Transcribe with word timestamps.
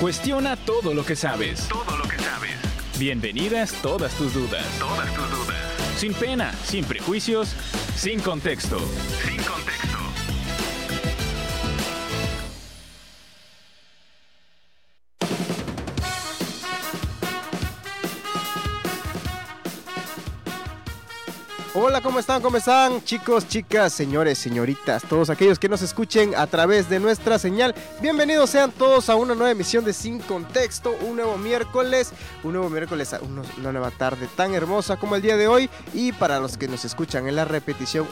Cuestiona 0.00 0.54
todo 0.54 0.94
lo 0.94 1.04
que 1.04 1.16
sabes. 1.16 1.66
Todo 1.66 1.96
lo 1.96 2.04
que 2.04 2.16
sabes. 2.18 2.52
Bienvenidas 3.00 3.72
todas 3.82 4.14
tus 4.14 4.32
dudas. 4.32 4.64
Todas 4.78 5.12
tus 5.12 5.28
dudas. 5.28 5.56
Sin 5.96 6.14
pena, 6.14 6.52
sin 6.64 6.84
prejuicios, 6.84 7.48
sin 7.96 8.20
contexto. 8.20 8.78
Sin 9.24 9.37
¿cómo 22.02 22.20
están? 22.20 22.40
¿Cómo 22.42 22.56
están? 22.56 23.02
Chicos, 23.02 23.48
chicas, 23.48 23.92
señores, 23.92 24.38
señoritas, 24.38 25.02
todos 25.02 25.30
aquellos 25.30 25.58
que 25.58 25.68
nos 25.68 25.82
escuchen 25.82 26.34
a 26.36 26.46
través 26.46 26.88
de 26.88 27.00
nuestra 27.00 27.38
señal. 27.38 27.74
Bienvenidos 28.00 28.50
sean 28.50 28.70
todos 28.70 29.08
a 29.08 29.16
una 29.16 29.34
nueva 29.34 29.50
emisión 29.50 29.84
de 29.84 29.92
Sin 29.92 30.20
Contexto, 30.20 30.94
un 31.02 31.16
nuevo 31.16 31.36
miércoles, 31.38 32.12
un 32.44 32.52
nuevo 32.52 32.70
miércoles, 32.70 33.16
una 33.58 33.72
nueva 33.72 33.90
tarde 33.90 34.28
tan 34.36 34.54
hermosa 34.54 34.96
como 34.96 35.16
el 35.16 35.22
día 35.22 35.36
de 35.36 35.48
hoy. 35.48 35.68
Y 35.92 36.12
para 36.12 36.38
los 36.38 36.56
que 36.56 36.68
nos 36.68 36.84
escuchan 36.84 37.26
en 37.26 37.34
la 37.34 37.44
repetición, 37.44 38.06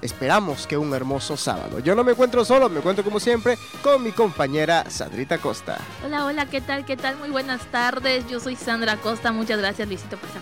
esperamos 0.00 0.66
que 0.66 0.78
un 0.78 0.94
hermoso 0.94 1.36
sábado. 1.36 1.80
Yo 1.80 1.94
no 1.94 2.04
me 2.04 2.12
encuentro 2.12 2.44
solo, 2.44 2.70
me 2.70 2.78
encuentro 2.78 3.04
como 3.04 3.20
siempre 3.20 3.58
con 3.82 4.02
mi 4.02 4.12
compañera 4.12 4.88
Sandrita 4.88 5.38
Costa. 5.38 5.78
Hola, 6.04 6.24
hola, 6.24 6.46
¿qué 6.46 6.60
tal? 6.60 6.86
¿Qué 6.86 6.96
tal? 6.96 7.16
Muy 7.16 7.30
buenas 7.30 7.60
tardes. 7.70 8.26
Yo 8.28 8.40
soy 8.40 8.56
Sandra 8.56 8.96
Costa. 8.96 9.32
Muchas 9.32 9.58
gracias, 9.58 9.86
Luisito, 9.88 10.16
por 10.16 10.30
esa 10.30 10.40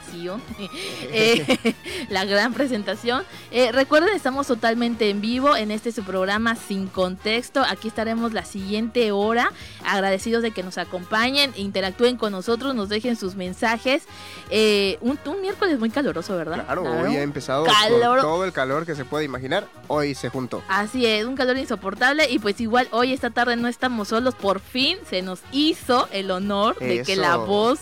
presentación. 0.00 0.40
Eh, 1.12 1.74
la 2.08 2.24
gran 2.24 2.54
presentación. 2.54 3.24
Eh, 3.50 3.72
recuerden, 3.72 4.14
estamos 4.14 4.46
totalmente 4.46 5.10
en 5.10 5.20
vivo 5.20 5.56
en 5.56 5.70
este 5.70 5.90
su 5.92 6.04
programa 6.04 6.54
Sin 6.54 6.86
Contexto. 6.86 7.62
Aquí 7.68 7.88
estaremos 7.88 8.32
la 8.32 8.44
siguiente 8.44 9.10
hora. 9.12 9.52
Agradecidos 9.84 10.42
de 10.42 10.52
que 10.52 10.62
nos 10.62 10.78
acompañen, 10.78 11.52
interactúen 11.56 12.16
con 12.16 12.32
nosotros, 12.32 12.74
nos 12.74 12.88
dejen 12.88 13.16
sus 13.16 13.34
mensajes. 13.34 14.04
Eh, 14.50 14.98
un, 15.00 15.18
un 15.26 15.40
miércoles 15.40 15.78
muy 15.78 15.90
caluroso, 15.90 16.36
¿verdad? 16.36 16.64
Claro, 16.64 16.82
Claro. 16.82 17.08
hoy 17.08 17.16
ha 17.16 17.22
empezado 17.22 17.64
Calor. 17.64 18.20
todo 18.20 18.44
el 18.44 18.52
calor 18.52 18.86
que 18.86 18.94
se 18.94 19.04
puede 19.04 19.24
imaginar. 19.24 19.66
Hoy 19.88 20.14
se 20.14 20.28
juntó. 20.28 20.62
Así 20.68 21.06
es, 21.06 21.24
un 21.24 21.34
calor 21.34 21.56
insoportable 21.58 22.30
y 22.30 22.38
pues 22.38 22.60
igual 22.60 22.86
hoy 22.92 23.12
esta 23.12 23.30
tarde 23.30 23.56
no 23.56 23.66
estamos 23.68 24.08
solos, 24.08 24.34
por 24.34 24.60
fin 24.60 24.98
se 25.08 25.22
nos 25.22 25.40
hizo 25.50 26.08
el 26.12 26.30
honor 26.30 26.78
de 26.78 27.02
que 27.02 27.16
la 27.16 27.36
voz 27.36 27.80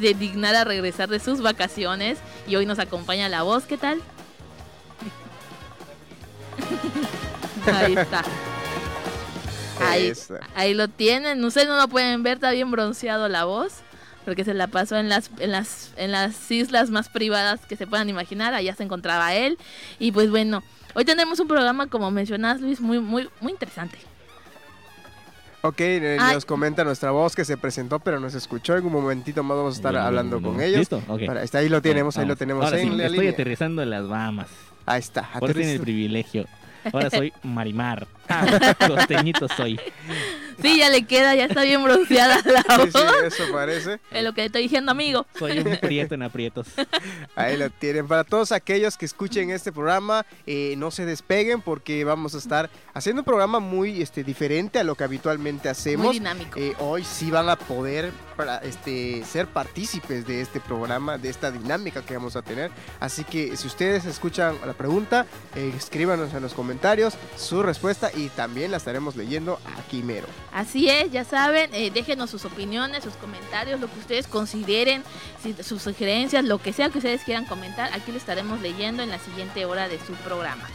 se 0.00 0.14
dignara 0.14 0.62
a 0.62 0.64
regresar 0.64 1.08
de 1.08 1.20
sus 1.20 1.40
vacaciones 1.42 2.18
y 2.46 2.56
hoy 2.56 2.66
nos 2.66 2.78
acompaña 2.78 3.28
la 3.28 3.42
voz, 3.42 3.64
¿qué 3.64 3.76
tal? 3.76 4.00
Ahí 7.72 7.94
está. 7.94 8.24
Ahí, 9.80 10.12
ahí 10.56 10.74
lo 10.74 10.88
tienen, 10.88 11.44
ustedes 11.44 11.68
no 11.68 11.76
lo 11.76 11.86
pueden 11.86 12.24
ver, 12.24 12.34
está 12.38 12.50
bien 12.50 12.70
bronceado 12.70 13.28
la 13.28 13.44
voz. 13.44 13.74
Porque 14.24 14.44
se 14.44 14.52
la 14.52 14.66
pasó 14.66 14.96
en 14.96 15.08
las, 15.08 15.30
en 15.38 15.52
las, 15.52 15.92
en 15.96 16.12
las 16.12 16.50
islas 16.50 16.90
más 16.90 17.08
privadas 17.08 17.60
que 17.66 17.76
se 17.76 17.86
puedan 17.86 18.10
imaginar, 18.10 18.52
allá 18.52 18.74
se 18.74 18.82
encontraba 18.82 19.34
él. 19.34 19.56
Y 19.98 20.12
pues 20.12 20.28
bueno, 20.28 20.62
hoy 20.94 21.06
tenemos 21.06 21.40
un 21.40 21.48
programa, 21.48 21.86
como 21.86 22.10
mencionas 22.10 22.60
Luis, 22.60 22.80
muy, 22.80 22.98
muy, 22.98 23.30
muy 23.40 23.52
interesante. 23.52 23.98
Ok, 25.62 25.80
eh, 25.80 26.16
Ay. 26.20 26.34
nos 26.34 26.44
comenta 26.44 26.84
nuestra 26.84 27.10
voz 27.10 27.34
que 27.34 27.44
se 27.44 27.56
presentó, 27.56 27.98
pero 27.98 28.20
no 28.20 28.30
se 28.30 28.38
escuchó. 28.38 28.76
En 28.76 28.86
un 28.86 28.92
momentito 28.92 29.42
más 29.42 29.56
vamos 29.56 29.74
a 29.74 29.76
estar 29.78 29.96
hablando 29.96 30.40
con 30.40 30.60
ellos. 30.60 30.78
¿Listo? 30.78 31.02
Ok. 31.08 31.26
Para- 31.26 31.42
está, 31.42 31.58
ahí 31.58 31.68
lo 31.68 31.82
tenemos, 31.82 32.16
ahí 32.16 32.26
lo 32.26 32.36
tenemos 32.36 32.64
Ahora 32.64 32.78
sí, 32.78 32.86
estoy 32.88 33.08
línea. 33.10 33.30
aterrizando 33.32 33.82
en 33.82 33.90
las 33.90 34.06
Bahamas. 34.08 34.46
Ahí 34.86 35.00
está. 35.00 35.28
Ahora 35.34 35.52
tiene 35.52 35.72
el 35.74 35.80
privilegio. 35.80 36.46
Ahora 36.92 37.10
soy 37.10 37.32
Marimar. 37.42 38.06
Ah, 38.28 38.74
costeñito 38.86 39.48
soy. 39.48 39.80
Sí, 40.60 40.78
ya 40.78 40.90
le 40.90 41.06
queda, 41.06 41.36
ya 41.36 41.44
está 41.44 41.62
bien 41.62 41.84
bronceada 41.84 42.40
la 42.44 42.76
voz. 42.76 42.90
sí, 42.92 42.98
eso 43.24 43.44
parece. 43.52 44.00
Es 44.10 44.24
lo 44.24 44.32
que 44.34 44.40
le 44.40 44.46
estoy 44.46 44.62
diciendo, 44.62 44.90
amigo. 44.90 45.24
Soy 45.38 45.58
un 45.60 45.76
prieto 45.76 46.16
en 46.16 46.22
aprietos. 46.24 46.66
Ahí 47.36 47.56
lo 47.56 47.70
tienen. 47.70 48.08
Para 48.08 48.24
todos 48.24 48.50
aquellos 48.50 48.96
que 48.96 49.06
escuchen 49.06 49.50
este 49.50 49.70
programa, 49.70 50.26
eh, 50.46 50.74
no 50.76 50.90
se 50.90 51.04
despeguen 51.06 51.60
porque 51.60 52.02
vamos 52.02 52.34
a 52.34 52.38
estar 52.38 52.70
haciendo 52.92 53.20
un 53.22 53.24
programa 53.24 53.60
muy 53.60 54.02
este, 54.02 54.24
diferente 54.24 54.80
a 54.80 54.84
lo 54.84 54.96
que 54.96 55.04
habitualmente 55.04 55.68
Muy 55.68 55.70
hacemos. 55.70 56.12
dinámico. 56.12 56.58
Eh, 56.58 56.74
hoy 56.80 57.04
sí 57.04 57.30
van 57.30 57.48
a 57.48 57.56
poder 57.56 58.10
para, 58.36 58.58
este, 58.58 59.24
ser 59.24 59.46
partícipes 59.46 60.26
de 60.26 60.40
este 60.40 60.58
programa, 60.58 61.18
de 61.18 61.28
esta 61.28 61.52
dinámica 61.52 62.02
que 62.02 62.14
vamos 62.14 62.34
a 62.34 62.42
tener. 62.42 62.72
Así 62.98 63.22
que 63.22 63.56
si 63.56 63.68
ustedes 63.68 64.06
escuchan 64.06 64.56
la 64.66 64.72
pregunta, 64.72 65.24
eh, 65.54 65.72
escríbanos 65.76 66.34
en 66.34 66.42
los 66.42 66.52
comentarios 66.54 67.14
su 67.36 67.62
respuesta 67.62 68.10
y 68.18 68.28
también 68.30 68.70
la 68.70 68.76
estaremos 68.76 69.16
leyendo 69.16 69.58
aquí 69.78 70.02
mero. 70.02 70.26
Así 70.52 70.88
es, 70.88 71.10
ya 71.12 71.24
saben, 71.24 71.72
eh, 71.74 71.90
déjenos 71.90 72.30
sus 72.30 72.44
opiniones, 72.44 73.04
sus 73.04 73.14
comentarios, 73.14 73.80
lo 73.80 73.90
que 73.90 73.98
ustedes 74.00 74.26
consideren, 74.26 75.02
si- 75.42 75.54
sus 75.62 75.82
sugerencias, 75.82 76.44
lo 76.44 76.58
que 76.58 76.72
sea 76.72 76.90
que 76.90 76.98
ustedes 76.98 77.22
quieran 77.22 77.44
comentar, 77.46 77.92
aquí 77.92 78.10
lo 78.12 78.18
estaremos 78.18 78.60
leyendo 78.60 79.02
en 79.02 79.10
la 79.10 79.18
siguiente 79.18 79.64
hora 79.64 79.88
de 79.88 79.98
su 80.04 80.12
programa. 80.24 80.68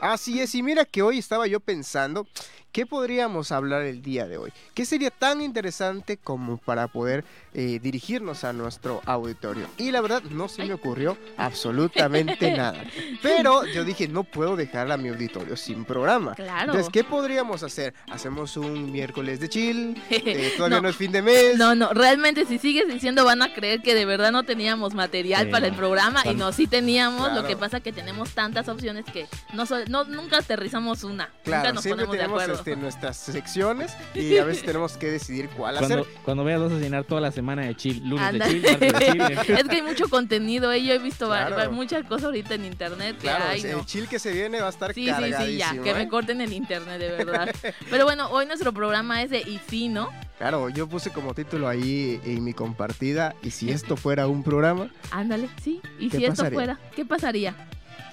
Así 0.00 0.40
es, 0.40 0.54
y 0.54 0.62
mira 0.62 0.84
que 0.86 1.02
hoy 1.02 1.18
estaba 1.18 1.46
yo 1.46 1.60
pensando, 1.60 2.26
¿qué 2.72 2.86
podríamos 2.86 3.52
hablar 3.52 3.82
el 3.82 4.02
día 4.02 4.26
de 4.26 4.36
hoy? 4.38 4.52
¿Qué 4.74 4.84
sería 4.84 5.10
tan 5.10 5.40
interesante 5.40 6.16
como 6.16 6.56
para 6.58 6.88
poder 6.88 7.24
eh, 7.54 7.78
dirigirnos 7.82 8.44
a 8.44 8.52
nuestro 8.52 9.00
auditorio? 9.06 9.66
Y 9.76 9.90
la 9.90 10.00
verdad 10.00 10.22
no 10.30 10.48
se 10.48 10.64
me 10.64 10.74
ocurrió 10.74 11.16
absolutamente 11.36 12.50
nada. 12.56 12.84
Pero 13.22 13.64
yo 13.66 13.84
dije, 13.84 14.08
no 14.08 14.24
puedo 14.24 14.56
dejar 14.56 14.90
a 14.90 14.96
mi 14.96 15.08
auditorio 15.08 15.56
sin 15.56 15.84
programa. 15.84 16.34
Claro. 16.34 16.72
Entonces, 16.72 16.88
¿qué 16.92 17.04
podríamos 17.04 17.62
hacer? 17.62 17.94
¿Hacemos 18.10 18.56
un 18.56 18.90
miércoles 18.92 19.40
de 19.40 19.48
chill? 19.48 20.02
Eh, 20.30 20.52
todavía 20.56 20.76
no. 20.76 20.82
No. 20.82 20.88
es 20.90 20.96
fin 20.96 21.12
de 21.12 21.22
mes. 21.22 21.56
No, 21.56 21.74
no, 21.74 21.92
realmente 21.92 22.44
si 22.46 22.58
sigues 22.58 22.86
diciendo 22.88 23.24
van 23.24 23.42
a 23.42 23.52
creer 23.54 23.80
que 23.80 23.94
de 23.94 24.04
verdad 24.04 24.32
no 24.32 24.44
teníamos 24.44 24.94
material 24.94 25.48
para 25.50 25.66
el 25.66 25.74
programa 25.74 26.22
y 26.24 26.34
no, 26.34 26.52
sí 26.52 26.66
teníamos, 26.66 27.28
Claro. 27.28 27.42
lo 27.42 27.48
que 27.48 27.56
pasa 27.56 27.80
que 27.80 27.92
tenemos 27.92 28.30
tantas 28.30 28.68
opciones 28.68 29.04
que 29.06 29.26
no, 29.54 30.04
nunca 30.04 30.38
aterrizamos 30.38 31.04
una, 31.04 31.26
nunca 31.26 31.40
Claro, 31.44 31.72
nos 31.74 31.82
siempre 31.82 32.06
ponemos 32.06 32.38
de 32.38 32.42
acuerdo. 32.44 32.59
Este, 32.60 32.76
nuestras 32.76 33.16
secciones 33.16 33.92
y 34.14 34.36
a 34.38 34.44
veces 34.44 34.64
tenemos 34.64 34.96
que 34.96 35.10
decidir 35.10 35.48
cuál 35.50 35.76
hacer. 35.78 35.88
Cuando, 35.98 36.06
cuando 36.24 36.44
veas 36.44 36.60
vas 36.60 36.72
a 36.72 36.78
llenar 36.78 37.04
toda 37.04 37.20
la 37.20 37.32
semana 37.32 37.62
de 37.62 37.74
chill. 37.74 38.02
Lunes 38.08 38.26
Anda. 38.26 38.46
de 38.46 38.52
chill, 38.52 38.62
martes 38.62 38.92
de 38.92 39.12
chill. 39.12 39.20
es 39.58 39.64
que 39.68 39.76
hay 39.76 39.82
mucho 39.82 40.08
contenido, 40.08 40.72
¿eh? 40.72 40.82
yo 40.84 40.94
he 40.94 40.98
visto 40.98 41.26
Claro. 41.28 41.72
muchas 41.72 42.04
cosas 42.06 42.24
ahorita 42.26 42.54
en 42.54 42.64
internet 42.66 43.16
que 43.16 43.22
Claro, 43.22 43.44
ay, 43.48 43.62
el 43.62 43.72
no. 43.72 43.84
chill 43.86 44.08
que 44.08 44.18
se 44.18 44.32
viene 44.32 44.60
va 44.60 44.66
a 44.68 44.70
estar 44.70 44.94
Sí, 44.94 45.06
sí, 45.06 45.32
sí, 45.44 45.56
ya, 45.56 45.72
que 45.82 45.90
¿eh? 45.90 45.94
me 45.94 46.08
corten 46.08 46.40
el 46.40 46.52
internet, 46.52 46.98
de 47.00 47.10
verdad. 47.10 47.54
Pero 47.90 48.04
bueno, 48.04 48.28
hoy 48.30 48.46
nuestro 48.46 48.72
programa 48.72 49.22
es 49.22 49.30
de 49.30 49.38
Y 49.40 49.60
sí, 49.68 49.88
¿no? 49.88 50.10
Claro, 50.38 50.70
yo 50.70 50.88
puse 50.88 51.10
como 51.10 51.34
título 51.34 51.68
ahí 51.68 52.18
en 52.24 52.42
mi 52.42 52.54
compartida, 52.54 53.34
y 53.42 53.50
si 53.50 53.70
esto 53.70 53.96
fuera 53.96 54.26
un 54.26 54.42
programa, 54.42 54.88
Ándale, 55.10 55.48
sí. 55.62 55.80
¿Y 55.98 56.08
¿Qué 56.08 56.16
si 56.16 56.24
esto 56.24 56.50
fuera? 56.50 56.78
¿Qué 56.96 57.04
pasaría? 57.04 57.54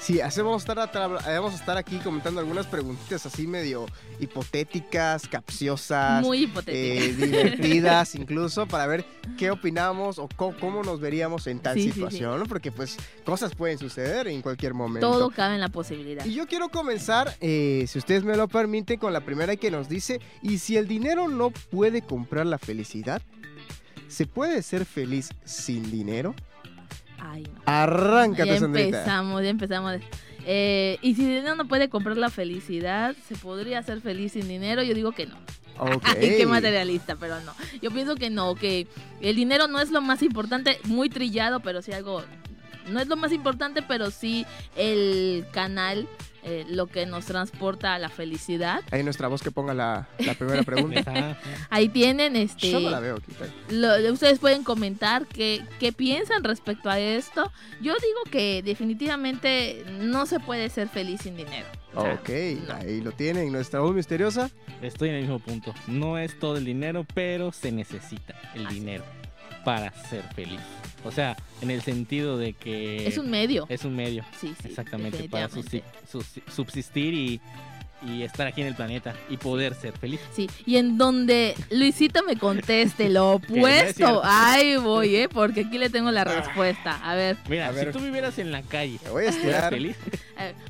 Sí, 0.07 0.21
así 0.21 0.39
vamos 0.42 0.68
a, 0.68 0.83
estar 0.86 1.09
eh, 1.27 1.38
vamos 1.38 1.54
a 1.54 1.57
estar 1.57 1.77
aquí 1.77 1.98
comentando 1.98 2.39
algunas 2.39 2.65
preguntitas 2.65 3.25
así 3.25 3.45
medio 3.45 3.86
hipotéticas, 4.21 5.27
capciosas, 5.27 6.24
Muy 6.24 6.44
hipotético. 6.44 6.77
eh, 6.77 7.13
divertidas 7.13 8.15
incluso, 8.15 8.65
para 8.68 8.88
ver 8.88 9.06
qué 9.38 9.51
opinamos 9.51 10.18
o 10.18 10.30
cómo 10.30 10.81
nos 10.81 11.01
veríamos 11.01 11.45
en 11.48 11.59
tal 11.59 11.75
Sí, 11.75 11.81
sí, 11.81 11.88
sí. 11.89 11.94
situación, 11.95 12.39
¿no? 12.39 12.45
Porque 12.45 12.71
pues 12.71 12.98
cosas 13.25 13.54
pueden 13.54 13.77
suceder 13.77 14.27
en 14.30 14.42
cualquier 14.42 14.74
momento. 14.74 15.12
Todo 15.12 15.30
cabe 15.30 15.56
en 15.56 15.62
la 15.62 15.69
posibilidad. 15.69 16.25
Y 16.25 16.33
yo 16.33 16.48
quiero 16.48 16.69
comenzar, 16.69 17.36
eh, 17.42 17.86
si 17.88 18.00
ustedes 18.00 18.24
me 18.24 18.38
lo 18.38 18.48
permiten, 18.48 18.98
con 19.00 19.12
la 19.12 19.21
primera 19.21 19.57
que 19.57 19.69
nos 19.69 19.89
dice, 19.89 20.21
¿y 20.42 20.59
si 20.59 20.77
el 20.77 20.88
dinero 20.88 21.27
no 21.27 21.51
puede 21.51 22.01
comprar 22.01 22.45
la 22.45 22.57
felicidad? 22.57 23.21
¿Se 24.07 24.25
puede 24.25 24.62
ser 24.62 24.86
feliz 24.86 25.31
sin 25.44 25.92
dinero? 25.92 26.33
Ay, 27.30 27.44
no. 27.44 27.62
Arráncate, 27.66 28.48
ya 28.50 28.60
Sandrita. 28.60 29.00
empezamos, 29.00 29.44
ya 29.44 29.50
empezamos. 29.50 29.96
Eh, 30.46 30.98
y 31.02 31.16
si 31.16 31.24
el 31.24 31.28
dinero 31.30 31.56
no 31.56 31.68
puede 31.68 31.90
comprar 31.90 32.18
la 32.18 32.30
felicidad, 32.30 33.16
¿se 33.28 33.36
podría 33.36 33.84
ser 33.84 34.00
feliz 34.02 34.32
sin 34.34 34.48
dinero? 34.48 34.82
Yo 34.82 34.94
digo 34.94 35.12
que 35.12 35.26
no. 35.26 35.36
Ok. 35.78 36.04
Ay, 36.06 36.36
qué 36.38 36.46
materialista, 36.46 37.18
pero 37.18 37.40
no. 37.42 37.54
Yo 37.82 37.92
pienso 37.92 38.16
que 38.16 38.30
no, 38.30 38.56
que 38.56 38.88
el 39.22 39.36
dinero 39.36 39.68
no 39.68 39.80
es 39.82 39.92
lo 39.92 40.02
más 40.02 40.22
importante, 40.24 40.80
muy 40.86 41.10
trillado, 41.10 41.60
pero 41.60 41.82
sí 41.82 41.92
algo. 41.92 42.24
No 42.90 43.02
es 43.02 43.08
lo 43.08 43.18
más 43.18 43.34
importante, 43.34 43.82
pero 43.82 44.10
sí 44.12 44.46
el 44.78 45.46
canal 45.52 46.08
eh, 46.44 46.66
lo 46.69 46.88
que 46.88 47.06
nos 47.06 47.25
transporta 47.25 47.94
a 47.94 48.00
la 48.00 48.10
felicidad. 48.10 48.81
Ahí 48.92 49.04
nuestra 49.04 49.28
voz 49.28 49.42
que 49.42 49.51
ponga 49.51 49.74
la, 49.74 50.07
la 50.19 50.34
primera 50.34 50.63
pregunta. 50.63 51.38
Ahí 51.69 51.89
tienen, 51.89 52.36
este, 52.36 52.72
Yo 52.72 52.80
no 52.80 52.89
la 52.89 53.00
veo 53.00 53.18
lo- 53.69 54.13
ustedes 54.13 54.39
pueden 54.39 54.63
comentar 54.63 55.25
qué, 55.28 55.62
qué 55.80 55.92
piensan 55.92 56.44
respecto 56.44 56.89
a 56.89 57.00
esto. 57.00 57.51
Yo 57.81 57.94
digo 57.95 58.19
que 58.31 58.62
definitivamente 58.63 59.84
no 60.00 60.25
se 60.25 60.39
puede 60.39 60.69
ser 60.69 60.88
feliz 60.89 61.22
sin 61.22 61.36
dinero. 61.38 61.66
O 61.94 62.01
sea, 62.04 62.13
Ok, 62.13 62.30
no. 62.68 62.74
ahí 62.75 63.01
lo 63.01 63.12
tienen. 63.12 63.51
Nuestra 63.51 63.80
voz 63.80 63.95
misteriosa. 63.95 64.50
Estoy 64.81 65.10
en 65.10 65.16
el 65.16 65.22
mismo 65.22 65.40
punto. 65.40 65.74
No 65.88 66.18
es 66.18 66.38
todo 66.40 66.57
el 66.57 66.66
dinero, 66.66 67.06
pero 67.13 67.51
se 67.51 67.72
necesita 67.72 68.36
el 68.54 68.68
Así. 68.68 68.75
dinero 68.75 69.04
para 69.63 69.92
ser 70.09 70.24
feliz. 70.36 70.59
O 71.04 71.12
sea, 71.12 71.38
en 71.62 71.71
el 71.71 71.81
sentido 71.81 72.38
de 72.38 72.54
que 72.54 73.07
Es 73.07 73.18
un 73.18 73.30
medio. 73.30 73.65
es 73.69 73.86
un 73.86 73.95
medio, 73.95 74.24
Sí, 74.39 74.54
sí. 74.62 74.68
exactamente, 74.69 75.27
para 75.30 75.48
subsistir 76.54 77.13
y, 77.13 77.42
y 78.07 78.24
estar 78.24 78.45
aquí 78.48 78.62
en 78.62 78.68
el 78.68 78.75
planeta 78.75 79.15
y 79.30 79.38
poder 79.38 79.74
ser 79.75 79.98
feliz. 79.98 80.19
Sí, 80.33 80.50
y 80.65 80.77
en 80.77 80.98
donde 80.98 81.56
Luisito 81.71 82.24
me 82.24 82.36
conteste 82.36 83.09
lo 83.09 83.31
opuesto, 83.36 84.21
ahí 84.24 84.75
voy, 84.77 85.15
¿eh? 85.15 85.30
Porque 85.30 85.62
aquí 85.62 85.77
le 85.77 85.89
tengo 85.89 86.12
la 86.12 86.24
respuesta. 86.24 87.00
A 87.04 87.15
ver, 87.15 87.38
Mira, 87.50 87.69
A 87.69 87.74
si 87.74 87.86
tú 87.92 88.00
vivieras 88.00 88.38
en 88.39 88.51
la 88.51 88.62
calle, 88.63 89.00
voy 89.09 89.25
a 89.25 89.31
¿fueras 89.31 89.36
estirar. 89.36 89.69
feliz? 89.69 89.95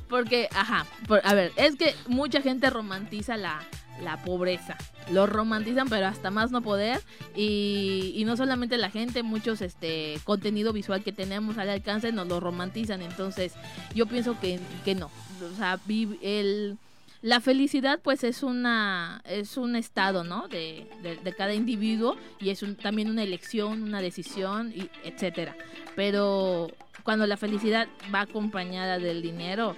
porque, 0.08 0.48
ajá, 0.54 0.86
por- 1.06 1.20
a 1.24 1.34
ver, 1.34 1.52
es 1.56 1.76
que 1.76 1.94
mucha 2.06 2.40
gente 2.40 2.70
romantiza 2.70 3.36
la, 3.36 3.60
la 4.02 4.16
pobreza. 4.22 4.76
Lo 5.10 5.26
romantizan, 5.26 5.88
pero 5.88 6.06
hasta 6.06 6.30
más 6.30 6.50
no 6.50 6.62
poder. 6.62 7.00
Y, 7.34 8.12
no 8.26 8.36
solamente 8.36 8.76
la 8.76 8.90
gente, 8.90 9.22
muchos 9.22 9.60
este 9.62 10.18
contenido 10.24 10.72
visual 10.72 11.02
que 11.02 11.12
tenemos 11.12 11.56
al 11.58 11.70
alcance 11.70 12.12
nos 12.12 12.28
lo 12.28 12.40
romantizan. 12.40 13.00
Entonces, 13.02 13.54
yo 13.94 14.06
pienso 14.06 14.38
que, 14.40 14.60
que 14.84 14.94
no. 14.94 15.10
O 15.52 15.56
sea, 15.56 15.78
el, 16.22 16.76
la 17.22 17.40
felicidad, 17.40 18.00
pues, 18.02 18.22
es 18.24 18.42
una 18.42 19.22
es 19.24 19.56
un 19.56 19.76
estado, 19.76 20.24
¿no? 20.24 20.46
De, 20.48 20.88
de- 21.02 21.16
de 21.16 21.32
cada 21.32 21.54
individuo 21.54 22.16
y 22.40 22.50
es 22.50 22.62
un- 22.62 22.76
también 22.76 23.08
una 23.10 23.22
elección, 23.22 23.82
una 23.82 24.00
decisión, 24.00 24.72
y 24.74 24.88
etcétera. 25.04 25.56
Pero 25.96 26.70
cuando 27.02 27.26
la 27.26 27.36
felicidad 27.36 27.88
va 28.14 28.20
acompañada 28.22 28.98
del 28.98 29.22
dinero, 29.22 29.74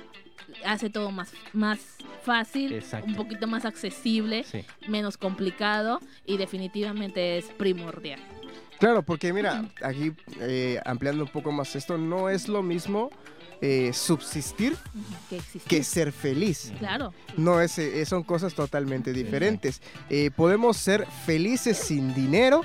hace 0.64 0.90
todo 0.90 1.10
más, 1.10 1.30
más 1.52 1.78
fácil, 2.24 2.72
Exacto. 2.72 3.06
un 3.06 3.14
poquito 3.14 3.46
más 3.46 3.64
accesible, 3.64 4.44
Sí. 4.44 4.64
menos 4.88 5.16
complicado 5.16 6.00
y 6.26 6.36
definitivamente 6.36 7.38
es 7.38 7.46
primordial. 7.46 8.20
Claro, 8.78 9.02
porque 9.02 9.32
mira, 9.32 9.66
aquí 9.82 10.12
eh, 10.40 10.80
ampliando 10.84 11.24
un 11.24 11.30
poco 11.30 11.52
más 11.52 11.76
esto, 11.76 11.98
no 11.98 12.30
es 12.30 12.48
lo 12.48 12.62
mismo 12.62 13.10
eh, 13.62 13.92
subsistir 13.92 14.74
que 15.68 15.84
ser 15.84 16.12
feliz. 16.12 16.72
Claro. 16.78 17.12
No, 17.36 17.60
es, 17.60 17.78
eh, 17.78 18.06
son 18.06 18.22
cosas 18.22 18.54
totalmente 18.54 19.12
diferentes. 19.12 19.82
Eh, 20.08 20.30
podemos 20.34 20.78
ser 20.78 21.06
felices 21.26 21.76
sin 21.76 22.14
dinero, 22.14 22.62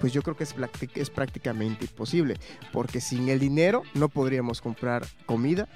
pues 0.00 0.12
yo 0.12 0.22
creo 0.22 0.36
que 0.36 0.44
es, 0.44 0.54
es 0.94 1.10
prácticamente 1.10 1.86
imposible, 1.86 2.36
porque 2.72 3.00
sin 3.00 3.28
el 3.28 3.38
dinero 3.38 3.82
no 3.94 4.08
podríamos 4.08 4.60
comprar 4.60 5.06
comida, 5.26 5.68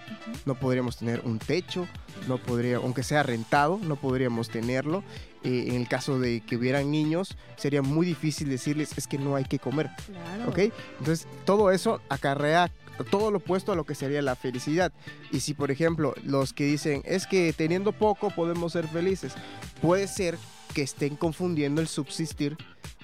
no 0.47 0.55
podríamos 0.55 0.97
tener 0.97 1.23
un 1.25 1.39
techo, 1.39 1.87
no 2.29 2.39
podría, 2.39 2.77
aunque 2.77 3.03
sea 3.03 3.23
rentado, 3.23 3.79
no 3.83 3.97
podríamos 3.97 4.49
tenerlo. 4.49 5.03
Eh, 5.45 5.65
en 5.69 5.75
el 5.75 5.89
caso 5.89 6.21
de 6.21 6.41
que 6.41 6.57
hubieran 6.57 6.93
niños, 6.93 7.37
sería 7.57 7.83
muy 7.83 8.07
difícil 8.07 8.49
decirles 8.49 8.97
es 8.97 9.09
que 9.09 9.19
no 9.19 9.35
hay 9.35 9.45
que 9.45 9.59
comer. 9.59 9.91
Claro. 10.07 10.73
Entonces, 11.01 11.27
todo 11.45 11.73
eso 11.73 12.01
acarrea 12.09 12.71
todo 13.11 13.31
lo 13.31 13.39
opuesto 13.39 13.73
a 13.73 13.75
lo 13.75 13.85
que 13.85 13.95
sería 13.95 14.23
la 14.23 14.37
felicidad. 14.37 14.93
Y 15.31 15.41
si, 15.41 15.55
por 15.55 15.71
ejemplo, 15.71 16.15
los 16.25 16.53
que 16.53 16.65
dicen, 16.65 17.03
es 17.05 17.27
que 17.27 17.53
teniendo 17.53 17.93
poco 17.93 18.31
podemos 18.31 18.73
ser 18.73 18.87
felices, 18.87 19.33
puede 19.81 20.07
ser 20.07 20.39
que 20.75 20.83
estén 20.83 21.17
confundiendo 21.17 21.81
el 21.81 21.89
subsistir 21.89 22.57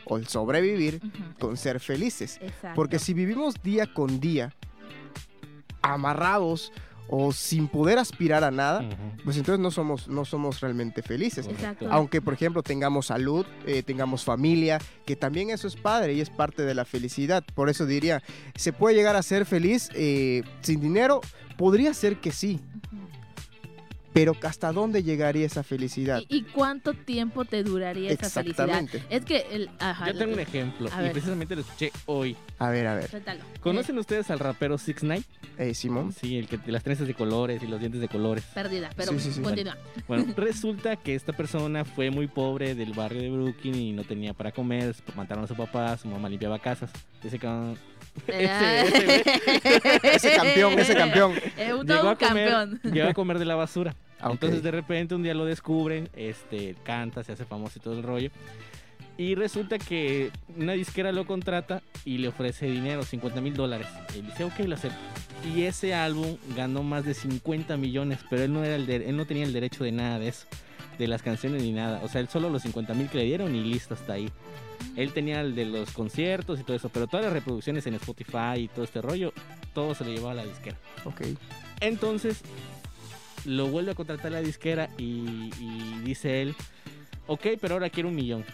o 0.08 0.16
el 0.16 0.26
sobrevivir 0.26 1.00
con 1.38 1.56
ser 1.56 1.80
felices. 1.80 2.38
Exacto. 2.40 2.74
Porque 2.74 2.98
si 2.98 3.14
vivimos 3.14 3.62
día 3.62 3.92
con 3.92 4.20
día 4.20 4.54
amarrados 5.82 6.72
o 7.08 7.32
sin 7.32 7.68
poder 7.68 7.98
aspirar 7.98 8.44
a 8.44 8.50
nada, 8.50 8.86
pues 9.24 9.38
entonces 9.38 9.60
no 9.60 9.70
somos, 9.70 10.08
no 10.08 10.24
somos 10.24 10.60
realmente 10.60 11.02
felices. 11.02 11.46
Exacto. 11.46 11.88
Aunque, 11.90 12.20
por 12.20 12.34
ejemplo, 12.34 12.62
tengamos 12.62 13.06
salud, 13.06 13.46
eh, 13.66 13.82
tengamos 13.82 14.24
familia, 14.24 14.78
que 15.06 15.16
también 15.16 15.48
eso 15.48 15.66
es 15.66 15.74
padre 15.74 16.12
y 16.12 16.20
es 16.20 16.28
parte 16.28 16.64
de 16.64 16.74
la 16.74 16.84
felicidad. 16.84 17.42
Por 17.54 17.70
eso 17.70 17.86
diría, 17.86 18.22
¿se 18.56 18.74
puede 18.74 18.94
llegar 18.94 19.16
a 19.16 19.22
ser 19.22 19.46
feliz 19.46 19.88
eh, 19.94 20.42
sin 20.60 20.80
dinero? 20.80 21.22
Podría 21.56 21.94
ser 21.94 22.20
que 22.20 22.30
sí. 22.30 22.60
Pero 24.18 24.36
¿hasta 24.42 24.72
dónde 24.72 25.02
llegaría 25.02 25.46
esa 25.46 25.62
felicidad? 25.62 26.20
¿Y, 26.28 26.38
y 26.38 26.42
cuánto 26.42 26.92
tiempo 26.94 27.44
te 27.44 27.62
duraría 27.62 28.10
esa 28.10 28.28
felicidad? 28.28 28.68
Exactamente. 28.68 29.02
Es 29.14 29.24
que 29.24 29.46
el 29.54 29.70
ajá, 29.78 30.10
Yo 30.10 30.18
tengo 30.18 30.32
un 30.34 30.40
ejemplo 30.40 30.88
A 30.92 31.00
y 31.00 31.02
ver. 31.04 31.12
precisamente 31.12 31.54
lo 31.54 31.60
escuché 31.62 31.92
hoy. 32.06 32.36
A 32.58 32.70
ver, 32.70 32.86
a 32.86 32.94
ver. 32.96 33.08
suéltalo. 33.08 33.44
¿Conocen 33.60 33.98
ustedes 33.98 34.30
al 34.30 34.38
rapero 34.38 34.76
Six 34.78 35.02
Nine? 35.02 35.22
Eh, 35.56 35.74
Simón. 35.74 36.12
Sí, 36.12 36.36
el 36.38 36.46
que 36.48 36.58
de 36.58 36.72
las 36.72 36.82
trenzas 36.82 37.06
de 37.06 37.14
colores 37.14 37.62
y 37.62 37.66
los 37.66 37.78
dientes 37.80 38.00
de 38.00 38.08
colores. 38.08 38.44
Eh, 38.44 38.50
Perdida, 38.54 38.90
pero 38.96 39.12
Sí, 39.12 39.20
sí, 39.20 39.32
sí. 39.32 39.40
continúa. 39.40 39.76
Bueno, 40.06 40.24
resulta 40.36 40.96
que 40.96 41.14
esta 41.14 41.32
persona 41.32 41.84
fue 41.84 42.10
muy 42.10 42.26
pobre 42.26 42.74
del 42.74 42.92
barrio 42.92 43.22
de 43.22 43.30
Brooklyn 43.30 43.74
y 43.74 43.92
no 43.92 44.04
tenía 44.04 44.34
para 44.34 44.52
comer, 44.52 44.94
mataron 45.16 45.44
a 45.44 45.46
su 45.46 45.54
papá, 45.54 45.96
su 45.96 46.08
mamá 46.08 46.28
limpiaba 46.28 46.58
casas. 46.58 46.90
Ese 47.22 47.38
cabrón 47.38 47.78
ese- 48.26 49.22
Ese 50.02 50.34
campeón, 50.34 50.78
ese 50.78 50.94
campeón. 50.94 51.34
Eh, 51.56 51.72
un, 51.74 51.86
llegó 51.86 52.08
a 52.08 52.16
comer, 52.16 52.50
campeón. 52.50 52.80
llegó 52.92 53.08
a 53.08 53.14
comer 53.14 53.38
de 53.38 53.44
la 53.44 53.54
basura. 53.54 53.94
Ah, 54.20 54.28
ok. 54.28 54.32
Entonces 54.34 54.62
de 54.62 54.70
repente 54.70 55.14
un 55.14 55.22
día 55.22 55.34
lo 55.34 55.44
descubren, 55.44 56.08
este, 56.14 56.74
canta, 56.84 57.22
se 57.24 57.32
hace 57.32 57.44
famoso 57.44 57.78
y 57.78 57.82
todo 57.82 57.94
el 57.94 58.02
rollo. 58.02 58.30
Y 59.16 59.34
resulta 59.34 59.78
que 59.78 60.30
una 60.56 60.74
disquera 60.74 61.10
lo 61.10 61.26
contrata 61.26 61.82
y 62.04 62.18
le 62.18 62.28
ofrece 62.28 62.66
dinero, 62.66 63.02
50 63.02 63.40
mil 63.40 63.54
dólares. 63.54 63.88
Él 64.14 64.26
dice, 64.26 64.44
ok, 64.44 64.60
lo 64.60 64.76
acepto. 64.76 64.96
Y 65.54 65.62
ese 65.62 65.92
álbum 65.94 66.36
ganó 66.56 66.82
más 66.84 67.04
de 67.04 67.14
50 67.14 67.76
millones, 67.76 68.20
pero 68.30 68.44
él 68.44 68.52
no, 68.52 68.62
era 68.64 68.76
el 68.76 68.86
de- 68.86 69.08
él 69.08 69.16
no 69.16 69.24
tenía 69.26 69.44
el 69.44 69.52
derecho 69.52 69.82
de 69.82 69.90
nada 69.92 70.18
de 70.20 70.28
eso, 70.28 70.46
de 70.98 71.08
las 71.08 71.22
canciones 71.22 71.62
ni 71.62 71.72
nada. 71.72 72.00
O 72.04 72.08
sea, 72.08 72.20
él 72.20 72.28
solo 72.28 72.48
los 72.48 72.62
50 72.62 72.94
mil 72.94 73.08
que 73.08 73.18
le 73.18 73.24
dieron 73.24 73.54
y 73.56 73.60
listo, 73.64 73.94
hasta 73.94 74.12
ahí. 74.12 74.30
Él 74.94 75.12
tenía 75.12 75.40
el 75.40 75.56
de 75.56 75.64
los 75.64 75.90
conciertos 75.90 76.60
y 76.60 76.62
todo 76.62 76.76
eso, 76.76 76.88
pero 76.88 77.08
todas 77.08 77.24
las 77.24 77.32
reproducciones 77.32 77.86
en 77.88 77.94
Spotify 77.94 78.56
y 78.58 78.68
todo 78.68 78.84
este 78.84 79.02
rollo, 79.02 79.32
todo 79.74 79.94
se 79.96 80.04
lo 80.04 80.10
llevaba 80.10 80.30
a 80.32 80.34
la 80.36 80.44
disquera. 80.44 80.76
Ok. 81.04 81.22
Entonces 81.80 82.40
lo 83.48 83.66
vuelve 83.68 83.92
a 83.92 83.94
contratar 83.94 84.30
la 84.30 84.42
disquera 84.42 84.90
y, 84.98 85.50
y 85.58 86.00
dice 86.04 86.42
él, 86.42 86.54
ok, 87.26 87.46
pero 87.60 87.74
ahora 87.74 87.88
quiero 87.88 88.10
un 88.10 88.14
millón. 88.14 88.44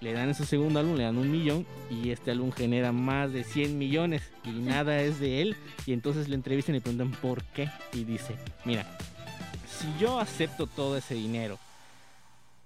Le 0.00 0.12
dan 0.12 0.28
en 0.28 0.34
su 0.34 0.44
segundo 0.44 0.80
álbum, 0.80 0.96
le 0.96 1.04
dan 1.04 1.18
un 1.18 1.30
millón 1.30 1.66
y 1.90 2.10
este 2.10 2.30
álbum 2.30 2.50
genera 2.50 2.90
más 2.90 3.32
de 3.32 3.44
100 3.44 3.78
millones 3.78 4.22
y 4.44 4.50
nada 4.50 5.00
es 5.00 5.20
de 5.20 5.42
él. 5.42 5.56
Y 5.86 5.92
entonces 5.92 6.28
le 6.28 6.34
entrevistan 6.34 6.74
y 6.74 6.78
le 6.78 6.82
preguntan 6.82 7.12
por 7.20 7.44
qué. 7.44 7.68
Y 7.92 8.04
dice, 8.04 8.34
mira, 8.64 8.86
si 9.68 9.86
yo 10.00 10.18
acepto 10.18 10.66
todo 10.66 10.96
ese 10.96 11.14
dinero 11.14 11.58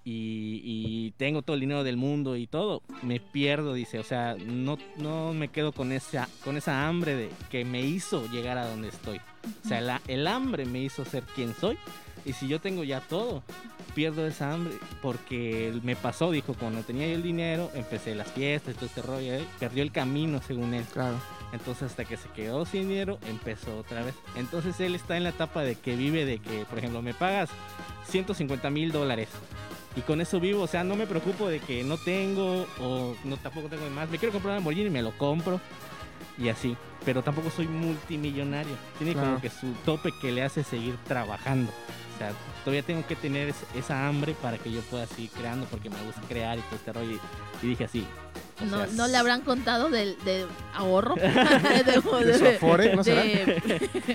y, 0.04 0.61
y 0.64 1.11
tengo 1.16 1.42
todo 1.42 1.54
el 1.54 1.61
dinero 1.61 1.82
del 1.84 1.96
mundo 1.96 2.37
y 2.37 2.46
todo, 2.46 2.82
me 3.02 3.20
pierdo, 3.20 3.73
dice. 3.75 3.99
O 3.99 4.04
sea, 4.04 4.37
no, 4.38 4.78
no 4.99 5.32
me 5.32 5.49
quedo 5.49 5.73
con 5.73 5.92
esa, 5.92 6.28
con 6.44 6.56
esa 6.56 6.87
hambre 6.87 7.14
de, 7.16 7.30
que 7.50 7.64
me 7.64 7.80
hizo 7.80 8.26
llegar 8.30 8.58
a 8.58 8.66
donde 8.68 8.88
estoy. 8.88 9.18
O 9.64 9.68
sea, 9.68 9.80
la- 9.80 10.02
el 10.08 10.26
hambre 10.26 10.66
me 10.66 10.80
hizo 10.82 11.04
ser 11.04 11.23
quien 11.34 11.54
soy. 11.54 11.78
Y 12.26 12.32
si 12.32 12.49
yo 12.49 12.58
tengo 12.58 12.84
ya 12.84 13.00
todo, 13.00 13.42
pierdo 13.94 14.26
esa 14.26 14.52
hambre. 14.52 14.75
Porque 15.02 15.75
me 15.82 15.94
pasó, 15.96 16.30
dijo, 16.30 16.54
cuando 16.54 16.80
tenía 16.82 17.06
yo 17.08 17.14
el 17.16 17.23
dinero, 17.23 17.70
empecé 17.75 18.14
las 18.14 18.30
fiestas 18.32 18.75
todo 18.76 18.87
este 18.87 19.02
rollo. 19.02 19.34
¿eh? 19.34 19.44
Perdió 19.61 19.82
el 19.82 19.92
camino, 19.92 20.40
según 20.46 20.73
él. 20.75 20.84
Claro. 20.92 21.16
Entonces, 21.52 21.84
hasta 21.84 22.04
que 22.06 22.16
se 22.16 22.28
quedó 22.30 22.64
sin 22.66 22.88
dinero, 22.88 23.18
empezó 23.28 23.78
otra 23.78 24.02
vez. 24.02 24.14
Entonces, 24.37 24.80
él 24.80 24.94
está 24.94 25.16
en 25.18 25.23
la 25.25 25.28
etapa 25.30 25.62
de 25.62 25.76
que 25.76 25.96
vive 25.96 26.25
de 26.25 26.38
que, 26.38 26.64
por 26.64 26.78
ejemplo, 26.78 27.00
me 27.02 27.12
pagas 27.14 27.50
150 28.08 28.70
mil 28.70 28.90
dólares. 28.90 29.28
Y 29.96 30.00
con 30.00 30.20
eso 30.20 30.40
vivo, 30.40 30.62
o 30.62 30.66
sea, 30.66 30.82
no 30.82 30.96
me 30.96 31.06
preocupo 31.06 31.48
de 31.48 31.60
que 31.60 31.84
no 31.84 31.96
tengo 31.98 32.66
o 32.80 33.14
no 33.24 33.36
tampoco 33.36 33.68
tengo 33.68 33.84
de 33.84 33.90
más. 33.90 34.08
Me 34.10 34.18
quiero 34.18 34.32
comprar 34.32 34.52
un 34.52 34.56
Lamborghini, 34.56 34.90
me 34.90 35.02
lo 35.02 35.16
compro 35.16 35.60
y 36.36 36.48
así. 36.48 36.76
Pero 37.04 37.22
tampoco 37.22 37.50
soy 37.50 37.68
multimillonario. 37.68 38.72
Tiene 38.98 39.12
Claro. 39.12 39.28
como 39.28 39.40
que 39.40 39.50
su 39.50 39.72
tope 39.84 40.10
que 40.20 40.32
le 40.32 40.42
hace 40.42 40.64
seguir 40.64 40.96
trabajando. 41.06 41.70
O 41.70 42.18
sea, 42.18 42.32
todavía 42.64 42.83
tengo 42.83 43.06
que 43.06 43.14
tener 43.16 43.49
es- 43.50 43.64
esa 43.76 44.09
hambre 44.09 44.35
para 44.40 44.59
que 44.59 44.73
yo 44.73 44.80
pueda 44.83 45.06
seguir 45.06 45.30
creando 45.30 45.66
porque 45.66 45.90
me 45.90 46.00
gusta 46.02 46.21
crear 46.28 46.59
y 46.59 46.62
todo 46.62 46.76
este 46.76 46.92
rollo. 46.92 47.12
Y, 47.62 47.66
y 47.66 47.68
dije 47.71 47.85
así. 47.85 48.06
No, 48.71 48.78
sea, 48.78 48.87
no 48.94 49.09
le 49.09 49.16
habrán 49.16 49.40
contado 49.42 49.90
del, 49.90 50.16
ahorro. 50.75 51.14
de, 51.16 51.23
¿De 52.25 52.38
su 52.38 52.47
Afore, 52.47 52.94
no 52.94 53.02
de 53.02 53.61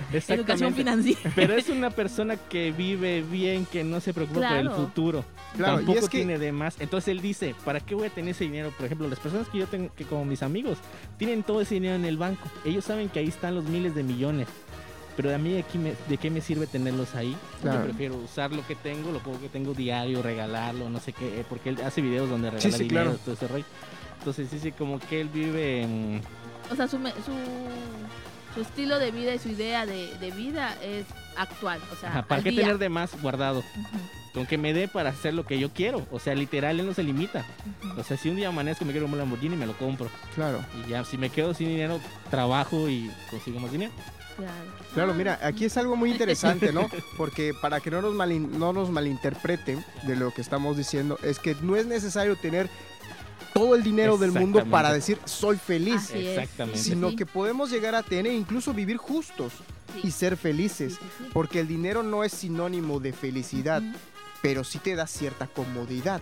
educación 0.29 0.73
financiera. 0.73 1.31
Pero 1.35 1.53
es 1.53 1.69
una 1.69 1.89
persona 1.89 2.37
que 2.37 2.71
vive 2.71 3.21
bien, 3.21 3.65
que 3.65 3.83
no 3.83 3.99
se 3.99 4.13
preocupa 4.13 4.47
por 4.47 4.57
el 4.57 4.67
Claro. 4.67 4.75
futuro. 4.75 5.25
Claro, 5.57 5.73
y 5.73 5.75
Tampoco 5.77 5.99
es 5.99 6.09
que- 6.09 6.17
tiene 6.19 6.37
de 6.37 6.51
más. 6.51 6.75
Entonces 6.79 7.09
él 7.09 7.21
dice, 7.21 7.53
¿para 7.65 7.79
qué 7.81 7.95
voy 7.95 8.07
a 8.07 8.09
tener 8.11 8.31
ese 8.31 8.45
dinero? 8.45 8.71
Por 8.75 8.85
ejemplo, 8.85 9.07
las 9.09 9.19
personas 9.19 9.47
que 9.49 9.57
yo 9.57 9.67
tengo, 9.67 9.93
que 9.93 10.05
como 10.05 10.23
mis 10.25 10.41
amigos, 10.43 10.77
tienen 11.17 11.43
todo 11.43 11.61
ese 11.61 11.75
dinero 11.75 11.95
en 11.95 12.05
el 12.05 12.17
banco. 12.17 12.47
Ellos 12.65 12.85
saben 12.85 13.09
que 13.09 13.19
ahí 13.19 13.27
están 13.27 13.55
los 13.55 13.65
miles 13.65 13.93
de 13.95 14.03
millones. 14.03 14.47
Pero 15.21 15.35
a 15.35 15.37
mí 15.37 15.57
aquí 15.57 15.77
me- 15.77 15.95
de 16.07 16.17
qué 16.17 16.29
me 16.29 16.39
sirve 16.39 16.65
tenerlos 16.65 17.13
ahí. 17.13 17.35
Claro. 17.61 17.79
Yo 17.79 17.83
prefiero 17.87 18.15
usar 18.15 18.53
lo 18.53 18.65
que 18.65 18.75
tengo, 18.75 19.11
lo 19.11 19.19
poco 19.19 19.37
que 19.41 19.49
tengo 19.49 19.73
diario, 19.73 20.21
regalarlo, 20.21 20.89
no 20.89 21.01
sé 21.01 21.11
qué, 21.11 21.41
eh, 21.41 21.45
porque 21.49 21.67
él 21.71 21.77
hace 21.85 21.99
videos 21.99 22.29
donde 22.29 22.49
regala 22.49 22.77
sí, 22.77 22.83
dinero, 22.83 23.03
claro. 23.09 23.19
todo 23.25 23.33
ese 23.35 23.47
rollo. 23.49 23.65
Entonces 24.19 24.47
sí, 24.49 24.59
sí, 24.59 24.71
como 24.71 24.97
que 24.97 25.19
él 25.19 25.27
vive 25.27 25.81
en... 25.81 26.21
O 26.71 26.75
sea, 26.77 26.87
su, 26.87 26.97
me- 26.99 27.11
su, 27.11 27.33
su 28.55 28.61
estilo 28.61 28.99
de 28.99 29.11
vida 29.11 29.33
y 29.33 29.39
su 29.39 29.49
idea 29.49 29.85
de, 29.85 30.13
de 30.19 30.31
vida 30.31 30.75
es 30.83 31.05
actual. 31.37 31.79
O 31.91 31.95
sea, 31.95 32.09
Ajá, 32.09 32.21
¿Para 32.23 32.37
al 32.39 32.43
qué 32.43 32.51
día. 32.51 32.61
tener 32.61 32.77
de 32.77 32.89
más 32.89 33.19
guardado? 33.21 33.63
Con 34.33 34.45
que 34.45 34.57
me 34.57 34.73
dé 34.73 34.87
para 34.87 35.09
hacer 35.09 35.33
lo 35.33 35.45
que 35.45 35.57
yo 35.59 35.71
quiero. 35.73 36.05
O 36.11 36.19
sea, 36.19 36.35
literal, 36.35 36.79
él 36.79 36.85
no 36.85 36.93
se 36.93 37.03
limita. 37.03 37.45
O 37.97 38.03
sea, 38.03 38.15
si 38.17 38.29
un 38.29 38.35
día 38.35 38.49
amanezco 38.49 38.83
y 38.83 38.87
me 38.87 38.93
quiero 38.93 39.07
un 39.07 39.17
Lamborghini, 39.17 39.55
me 39.55 39.65
lo 39.65 39.73
compro. 39.77 40.07
Claro. 40.35 40.63
Y 40.85 40.89
ya, 40.89 41.03
si 41.03 41.17
me 41.17 41.29
quedo 41.29 41.53
sin 41.53 41.67
dinero, 41.69 41.99
trabajo 42.29 42.87
y 42.89 43.09
consigo 43.29 43.59
más 43.59 43.71
dinero. 43.71 43.91
Claro. 44.37 44.53
Claro, 44.93 45.13
mira, 45.15 45.39
aquí 45.43 45.65
es 45.65 45.75
algo 45.77 45.95
muy 45.95 46.11
interesante, 46.11 46.71
¿no? 46.71 46.87
Porque 47.17 47.53
para 47.59 47.79
que 47.81 47.91
no 47.91 48.01
nos, 48.01 48.13
malin- 48.13 48.49
no 48.51 48.71
nos 48.71 48.89
malinterpreten 48.89 49.83
de 50.03 50.15
lo 50.15 50.31
que 50.31 50.41
estamos 50.41 50.77
diciendo, 50.77 51.17
es 51.23 51.39
que 51.39 51.55
no 51.61 51.75
es 51.75 51.85
necesario 51.87 52.35
tener 52.37 52.69
todo 53.53 53.75
el 53.75 53.83
dinero 53.83 54.17
del 54.17 54.31
mundo 54.31 54.65
para 54.65 54.93
decir 54.93 55.17
soy 55.25 55.57
feliz. 55.57 56.11
Exactamente. 56.11 56.79
Sino 56.79 57.09
sí, 57.11 57.15
que 57.15 57.25
podemos 57.25 57.71
llegar 57.71 57.95
a 57.95 58.03
tener 58.03 58.31
e 58.31 58.35
incluso 58.35 58.73
vivir 58.73 58.97
justos 58.97 59.53
sí, 59.93 60.07
y 60.07 60.11
ser 60.11 60.37
felices. 60.37 60.93
sí, 60.93 60.99
sí. 61.17 61.29
Porque 61.33 61.59
el 61.59 61.67
dinero 61.67 62.03
no 62.03 62.23
es 62.23 62.31
sinónimo 62.31 62.99
de 62.99 63.13
felicidad, 63.13 63.81
pero 64.41 64.63
sí 64.63 64.79
te 64.79 64.95
da 64.95 65.07
cierta 65.07 65.47
comodidad. 65.47 66.21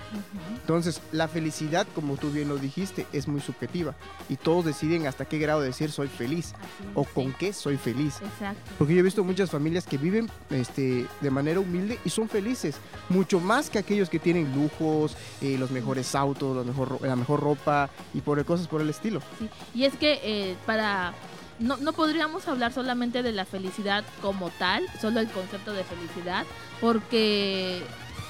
Entonces, 0.62 1.02
la 1.12 1.28
felicidad, 1.28 1.88
como 1.94 2.18
tú 2.18 2.32
bien 2.32 2.50
lo 2.50 2.58
dijiste, 2.58 3.06
es 3.14 3.28
muy 3.28 3.42
subjetiva. 3.42 3.96
Y 4.30 4.38
todos 4.38 4.66
deciden 4.66 5.08
hasta 5.08 5.26
qué 5.26 5.38
grado 5.38 5.62
decir 5.62 5.92
soy 5.92 6.08
feliz 6.08 6.54
o 6.96 7.04
con 7.04 7.34
qué 7.34 7.54
soy 7.54 7.78
feliz. 7.78 8.16
Exacto. 8.22 8.62
Porque 8.78 8.94
yo 8.94 9.00
he 9.00 9.04
visto 9.04 9.24
muchas 9.24 9.52
familias 9.52 9.86
que 9.86 9.98
viven 9.98 10.30
este, 10.50 11.06
de 11.22 11.32
manera 11.32 11.60
humilde 11.60 12.00
y 12.04 12.10
son 12.10 12.30
felices, 12.30 12.76
mucho 13.10 13.40
más 13.40 13.70
que 13.70 13.80
aquellos 13.80 14.10
que 14.10 14.20
tienen 14.20 14.54
lujos, 14.54 15.16
eh, 15.42 15.58
los 15.58 15.72
mejores 15.72 16.16
autos, 16.16 16.56
la 16.56 16.64
mejor, 16.64 17.00
la 17.02 17.16
mejor 17.16 17.40
ropa 17.40 17.90
y 18.14 18.22
por 18.22 18.44
cosas 18.46 18.68
por 18.68 18.82
el 18.82 18.90
estilo. 18.90 19.22
Sí, 19.40 19.50
y 19.74 19.86
es 19.86 19.96
que 19.96 20.20
eh, 20.24 20.56
para 20.66 21.14
no, 21.60 21.78
no 21.78 21.94
podríamos 21.94 22.48
hablar 22.48 22.72
solamente 22.72 23.24
de 23.24 23.32
la 23.32 23.46
felicidad 23.46 24.04
como 24.22 24.50
tal, 24.52 24.86
solo 25.02 25.20
el 25.20 25.28
concepto 25.30 25.74
de 25.74 25.84
felicidad, 25.84 26.46
porque 26.80 27.82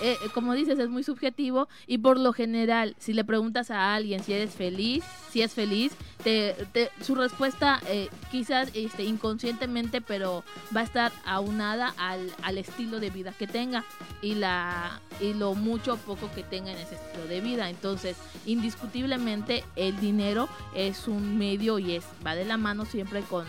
eh, 0.02 0.18
como 0.34 0.54
dices 0.54 0.78
es 0.80 0.90
muy 0.90 1.04
subjetivo 1.04 1.68
y 1.88 1.98
por 2.00 2.20
lo 2.20 2.34
general 2.34 2.96
si 3.00 3.14
le 3.14 3.24
preguntas 3.24 3.72
a 3.72 3.94
alguien 3.96 4.24
si 4.24 4.34
eres 4.34 4.54
feliz, 4.54 5.04
si 5.32 5.42
es 5.42 5.54
feliz, 5.54 5.94
te- 6.24 6.56
su 7.02 7.16
respuesta 7.16 7.82
eh, 7.88 8.10
quizás 8.32 8.70
este, 8.74 9.04
inconscientemente 9.04 10.02
pero 10.02 10.44
va 10.76 10.82
a 10.82 10.84
estar 10.84 11.12
aunada 11.26 11.94
al, 11.98 12.32
al 12.44 12.58
estilo 12.58 13.00
de 13.00 13.10
vida 13.10 13.34
que 13.38 13.48
tenga 13.48 13.84
y 14.22 14.36
la 14.36 15.00
y 15.20 15.34
lo 15.34 15.54
mucho 15.56 15.94
o 15.94 15.98
poco 15.98 16.30
que 16.36 16.44
tenga 16.44 16.72
en 16.72 16.78
ese 16.78 16.96
estilo 16.96 17.26
de 17.28 17.42
vida 17.42 17.70
entonces 17.70 18.18
indiscutiblemente 18.46 19.64
el 19.76 20.00
dinero 20.00 20.48
es 20.76 21.08
un 21.08 21.38
medio 21.38 21.80
y 21.80 21.96
es 21.96 22.06
va 22.26 22.36
de 22.36 22.46
la 22.46 22.58
mano 22.58 22.86
siempre 22.86 23.22
con 23.22 23.46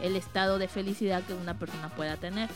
el 0.00 0.16
estado 0.16 0.58
de 0.58 0.66
felicidad 0.68 1.22
que 1.24 1.34
una 1.34 1.58
persona 1.58 1.90
pueda 1.90 2.16
tener. 2.16 2.48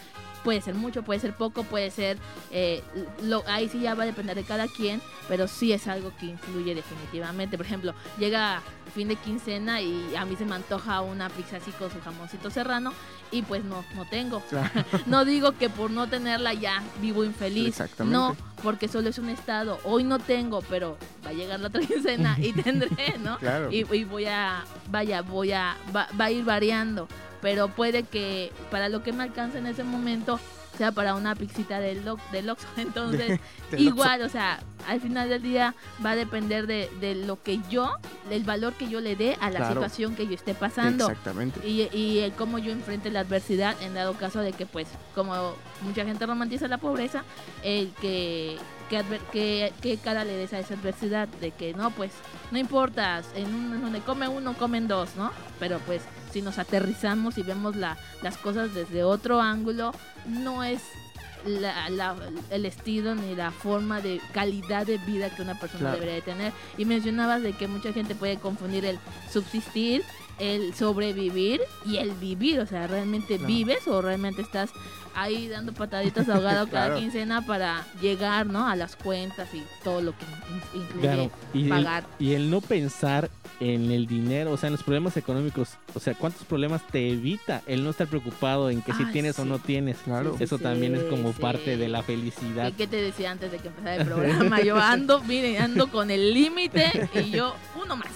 Puede 0.45 0.61
ser 0.61 0.75
mucho, 0.75 1.03
puede 1.03 1.19
ser 1.21 1.35
poco, 1.35 1.65
puede 1.65 1.91
ser... 1.91 2.19
eh, 2.53 2.83
lo, 3.23 3.43
ahí 3.49 3.69
sí 3.69 3.81
ya 3.81 3.95
va 3.95 4.03
a 4.05 4.07
depender 4.07 4.37
de 4.37 4.45
cada 4.45 4.69
quien, 4.69 5.01
pero 5.27 5.49
sí 5.49 5.73
es 5.73 5.89
algo 5.89 6.13
que 6.21 6.27
influye 6.27 6.75
definitivamente. 6.75 7.57
Por 7.57 7.67
ejemplo, 7.67 7.95
llega 8.19 8.63
fin 8.95 9.09
de 9.09 9.17
quincena 9.17 9.81
y 9.81 10.15
a 10.15 10.25
mí 10.25 10.37
se 10.37 10.45
me 10.45 10.55
antoja 10.55 11.01
una 11.01 11.31
pizza 11.31 11.57
así 11.57 11.71
con 11.73 11.91
su 11.91 12.01
jamoncito 12.01 12.51
serrano 12.51 12.93
y 13.33 13.43
pues 13.43 13.65
no, 13.65 13.85
no 13.97 14.05
tengo. 14.05 14.43
No 15.07 15.25
digo 15.25 15.53
que 15.53 15.69
por 15.71 15.91
no 15.91 16.09
tenerla 16.09 16.53
ya 16.55 16.83
vivo 17.01 17.25
infeliz. 17.25 17.69
Exactamente. 17.69 18.17
No, 18.17 18.37
porque 18.63 18.87
solo 18.87 19.09
es 19.09 19.19
un 19.19 19.31
estado. 19.31 19.79
Hoy 19.85 20.05
no 20.05 20.19
tengo, 20.19 20.61
pero 20.63 20.99
va 21.25 21.31
a 21.31 21.33
llegar 21.33 21.59
la 21.61 21.69
otra 21.69 21.81
quincena 21.81 22.37
y 22.39 22.53
tendré, 22.63 23.17
¿no? 23.19 23.39
Claro. 23.39 23.73
Y, 23.73 23.87
y 23.95 24.05
voy 24.05 24.27
a, 24.27 24.65
vaya, 24.91 25.23
voy 25.23 25.53
a, 25.53 25.77
va, 25.95 26.07
va 26.21 26.27
a 26.27 26.31
ir 26.31 26.45
variando. 26.45 27.09
Pero 27.45 27.69
puede 27.69 28.05
que 28.05 28.51
para 28.71 28.89
lo 28.89 29.03
que 29.03 29.13
me 29.13 29.23
alcance 29.23 29.59
en 29.59 29.67
ese 29.67 29.85
momento 29.85 30.41
sea 30.79 30.91
para 30.93 31.15
una 31.15 31.35
pixita 31.37 31.79
del, 31.79 32.03
lo- 32.05 32.19
del 32.33 32.49
Oxxo. 32.49 32.67
Entonces, 32.79 33.39
Del 33.71 33.81
igual, 33.81 34.23
o 34.23 34.29
sea, 34.31 34.61
al 34.89 35.01
final 35.01 35.29
del 35.29 35.43
día 35.43 35.75
va 36.05 36.13
a 36.13 36.17
depender 36.17 36.67
de, 36.67 36.91
de 37.01 37.15
lo 37.15 37.43
que 37.43 37.61
yo, 37.71 37.93
del 38.31 38.45
valor 38.45 38.73
que 38.73 38.89
yo 38.89 39.01
le 39.01 39.15
dé 39.15 39.37
a 39.41 39.51
la 39.51 39.59
Claro. 39.59 39.75
situación 39.75 40.17
que 40.17 40.27
yo 40.27 40.33
esté 40.35 40.55
pasando. 40.55 41.09
Exactamente. 41.11 41.61
Y, 41.69 41.89
y 41.97 42.21
el 42.21 42.33
cómo 42.33 42.59
yo 42.59 42.73
enfrente 42.73 43.11
la 43.11 43.21
adversidad 43.21 43.77
en 43.83 43.93
dado 43.95 44.15
caso 44.15 44.41
de 44.41 44.53
que 44.53 44.65
pues 44.67 44.89
como 45.15 45.35
mucha 45.83 46.05
gente 46.07 46.25
romantiza 46.27 46.67
la 46.67 46.79
pobreza 46.79 47.25
el 47.63 47.93
que 48.01 48.57
que, 48.91 49.03
que, 49.33 49.73
que 49.81 49.97
cara 49.99 50.25
le 50.25 50.33
des 50.37 50.53
a 50.55 50.59
esa 50.59 50.75
adversidad 50.75 51.27
de 51.41 51.51
que 51.53 51.73
no 51.75 51.91
pues 51.91 52.11
no 52.51 52.59
importa 52.59 53.23
en 53.35 53.55
un 53.55 53.81
donde 53.83 54.01
come 54.01 54.29
uno 54.29 54.53
comen 54.55 54.89
dos 54.89 55.17
no 55.17 55.31
pero 55.59 55.79
pues 55.87 56.03
si 56.35 56.43
nos 56.43 56.59
aterrizamos 56.59 57.39
y 57.39 57.43
vemos 57.45 57.77
la, 57.77 57.97
las 58.21 58.37
cosas 58.37 58.75
desde 58.75 59.05
otro 59.05 59.41
ángulo 59.41 59.93
no 60.27 60.65
es 60.65 60.83
la- 61.47 61.89
la- 61.91 62.17
el 62.51 62.67
estilo 62.67 63.15
ni 63.15 63.37
la 63.37 63.53
forma 63.53 64.01
de 64.01 64.21
calidad 64.33 64.85
de 64.85 64.99
vida 64.99 65.31
que 65.35 65.43
una 65.43 65.59
persona 65.61 65.81
Claro. 65.81 65.95
debería 65.95 66.15
de 66.17 66.23
tener 66.23 66.53
y 66.77 66.87
mencionabas 66.87 67.43
de 67.43 67.53
que 67.53 67.69
mucha 67.69 67.93
gente 67.93 68.15
puede 68.17 68.39
confundir 68.39 68.85
el 68.85 68.99
subsistir 69.33 70.03
el 70.39 70.75
sobrevivir 70.75 71.61
y 71.87 71.99
el 71.99 72.13
vivir, 72.13 72.61
o 72.61 72.67
sea, 72.67 72.87
¿realmente 72.87 73.35
Claro. 73.37 73.47
vives 73.47 73.87
o 73.89 74.01
realmente 74.03 74.43
estás 74.43 74.71
ahí 75.17 75.47
dando 75.47 75.73
pataditas 75.73 76.29
ahogado 76.29 76.67
cada 76.71 76.87
Claro. 76.87 76.99
quincena 76.99 77.47
para 77.47 77.85
llegar, 78.03 78.47
¿no? 78.47 78.67
A 78.67 78.75
las 78.75 78.97
cuentas 78.97 79.49
y 79.55 79.63
todo 79.85 80.01
lo 80.03 80.13
que 80.13 80.25
in- 80.25 80.83
incluye 80.83 81.01
Claro, 81.03 81.31
y 81.53 81.63
el, 81.65 81.69
pagar. 81.69 82.05
y 82.19 82.33
el 82.33 82.51
no 82.51 82.61
pensar 82.61 83.31
en 83.61 83.93
el 83.93 84.09
dinero, 84.09 84.51
o 84.51 84.57
sea, 84.57 84.67
en 84.67 84.73
los 84.73 84.83
problemas 84.83 85.17
económicos, 85.17 85.75
o 85.95 86.01
sea, 86.01 86.15
¿cuántos 86.15 86.43
problemas 86.45 86.85
te 86.89 87.11
evita 87.11 87.63
el 87.67 87.85
no 87.85 87.91
estar 87.91 88.09
preocupado 88.09 88.69
en 88.69 88.83
que 88.83 88.93
si 88.93 89.05
tienes 89.13 89.39
o 89.39 89.45
no 89.45 89.61
tienes? 89.61 89.99
Claro. 90.05 90.37
Eso 90.41 90.59
Sí, 90.59 90.65
también 90.65 90.97
es 90.97 91.05
como 91.05 91.33
sí. 91.33 91.41
parte 91.41 91.77
de 91.77 91.89
la 91.89 92.03
felicidad. 92.03 92.67
¿Y 92.69 92.73
qué 92.73 92.89
te 92.89 92.97
decía 92.97 93.31
antes 93.31 93.53
de 93.53 93.59
que 93.59 93.69
empezara 93.69 93.95
el 93.95 94.07
programa? 94.09 94.61
Yo 94.63 94.77
ando, 94.77 95.23
miren, 95.23 95.63
ando 95.63 95.87
con 95.89 96.11
el 96.11 96.35
límite 96.35 97.09
y 97.15 97.31
yo 97.31 97.55
uno 97.81 97.95
más, 97.97 98.11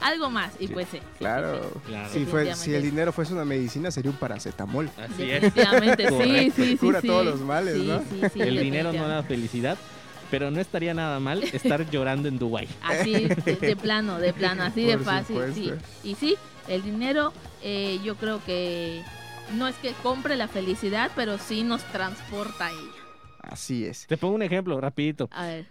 algo 0.00 0.30
más 0.30 0.52
y 0.60 0.68
pues 0.68 0.86
sí. 0.92 1.00
Claro. 1.18 1.39
Claro. 1.86 2.10
Si, 2.12 2.24
fue, 2.26 2.54
si 2.54 2.74
el 2.74 2.82
dinero 2.82 3.12
fuese 3.12 3.32
una 3.32 3.44
medicina, 3.44 3.90
sería 3.90 4.10
un 4.10 4.16
paracetamol. 4.16 4.90
Así 4.96 5.30
es. 5.30 5.52
Sí, 5.52 6.50
sí, 6.50 6.70
sí. 6.72 6.76
Cura 6.76 7.00
sí. 7.00 7.06
todos 7.06 7.24
los 7.24 7.40
males, 7.40 7.74
Sí, 7.74 7.86
¿no? 7.86 7.98
sí, 8.00 8.20
sí, 8.32 8.40
El 8.40 8.58
dinero 8.60 8.92
no 8.92 9.08
da 9.08 9.22
felicidad, 9.22 9.76
pero 10.30 10.50
no 10.50 10.60
estaría 10.60 10.94
nada 10.94 11.20
mal 11.20 11.42
estar 11.42 11.88
llorando 11.90 12.28
en 12.28 12.38
Dubai. 12.38 12.68
Así, 12.82 13.12
de, 13.28 13.56
de 13.56 13.76
plano, 13.76 14.18
de 14.18 14.32
plano, 14.32 14.62
así 14.62 14.84
de 14.84 14.98
fácil, 14.98 15.40
sí. 15.54 15.72
Y 16.04 16.14
sí, 16.14 16.36
el 16.68 16.82
dinero 16.82 17.32
eh, 17.62 17.98
yo 18.04 18.16
creo 18.16 18.42
que 18.44 19.02
no 19.56 19.66
es 19.68 19.74
que 19.76 19.92
compre 20.02 20.36
la 20.36 20.48
felicidad, 20.48 21.10
pero 21.16 21.38
sí 21.38 21.62
nos 21.62 21.82
transporta 21.92 22.66
a 22.66 22.70
ella. 22.70 22.80
Así 23.42 23.84
es. 23.84 24.06
Te 24.06 24.16
pongo 24.16 24.34
un 24.34 24.42
ejemplo, 24.42 24.80
rapidito. 24.80 25.28
A 25.32 25.46
ver, 25.46 25.66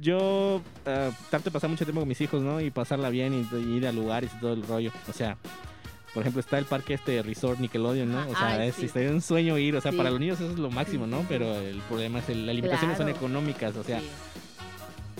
Yo 0.00 0.62
trato 0.84 1.44
de 1.44 1.50
pasar 1.50 1.68
mucho 1.68 1.84
tiempo 1.84 2.00
con 2.00 2.08
mis 2.08 2.20
hijos, 2.20 2.40
¿no? 2.42 2.60
Y 2.60 2.70
pasarla 2.70 3.10
bien 3.10 3.34
y, 3.34 3.56
y 3.56 3.76
ir 3.76 3.86
a 3.86 3.92
lugares 3.92 4.30
y 4.36 4.40
todo 4.40 4.54
el 4.54 4.62
rollo. 4.66 4.90
O 5.08 5.12
sea, 5.12 5.36
por 6.14 6.22
ejemplo, 6.22 6.40
está 6.40 6.58
el 6.58 6.64
parque 6.64 6.94
este 6.94 7.22
Resort 7.22 7.60
Nickelodeon, 7.60 8.10
¿no? 8.10 8.20
O 8.28 8.34
sea, 8.34 8.48
Ay, 8.48 8.68
es, 8.68 8.76
sí. 8.76 8.88
sería 8.88 9.10
un 9.10 9.20
sueño 9.20 9.58
ir. 9.58 9.76
O 9.76 9.80
sea, 9.80 9.92
Sí. 9.92 9.98
para 9.98 10.10
los 10.10 10.18
niños 10.18 10.40
eso 10.40 10.50
es 10.52 10.58
lo 10.58 10.70
máximo, 10.70 11.06
¿no? 11.06 11.24
Pero 11.28 11.54
el 11.54 11.78
problema 11.82 12.20
es 12.20 12.28
el, 12.30 12.46
las 12.46 12.54
limitaciones 12.56 12.96
son 12.96 13.08
económicas. 13.10 13.76
O 13.76 13.84
sea, 13.84 14.00
sí. 14.00 14.06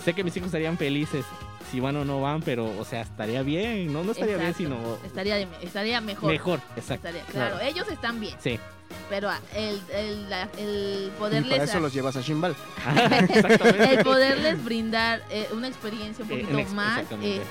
sé 0.03 0.13
que 0.13 0.23
mis 0.23 0.35
hijos 0.35 0.47
estarían 0.47 0.77
felices 0.77 1.23
si 1.71 1.79
van 1.79 1.95
o 1.95 2.03
no 2.03 2.19
van, 2.19 2.41
pero, 2.41 2.65
o 2.79 2.83
sea, 2.83 3.01
estaría 3.01 3.43
bien. 3.43 3.93
No, 3.93 4.03
no 4.03 4.11
estaría 4.11 4.35
Exacto. 4.35 4.57
bien, 4.57 4.71
sino 4.75 4.97
estaría, 5.05 5.37
estaría 5.61 6.01
mejor. 6.01 6.31
mejor. 6.31 6.59
Exacto. 6.75 7.07
Estaría- 7.07 7.23
claro, 7.31 7.55
Claro. 7.57 7.69
ellos 7.71 7.87
están 7.89 8.19
bien, 8.19 8.35
Sí. 8.39 8.59
Pero 9.11 9.29
el, 9.53 9.81
el, 9.93 10.25
el 10.57 11.07
Y 11.07 11.19
poderles 11.19 11.51
para 11.51 11.63
eso 11.65 11.79
los 11.81 11.93
llevas 11.93 12.15
a 12.15 12.21
Shimbal. 12.21 12.55
El 13.89 14.03
poderles 14.05 14.63
brindar 14.63 15.21
eh, 15.29 15.49
una 15.51 15.67
experiencia 15.67 16.23
un 16.23 16.31
Eh, 16.31 16.39
poquito 16.39 16.57
ex- 16.57 16.71
más 16.71 17.01
exactamente. 17.01 17.41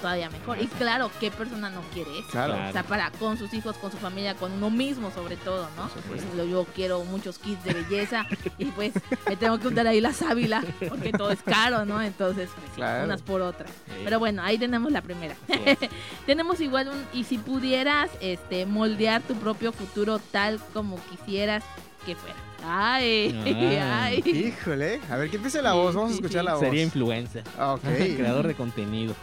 Todavía 0.00 0.30
mejor. 0.30 0.60
Y 0.60 0.66
claro, 0.66 1.10
¿qué 1.20 1.30
persona 1.30 1.70
no 1.70 1.80
quiere 1.92 2.18
eso? 2.18 2.28
Claro. 2.30 2.54
O 2.68 2.72
sea, 2.72 2.82
para 2.82 3.10
con 3.12 3.36
sus 3.38 3.52
hijos, 3.54 3.76
con 3.76 3.90
su 3.90 3.96
familia, 3.98 4.34
con 4.34 4.52
uno 4.52 4.70
mismo 4.70 5.10
sobre 5.10 5.36
todo, 5.36 5.68
¿no? 5.76 5.90
Ejemplo, 6.14 6.44
yo 6.44 6.66
quiero 6.74 7.04
muchos 7.04 7.38
kits 7.38 7.62
de 7.64 7.74
belleza 7.74 8.26
y 8.58 8.66
pues 8.66 8.92
me 9.28 9.36
tengo 9.36 9.58
que 9.58 9.68
untar 9.68 9.86
ahí 9.86 10.00
la 10.00 10.12
sábila 10.12 10.62
porque 10.88 11.12
todo 11.12 11.30
es 11.30 11.42
caro, 11.42 11.84
¿no? 11.84 12.00
Entonces, 12.02 12.48
pues, 12.54 12.72
Claro. 12.76 13.04
unas 13.04 13.22
por 13.22 13.40
otras. 13.40 13.70
Sí, 13.86 14.02
Pero 14.04 14.18
bueno, 14.18 14.42
ahí 14.42 14.58
tenemos 14.58 14.90
la 14.92 15.02
primera. 15.02 15.34
tenemos 16.26 16.60
igual 16.60 16.88
un 16.88 17.04
y 17.12 17.24
si 17.24 17.38
pudieras 17.38 18.10
este 18.20 18.66
moldear 18.66 19.22
tu 19.22 19.34
propio 19.34 19.72
futuro 19.72 20.18
tal 20.30 20.58
como 20.72 20.98
quisieras 21.10 21.64
que 22.06 22.14
fuera. 22.16 22.36
Ay, 22.64 23.78
Ah. 23.80 24.04
ay. 24.06 24.22
Híjole. 24.24 25.00
A 25.10 25.16
ver, 25.16 25.30
que 25.30 25.36
empiece 25.36 25.62
la 25.62 25.74
voz. 25.74 25.94
Vamos 25.94 26.10
a 26.12 26.14
escuchar 26.14 26.44
la 26.44 26.54
voz. 26.54 26.60
Sería 26.60 26.82
influencer. 26.82 27.44
Ok. 27.58 27.82
Creador 28.16 28.46
de 28.48 28.54
contenido. 28.54 29.14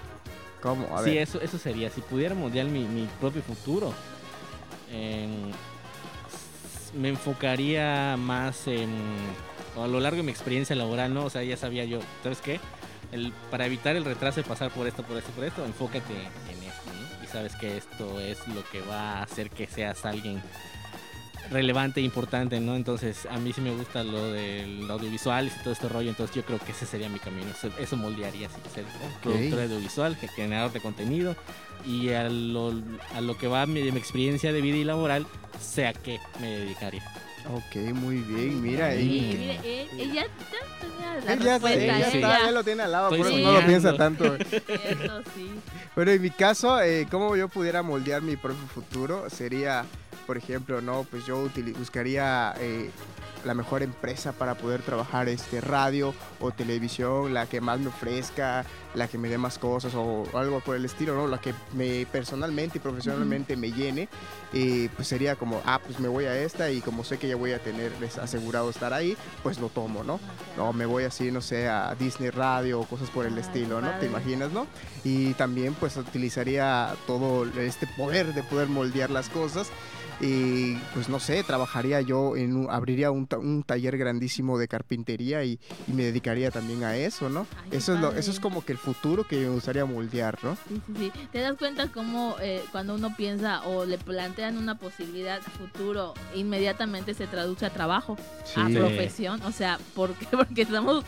¿Cómo? 0.66 0.98
A 0.98 1.04
Sí, 1.04 1.16
eso, 1.16 1.40
eso 1.42 1.60
sería. 1.60 1.92
Si 1.92 2.02
pudiera 2.02 2.34
moldear 2.34 2.66
mi, 2.66 2.86
mi 2.86 3.08
propio 3.22 3.44
futuro, 3.44 3.94
me 6.96 7.10
enfocaría 7.10 8.18
más 8.18 8.68
en, 8.68 8.90
a 9.78 9.86
lo 9.86 10.00
largo 10.00 10.18
de 10.18 10.24
mi 10.24 10.32
experiencia 10.32 10.76
laboral, 10.76 11.14
¿no? 11.14 11.26
O 11.26 11.30
sea, 11.30 11.44
ya 11.44 11.56
sabía 11.56 11.86
yo, 11.86 12.00
¿sabes 12.24 12.42
qué? 12.42 12.60
El, 13.12 13.32
para 13.52 13.68
evitar 13.68 13.96
el 13.96 14.06
retraso 14.06 14.42
de 14.42 14.48
pasar 14.48 14.72
por 14.72 14.88
esto, 14.88 15.04
por 15.04 15.18
esto, 15.18 15.32
por 15.34 15.44
esto, 15.44 15.64
enfócate 15.64 16.14
en 16.14 16.64
esto, 16.64 16.90
¿no? 16.94 17.24
Y 17.24 17.28
sabes 17.28 17.56
que 17.58 17.78
esto 17.78 18.20
es 18.20 18.48
lo 18.48 18.68
que 18.72 18.82
va 18.82 19.20
a 19.20 19.24
hacer 19.24 19.52
que 19.52 19.68
seas 19.68 20.04
alguien 20.04 20.42
relevante 21.52 22.00
e 22.00 22.04
importante, 22.04 22.60
¿no? 22.60 22.76
Entonces, 22.76 23.26
a 23.30 23.38
mí 23.38 23.54
sí 23.54 23.62
me 23.62 23.72
gusta 23.72 24.04
lo 24.04 24.32
del 24.32 24.90
audiovisual 24.90 25.48
y 25.48 25.64
todo 25.64 25.74
este 25.74 25.88
rollo, 25.90 26.10
entonces 26.10 26.36
yo 26.36 26.44
creo 26.44 26.60
que 26.60 26.72
ese 26.72 26.86
sería 26.86 27.10
mi 27.10 27.20
camino, 27.20 27.48
eso, 27.52 27.70
eso 27.80 27.98
moldearía, 27.98 28.48
así, 28.48 28.58
ser 28.74 28.86
productor 29.22 29.60
audiovisual, 29.62 30.18
que 30.18 30.28
generador 30.28 30.72
de 30.72 30.80
contenido 30.82 31.36
y 31.86 32.10
a 32.10 32.30
lo, 32.30 32.74
a 33.14 33.22
lo 33.22 33.38
que 33.38 33.48
va 33.48 33.66
mi- 33.66 33.82
de 33.82 33.92
mi 33.92 34.00
experiencia 34.00 34.52
de 34.52 34.62
vida 34.62 34.78
y 34.78 34.84
laboral, 34.84 35.26
sé 35.60 35.88
a 35.88 35.94
qué 35.94 36.20
me 36.42 36.50
dedicaría. 36.60 37.04
Ok, 37.48 37.76
muy 37.94 38.22
bien, 38.22 38.60
mira. 38.60 38.92
Sí, 38.96 38.98
mire, 39.08 39.60
él, 39.64 39.88
ella 40.00 40.24
ya 40.24 40.28
tenía 40.82 41.14
la 41.24 41.34
Él 41.34 41.40
ya, 41.42 41.52
respuesta. 41.60 41.80
sí, 41.80 41.86
ya 41.86 42.08
está, 42.40 42.52
lo 42.52 42.64
tiene 42.64 42.82
al 42.84 42.92
lado, 42.92 43.06
Estoy 43.10 43.20
por 43.20 43.28
eso 43.28 43.38
no 43.40 43.52
lo 43.52 43.66
piensa 43.68 43.96
tanto. 43.96 44.36
Eso 44.68 45.22
sí. 45.36 45.52
Bueno, 45.96 46.10
en 46.12 46.22
mi 46.24 46.32
caso, 46.32 46.82
eh, 46.82 47.08
cómo 47.10 47.36
yo 47.36 47.48
pudiera 47.48 47.84
moldear 47.84 48.24
mi 48.24 48.36
propio 48.36 48.66
futuro 48.68 49.30
sería, 49.30 49.86
por 50.26 50.38
ejemplo, 50.38 50.82
no, 50.82 51.04
pues 51.10 51.26
yo 51.26 51.50
buscaría 51.78 52.54
eh, 52.60 52.90
la 53.46 53.54
mejor 53.54 53.84
empresa 53.84 54.34
para 54.34 54.56
poder 54.56 54.82
trabajar 54.82 55.30
este 55.30 55.62
radio 55.62 56.14
o 56.40 56.52
televisión, 56.52 57.34
la 57.34 57.46
que 57.46 57.62
más 57.62 57.80
me 57.80 57.88
ofrezca, 57.88 58.66
la 58.96 59.08
que 59.08 59.18
me 59.18 59.30
dé 59.30 59.38
más 59.38 59.60
cosas 59.60 59.94
o 59.96 60.26
algo 60.34 60.60
por 60.62 60.76
el 60.76 60.86
estilo, 60.86 61.16
¿no? 61.16 61.28
La 61.28 61.40
que 61.40 61.54
me 61.74 62.06
personalmente 62.12 62.80
y 62.80 62.82
profesionalmente 62.82 63.56
me 63.56 63.72
llene, 63.72 64.10
eh, 64.54 64.90
pues 64.96 65.08
sería 65.08 65.36
como, 65.36 65.62
ah, 65.66 65.80
pues 65.84 66.00
me 66.00 66.08
voy 66.08 66.26
a 66.26 66.38
esta 66.38 66.72
y 66.72 66.82
como 66.82 67.04
sé 67.04 67.18
que 67.18 67.28
ya 67.28 67.36
voy 67.36 67.52
a 67.52 67.60
tener 67.60 67.92
pues, 67.94 68.18
asegurado 68.18 68.70
estar 68.70 68.94
ahí, 68.94 69.16
pues 69.44 69.60
lo 69.60 69.70
tomo, 69.70 70.04
¿no? 70.04 70.20
No, 70.58 70.74
me 70.74 70.86
voy 70.86 71.04
así, 71.04 71.32
no 71.32 71.42
sé, 71.42 71.68
a 71.70 71.94
Disney 71.96 72.32
Radio 72.32 72.80
o 72.80 72.86
cosas 72.86 73.10
por 73.10 73.26
el 73.26 73.36
Ay, 73.36 73.42
estilo, 73.42 73.80
¿no? 73.82 73.88
¿Te 73.88 73.94
padre. 73.94 74.08
imaginas, 74.08 74.52
no? 74.52 74.66
Y 75.04 75.34
también 75.34 75.76
pues 75.76 75.98
utilizaría 75.98 76.96
todo 77.06 77.46
este 77.60 77.86
poder 77.96 78.34
de 78.34 78.44
poder 78.44 78.68
moldear 78.70 79.12
las 79.12 79.30
cosas 79.30 79.70
y 80.22 80.76
pues 80.94 81.10
no 81.10 81.20
sé, 81.20 81.44
trabajaría 81.44 82.00
yo 82.02 82.36
en 82.38 82.56
un- 82.56 82.70
abriría 82.72 83.12
un, 83.12 83.28
ta- 83.28 83.38
un 83.38 83.64
taller 83.64 83.98
grandísimo 83.98 84.58
de 84.58 84.68
carpintería 84.68 85.44
y, 85.44 85.60
y 85.88 85.92
me 85.94 86.04
dedicaría 86.04 86.52
también 86.52 86.84
a 86.84 86.96
eso, 86.96 87.30
¿no? 87.30 87.46
Ay, 87.64 87.70
eso 87.78 87.94
es 87.96 88.00
lo, 88.00 88.14
eso 88.14 88.32
es 88.32 88.40
como 88.40 88.64
que 88.64 88.72
el 88.72 88.78
futuro 88.78 89.26
que 89.28 89.38
me 89.38 89.50
gustaría 89.50 89.86
moldear, 89.86 90.38
¿no? 90.44 90.56
Sí, 90.68 90.82
sí, 90.88 90.94
sí. 90.98 91.12
¿Te 91.32 91.40
das 91.40 91.58
cuenta 91.58 91.88
cómo 91.92 92.36
eh, 92.42 92.64
cuando 92.72 92.96
uno 92.96 93.14
piensa 93.16 93.62
o 93.68 93.86
le 93.86 93.98
plantean 93.98 94.58
una 94.58 94.78
posibilidad 94.78 95.42
futuro, 95.42 96.14
inmediatamente 96.34 97.14
se 97.14 97.28
traduce 97.28 97.66
a 97.66 97.70
trabajo, 97.72 98.18
a 98.56 98.68
profesión? 98.70 99.42
O 99.44 99.52
sea, 99.52 99.80
¿por 99.96 100.14
qué? 100.14 100.28
Porque 100.32 100.62
estamos 100.62 101.04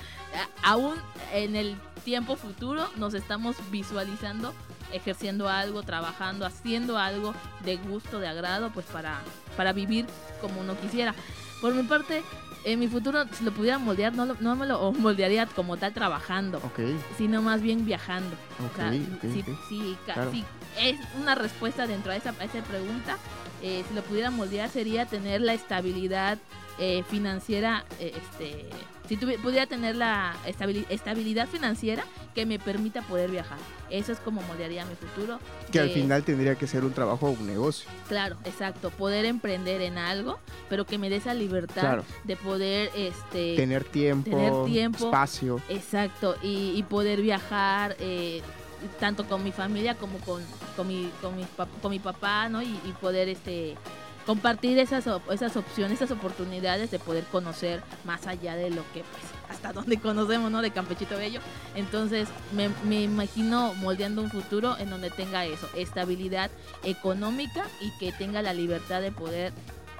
a- 0.63 0.71
aún 0.71 0.95
en 1.33 1.55
el 1.55 1.75
tiempo 2.03 2.35
futuro, 2.35 2.87
nos 2.97 3.13
estamos 3.13 3.55
visualizando 3.71 4.53
ejerciendo 4.93 5.49
algo, 5.49 5.83
trabajando, 5.83 6.45
haciendo 6.45 6.97
algo 6.97 7.33
de 7.63 7.75
gusto, 7.77 8.19
de 8.19 8.27
agrado, 8.27 8.69
pues 8.71 8.85
para, 8.87 9.19
para 9.55 9.73
vivir 9.73 10.05
como 10.41 10.61
uno 10.61 10.77
quisiera. 10.79 11.13
Por 11.61 11.73
mi 11.73 11.83
parte, 11.83 12.23
en 12.65 12.79
mi 12.79 12.87
futuro, 12.87 13.23
si 13.33 13.43
lo 13.43 13.51
pudiera 13.51 13.77
moldear, 13.79 14.13
no, 14.13 14.25
lo- 14.25 14.37
no 14.39 14.55
me 14.55 14.65
lo 14.65 14.91
moldearía 14.99 15.45
como 15.47 15.77
tal 15.77 15.93
trabajando, 15.93 16.59
sino 17.17 17.41
más 17.41 17.61
bien 17.61 17.85
viajando. 17.85 18.35
O 18.71 18.75
sea, 18.75 18.89
Claro. 20.05 20.31
sí, 20.31 20.45
es 20.79 20.97
una 21.19 21.35
respuesta 21.35 21.87
dentro 21.87 22.11
de 22.11 22.19
esa, 22.19 22.29
a 22.39 22.43
esa 22.43 22.61
pregunta. 22.63 23.17
Eh, 23.63 23.83
si 23.87 23.95
lo 23.95 24.01
pudiera 24.03 24.29
moldear 24.29 24.69
sería 24.69 25.05
tener 25.07 25.41
la 25.41 25.53
estabilidad 25.53 26.37
eh, 26.79 27.03
financiera, 27.09 27.85
eh, 27.99 28.13
este, 28.15 28.69
si 29.07 29.17
tuvi- 29.17 29.37
pudiera 29.41 29.65
tener 29.67 29.95
la 29.95 30.35
estabili- 30.45 30.85
estabilidad 30.89 31.47
financiera 31.47 32.03
que 32.35 32.45
me 32.45 32.59
permita 32.59 33.01
poder 33.01 33.31
viajar. 33.31 33.57
Eso 33.89 34.11
es 34.11 34.19
como 34.19 34.41
moldearía 34.43 34.85
mi 34.85 34.95
futuro. 34.95 35.39
Que 35.71 35.79
al 35.79 35.89
final 35.89 36.23
tendría 36.23 36.55
que 36.55 36.67
ser 36.67 36.83
un 36.83 36.91
trabajo 36.93 37.27
o 37.27 37.31
un 37.31 37.47
negocio. 37.47 37.89
Claro, 38.09 38.35
exacto. 38.43 38.89
Poder 38.91 39.25
emprender 39.25 39.81
en 39.81 39.97
algo, 39.97 40.37
pero 40.69 40.85
que 40.85 40.97
me 40.97 41.09
dé 41.09 41.15
esa 41.15 41.33
libertad 41.33 41.81
Claro. 41.81 42.05
de 42.25 42.35
poder, 42.35 42.91
este, 42.95 43.55
Tener 43.55 43.83
tiempo, 43.85 44.29
tener 44.29 44.53
tiempo. 44.65 45.05
espacio. 45.05 45.61
Exacto, 45.69 46.35
y, 46.43 46.73
y 46.75 46.83
poder 46.83 47.21
viajar 47.21 47.95
eh, 47.99 48.41
tanto 48.99 49.25
con 49.25 49.43
mi 49.43 49.51
familia 49.51 49.95
como 49.95 50.19
con, 50.19 50.43
con, 50.75 50.87
mi, 50.87 51.09
con, 51.21 51.35
mi, 51.35 51.45
con 51.81 51.89
mi 51.91 51.99
papá, 51.99 52.49
¿no? 52.49 52.61
Y, 52.61 52.67
y 52.85 52.91
poder 53.01 53.29
este 53.29 53.75
compartir 54.27 54.77
esas, 54.77 55.07
op- 55.07 55.31
esas 55.31 55.55
opciones, 55.57 55.93
esas 55.99 56.11
oportunidades 56.11 56.91
de 56.91 56.99
poder 56.99 57.23
conocer 57.25 57.81
más 58.05 58.27
allá 58.27 58.55
de 58.55 58.69
lo 58.69 58.83
que, 58.93 58.99
pues, 59.03 59.23
hasta 59.49 59.73
donde 59.73 59.97
conocemos, 60.01 60.51
¿no? 60.51 60.61
De 60.61 60.69
Campechito 60.69 61.17
Bello. 61.17 61.39
Entonces, 61.73 62.27
me, 62.53 62.69
me 62.85 63.01
imagino 63.01 63.73
moldeando 63.75 64.21
un 64.21 64.29
futuro 64.29 64.77
en 64.77 64.89
donde 64.91 65.09
tenga 65.09 65.45
eso, 65.45 65.67
estabilidad 65.75 66.51
económica 66.83 67.65
y 67.81 67.89
que 67.97 68.11
tenga 68.11 68.41
la 68.43 68.53
libertad 68.53 69.01
de 69.01 69.11
poder 69.11 69.53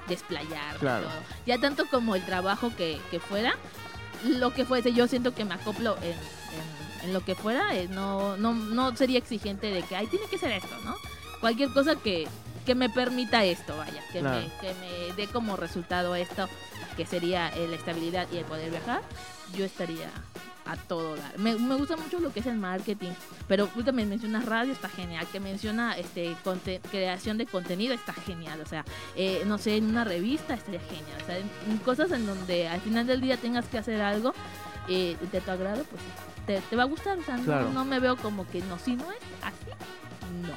desplayar. 0.08 0.76
Claro. 0.76 1.04
todo. 1.06 1.14
Ya 1.46 1.58
tanto 1.58 1.86
como 1.90 2.14
el 2.14 2.24
trabajo 2.24 2.70
que, 2.76 3.00
que 3.10 3.20
fuera, 3.20 3.54
lo 4.24 4.52
que 4.52 4.64
fuese, 4.64 4.92
yo 4.92 5.06
siento 5.08 5.34
que 5.34 5.44
me 5.44 5.54
acoplo 5.54 5.96
en, 6.02 6.12
en- 6.12 6.88
en 7.04 7.12
lo 7.14 7.24
que 7.24 7.34
fuera, 7.34 7.74
eh, 7.76 7.88
no, 7.88 8.36
no, 8.36 8.52
no 8.52 8.94
sería 8.96 9.18
exigente 9.18 9.70
de 9.70 9.82
que, 9.82 9.94
ay, 9.96 10.06
tiene 10.08 10.26
que 10.26 10.36
ser 10.38 10.50
esto, 10.52 10.74
¿no? 10.84 10.96
Cualquier 11.40 11.72
cosa 11.72 11.94
que, 11.94 12.26
que 12.68 12.74
me 12.74 12.90
permita 12.90 13.44
esto, 13.44 13.76
vaya, 13.78 14.02
que, 14.12 14.20
me, 14.22 14.46
que 14.60 14.74
me 14.74 15.14
dé 15.16 15.26
como 15.26 15.56
resultado 15.56 16.14
esto, 16.14 16.46
que 16.98 17.06
sería 17.06 17.48
eh, 17.48 17.66
la 17.66 17.76
estabilidad 17.76 18.26
y 18.30 18.36
el 18.36 18.44
poder 18.44 18.70
viajar, 18.70 19.00
yo 19.56 19.64
estaría 19.64 20.10
a 20.66 20.76
todo 20.76 21.16
dar. 21.16 21.38
Me, 21.38 21.54
me 21.54 21.76
gusta 21.76 21.96
mucho 21.96 22.20
lo 22.20 22.30
que 22.30 22.40
es 22.40 22.46
el 22.46 22.58
marketing, 22.58 23.12
pero 23.46 23.70
ahorita 23.74 23.90
me 23.92 24.04
mencionas 24.04 24.44
radio, 24.44 24.70
está 24.74 24.90
genial, 24.90 25.26
que 25.32 25.40
menciona 25.40 25.96
este 25.96 26.36
conte- 26.44 26.82
creación 26.90 27.38
de 27.38 27.46
contenido, 27.46 27.94
está 27.94 28.12
genial, 28.12 28.60
o 28.60 28.66
sea, 28.66 28.84
eh, 29.16 29.44
no 29.46 29.56
sé, 29.56 29.78
en 29.78 29.86
una 29.86 30.04
revista 30.04 30.52
estaría 30.52 30.80
genial, 30.80 31.22
o 31.22 31.26
sea, 31.26 31.38
en, 31.38 31.50
en 31.70 31.78
cosas 31.78 32.12
en 32.12 32.26
donde 32.26 32.68
al 32.68 32.82
final 32.82 33.06
del 33.06 33.22
día 33.22 33.38
tengas 33.38 33.64
que 33.64 33.78
hacer 33.78 34.02
algo 34.02 34.34
eh, 34.88 35.16
de 35.32 35.40
tu 35.40 35.50
agrado, 35.50 35.84
pues 35.84 36.02
te, 36.46 36.60
te 36.68 36.76
va 36.76 36.82
a 36.82 36.86
gustar, 36.86 37.18
o 37.18 37.22
sea, 37.22 37.38
no- 37.38 37.44
Claro. 37.44 37.70
no, 37.72 37.86
me 37.86 37.98
veo 37.98 38.16
como 38.18 38.46
que 38.50 38.60
no, 38.60 38.78
si 38.78 38.94
no 38.94 39.10
es 39.10 39.18
así, 39.42 39.70
no, 40.42 40.52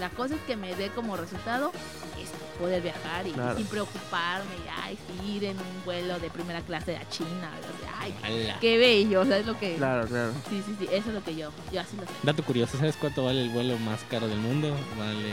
la 0.00 0.10
cosa 0.10 0.34
es 0.34 0.40
que 0.42 0.56
me 0.56 0.74
dé 0.74 0.88
como 0.90 1.16
resultado 1.16 1.72
esto, 2.20 2.36
poder 2.58 2.82
viajar 2.82 3.26
y, 3.26 3.32
Claro. 3.32 3.56
sin 3.56 3.66
preocuparme, 3.66 4.50
y, 4.64 4.68
ay, 4.82 4.98
ir 5.26 5.44
en 5.44 5.56
un 5.58 5.84
vuelo 5.84 6.18
de 6.18 6.30
primera 6.30 6.60
clase 6.62 6.96
a 6.96 7.08
China, 7.08 7.50
o 7.60 7.80
sea, 7.82 7.94
ay, 8.00 8.14
Ala. 8.22 8.58
qué 8.60 8.78
bello, 8.78 9.20
o 9.20 9.24
sea, 9.24 9.38
es 9.38 9.46
lo 9.46 9.58
que... 9.58 9.74
Claro, 9.76 10.06
claro. 10.06 10.32
Sí, 10.48 10.62
sí, 10.64 10.74
sí, 10.78 10.84
eso 10.90 11.08
es 11.08 11.14
lo 11.14 11.22
que 11.24 11.36
yo, 11.36 11.50
yo 11.72 11.80
así 11.80 11.96
lo 11.96 12.02
sé. 12.02 12.12
Dato 12.22 12.42
curioso, 12.42 12.78
¿sabes 12.78 12.96
cuánto 12.96 13.24
vale 13.24 13.42
el 13.42 13.50
vuelo 13.50 13.78
más 13.78 14.02
caro 14.10 14.26
del 14.28 14.38
mundo? 14.38 14.74
Vale, 14.98 15.32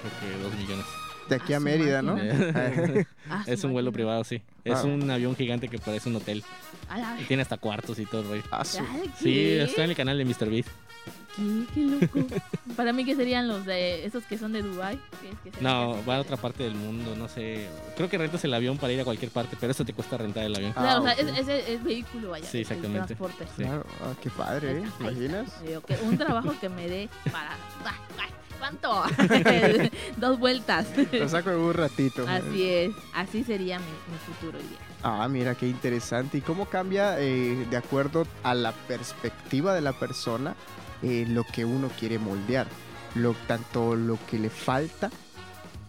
creo 0.00 0.20
que 0.38 0.42
2 0.42 0.54
millones. 0.54 0.84
De 1.28 1.34
aquí 1.36 1.52
Ah, 1.52 1.56
a 1.56 1.58
su 1.58 1.64
Mérida, 1.64 2.02
¿no? 2.02 2.16
máquina. 2.16 3.06
Ah, 3.28 3.42
es 3.46 3.64
un 3.64 3.72
vuelo 3.72 3.90
privado, 3.90 4.22
sí. 4.22 4.40
Es 4.64 4.82
Wow. 4.82 4.92
un 4.94 5.10
avión 5.10 5.34
gigante 5.34 5.68
que 5.68 5.78
parece 5.78 6.08
un 6.08 6.14
hotel. 6.16 6.44
Y 7.20 7.24
tiene 7.24 7.42
hasta 7.42 7.56
cuartos 7.56 7.98
y 7.98 8.06
todo, 8.06 8.22
rollo. 8.22 8.44
Ah, 8.52 8.64
Sí, 8.64 9.50
está 9.58 9.82
en 9.82 9.90
el 9.90 9.96
canal 9.96 10.16
de 10.18 10.24
Mr. 10.24 10.48
Beast. 10.48 10.68
¿Qué? 11.36 11.64
Qué 11.74 11.80
loco. 11.82 12.26
Para 12.76 12.92
mí 12.92 13.04
que 13.04 13.14
serían 13.14 13.46
los 13.48 13.64
de 13.66 14.04
esos 14.06 14.24
que 14.24 14.38
son 14.38 14.52
de 14.52 14.62
Dubai. 14.62 14.96
que- 15.20 15.28
que 15.44 15.56
serían 15.56 15.62
No, 15.62 16.04
va 16.06 16.16
a 16.16 16.20
otra 16.20 16.36
parte 16.36 16.62
del 16.64 16.74
mundo, 16.74 17.14
no 17.16 17.28
sé. 17.28 17.68
Creo 17.96 18.08
que 18.08 18.18
rentas 18.18 18.42
el 18.44 18.54
avión 18.54 18.78
para 18.78 18.92
ir 18.92 19.00
a 19.00 19.04
cualquier 19.04 19.30
parte, 19.30 19.56
pero 19.60 19.72
eso 19.72 19.84
te 19.84 19.92
cuesta 19.92 20.16
rentar 20.16 20.44
el 20.44 20.54
avión. 20.56 20.72
Ah, 20.76 20.80
Claro, 20.82 21.00
o 21.00 21.04
sea, 21.04 21.12
ok. 21.14 21.18
es, 21.20 21.38
ese 21.38 21.74
es 21.74 21.84
vehículo, 21.84 22.30
vaya. 22.30 22.46
Sí, 22.46 22.58
el 22.58 22.62
exactamente. 22.62 23.06
transporte. 23.14 23.44
Sí. 23.56 23.62
Claro, 23.64 23.84
ah, 24.02 24.14
qué 24.22 24.30
padre, 24.30 24.78
¿eh? 24.78 24.84
¿Te 24.98 25.04
imaginas? 25.04 25.52
Un 26.04 26.18
trabajo 26.18 26.54
que 26.60 26.68
me 26.68 26.88
dé 26.88 27.08
para. 27.30 27.56
¿Cuánto? 28.58 29.02
Dos 30.16 30.38
vueltas. 30.38 30.86
Lo 31.12 31.28
saco 31.28 31.50
en 31.50 31.56
un 31.56 31.74
ratito. 31.74 32.24
Así 32.26 32.66
es. 32.68 32.90
Así 33.14 33.44
sería 33.44 33.78
mi, 33.78 33.84
mi 33.84 34.18
futuro 34.34 34.58
ideal. 34.58 34.80
Ah, 35.02 35.28
mira, 35.28 35.54
qué 35.54 35.68
interesante. 35.68 36.38
¿Y 36.38 36.40
cómo 36.40 36.64
cambia 36.64 37.20
eh, 37.20 37.66
de 37.70 37.76
acuerdo 37.76 38.26
a 38.42 38.54
la 38.54 38.72
perspectiva 38.72 39.74
de 39.74 39.82
la 39.82 39.92
persona 39.92 40.56
eh, 41.02 41.24
lo 41.28 41.44
que 41.44 41.64
uno 41.64 41.88
quiere 41.98 42.18
moldear? 42.18 42.66
Lo, 43.14 43.34
tanto 43.46 43.96
lo 43.96 44.18
que 44.26 44.38
le 44.38 44.50
falta 44.50 45.10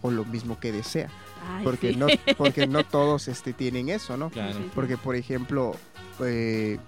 o 0.02 0.10
lo 0.10 0.24
mismo 0.24 0.58
que 0.58 0.72
desea. 0.72 1.08
Ay, 1.48 1.64
Porque, 1.64 1.90
sí. 1.90 1.96
no, 1.96 2.06
porque 2.36 2.66
no 2.66 2.84
todos 2.84 3.28
este, 3.28 3.52
tienen 3.52 3.88
eso, 3.88 4.16
¿no? 4.16 4.30
Claro. 4.30 4.58
Porque, 4.74 4.96
por 4.96 5.14
ejemplo, 5.16 5.74
eh, 6.20 6.78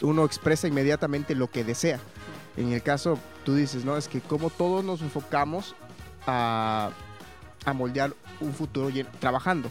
uno 0.00 0.24
expresa 0.24 0.68
inmediatamente 0.68 1.34
lo 1.34 1.50
que 1.50 1.64
desea. 1.64 2.00
En 2.56 2.72
el 2.72 2.82
caso, 2.82 3.18
tú 3.44 3.54
dices, 3.54 3.84
¿no? 3.84 3.96
Es 3.96 4.08
que 4.08 4.20
como 4.20 4.50
todos 4.50 4.84
nos 4.84 5.02
enfocamos 5.02 5.74
a, 6.26 6.90
a 7.64 7.72
moldear 7.72 8.14
un 8.40 8.52
futuro 8.52 8.90
trabajando. 9.20 9.70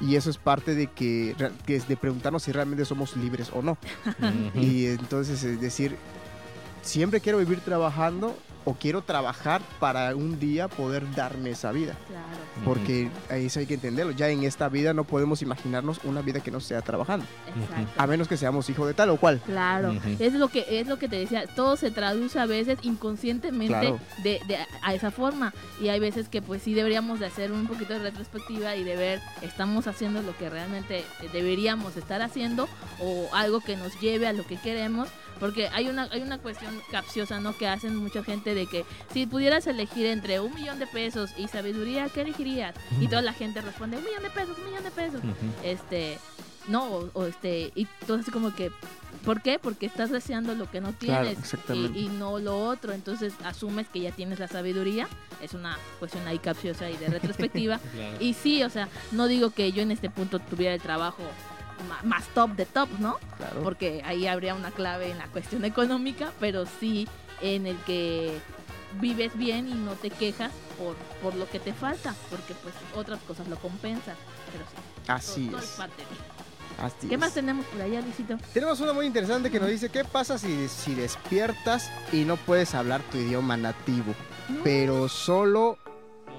Y 0.00 0.16
eso 0.16 0.30
es 0.30 0.38
parte 0.38 0.74
de 0.74 0.88
que, 0.88 1.34
es 1.66 1.88
de 1.88 1.96
preguntarnos 1.96 2.42
si 2.42 2.52
realmente 2.52 2.84
somos 2.84 3.16
libres 3.16 3.50
o 3.52 3.62
no. 3.62 3.78
Y 4.54 4.86
entonces 4.86 5.42
es 5.42 5.60
decir, 5.60 5.96
siempre 6.86 7.20
quiero 7.20 7.38
vivir 7.38 7.60
trabajando 7.60 8.36
o 8.64 8.74
quiero 8.74 9.00
trabajar 9.02 9.62
para 9.78 10.16
un 10.16 10.40
día 10.40 10.66
poder 10.66 11.08
darme 11.14 11.50
esa 11.50 11.70
vida. 11.70 11.94
Claro. 12.08 12.26
Porque 12.64 13.10
ahí 13.30 13.46
eso 13.46 13.60
hay 13.60 13.66
que 13.66 13.74
entenderlo. 13.74 14.10
Ya 14.10 14.28
en 14.28 14.42
esta 14.42 14.68
vida 14.68 14.92
no 14.92 15.04
podemos 15.04 15.40
imaginarnos 15.40 16.00
una 16.02 16.20
vida 16.20 16.40
que 16.40 16.50
no 16.50 16.58
sea 16.58 16.82
trabajando. 16.82 17.24
Exacto. 17.46 17.92
A 17.96 18.06
menos 18.08 18.26
que 18.26 18.36
seamos 18.36 18.68
hijos 18.68 18.88
de 18.88 18.94
tal 18.94 19.10
o 19.10 19.18
cual. 19.18 19.40
Claro, 19.46 19.94
es 20.18 20.32
lo 20.32 20.48
que 20.48 20.64
es 20.80 20.88
lo 20.88 20.98
que 20.98 21.08
te 21.08 21.14
decía, 21.16 21.44
todo 21.54 21.76
se 21.76 21.92
traduce 21.92 22.40
a 22.40 22.46
veces 22.46 22.78
inconscientemente 22.82 23.68
Claro. 23.68 24.00
de, 24.24 24.40
de- 24.48 24.58
a 24.82 24.94
esa 24.94 25.12
forma 25.12 25.52
y 25.80 25.88
hay 25.88 26.00
veces 26.00 26.28
que 26.28 26.42
pues 26.42 26.62
sí 26.62 26.74
deberíamos 26.74 27.20
de 27.20 27.26
hacer 27.26 27.52
un 27.52 27.68
poquito 27.68 27.92
de 27.92 28.00
retrospectiva 28.00 28.74
y 28.74 28.82
de 28.82 28.96
ver 28.96 29.20
estamos 29.42 29.86
haciendo 29.86 30.22
lo 30.22 30.36
que 30.36 30.50
realmente 30.50 31.04
deberíamos 31.32 31.96
estar 31.96 32.20
haciendo 32.20 32.68
o 33.00 33.28
algo 33.32 33.60
que 33.60 33.76
nos 33.76 34.00
lleve 34.00 34.26
a 34.26 34.32
lo 34.32 34.44
que 34.44 34.56
queremos, 34.56 35.08
porque 35.40 35.68
hay 35.68 35.88
una 35.88 36.04
hay 36.12 36.22
una 36.22 36.38
cuestión 36.38 36.80
capciosa, 36.90 37.40
¿no? 37.40 37.56
que 37.56 37.66
hacen 37.68 37.96
mucha 37.96 38.22
gente 38.24 38.54
de 38.54 38.66
que 38.66 38.84
si 39.12 39.26
pudieras 39.26 39.66
elegir 39.66 40.06
entre 40.06 40.40
un 40.40 40.54
millón 40.54 40.78
de 40.78 40.86
pesos 40.86 41.30
y 41.36 41.48
sabiduría, 41.48 42.08
¿qué 42.08 42.22
elegirías? 42.22 42.74
Y 43.00 43.08
toda 43.08 43.22
la 43.22 43.32
gente 43.32 43.60
responde, 43.60 43.96
un 43.98 44.04
millón 44.04 44.22
de 44.22 44.30
pesos, 44.30 44.56
un 44.58 44.64
millón 44.64 44.84
de 44.84 44.90
pesos 44.90 45.20
este 45.62 46.18
no 46.68 46.84
o, 46.84 47.10
o 47.14 47.26
este 47.26 47.70
y 47.76 47.86
todo 48.06 48.18
así 48.18 48.30
como 48.32 48.52
que 48.54 48.72
¿por 49.24 49.40
qué? 49.40 49.58
porque 49.60 49.86
estás 49.86 50.10
deseando 50.10 50.54
lo 50.56 50.68
que 50.70 50.80
no 50.80 50.92
tienes 50.92 51.38
y, 51.94 51.98
y 52.06 52.08
no 52.08 52.38
lo 52.40 52.58
otro 52.66 52.92
entonces 52.92 53.34
asumes 53.44 53.86
que 53.88 54.00
ya 54.00 54.10
tienes 54.10 54.40
la 54.40 54.48
sabiduría 54.48 55.06
es 55.40 55.54
una 55.54 55.78
cuestión 56.00 56.26
ahí 56.26 56.38
capciosa 56.40 56.90
y 56.90 56.96
de 56.96 57.06
retrospectiva 57.08 57.78
Claro. 57.94 58.16
y 58.18 58.34
sí 58.34 58.64
o 58.64 58.70
sea 58.70 58.88
no 59.12 59.28
digo 59.28 59.50
que 59.50 59.70
yo 59.70 59.82
en 59.82 59.92
este 59.92 60.10
punto 60.10 60.40
tuviera 60.40 60.74
el 60.74 60.80
trabajo 60.80 61.22
más 62.04 62.24
top 62.28 62.50
de 62.52 62.66
top 62.66 62.88
no 62.98 63.18
Claro. 63.36 63.62
porque 63.62 64.02
ahí 64.04 64.26
habría 64.26 64.54
una 64.54 64.70
clave 64.70 65.10
en 65.10 65.18
la 65.18 65.26
cuestión 65.26 65.64
económica 65.64 66.32
pero 66.40 66.64
sí 66.80 67.06
en 67.40 67.66
el 67.66 67.76
que 67.78 68.38
vives 69.00 69.36
bien 69.36 69.68
y 69.68 69.74
no 69.74 69.92
te 69.92 70.10
quejas 70.10 70.52
por, 70.78 70.94
por 71.22 71.34
lo 71.38 71.48
que 71.48 71.58
te 71.60 71.72
falta 71.74 72.14
porque 72.30 72.54
pues 72.62 72.74
otras 72.94 73.20
cosas 73.22 73.46
lo 73.48 73.56
compensan 73.56 74.14
pero 74.52 74.64
sí 74.64 75.02
Así 75.08 75.46
todo- 75.48 75.56
todo 75.58 75.64
es. 75.70 75.76
parte 75.76 76.02
de- 76.02 76.36
Así 76.84 77.08
¿Qué 77.08 77.14
es. 77.14 77.20
más 77.20 77.32
tenemos 77.32 77.64
por 77.66 77.80
allá, 77.80 78.02
Luisito? 78.02 78.36
Tenemos 78.52 78.80
una 78.80 78.92
muy 78.92 79.06
interesante 79.06 79.50
que 79.50 79.58
nos 79.58 79.70
dice, 79.70 79.88
¿qué 79.88 80.04
pasa 80.04 80.36
si, 80.36 80.68
si 80.68 80.94
despiertas 80.94 81.90
y 82.12 82.24
no 82.26 82.36
puedes 82.36 82.74
hablar 82.74 83.00
tu 83.10 83.16
idioma 83.16 83.56
nativo? 83.56 84.14
Pero 84.62 85.08
solo 85.08 85.78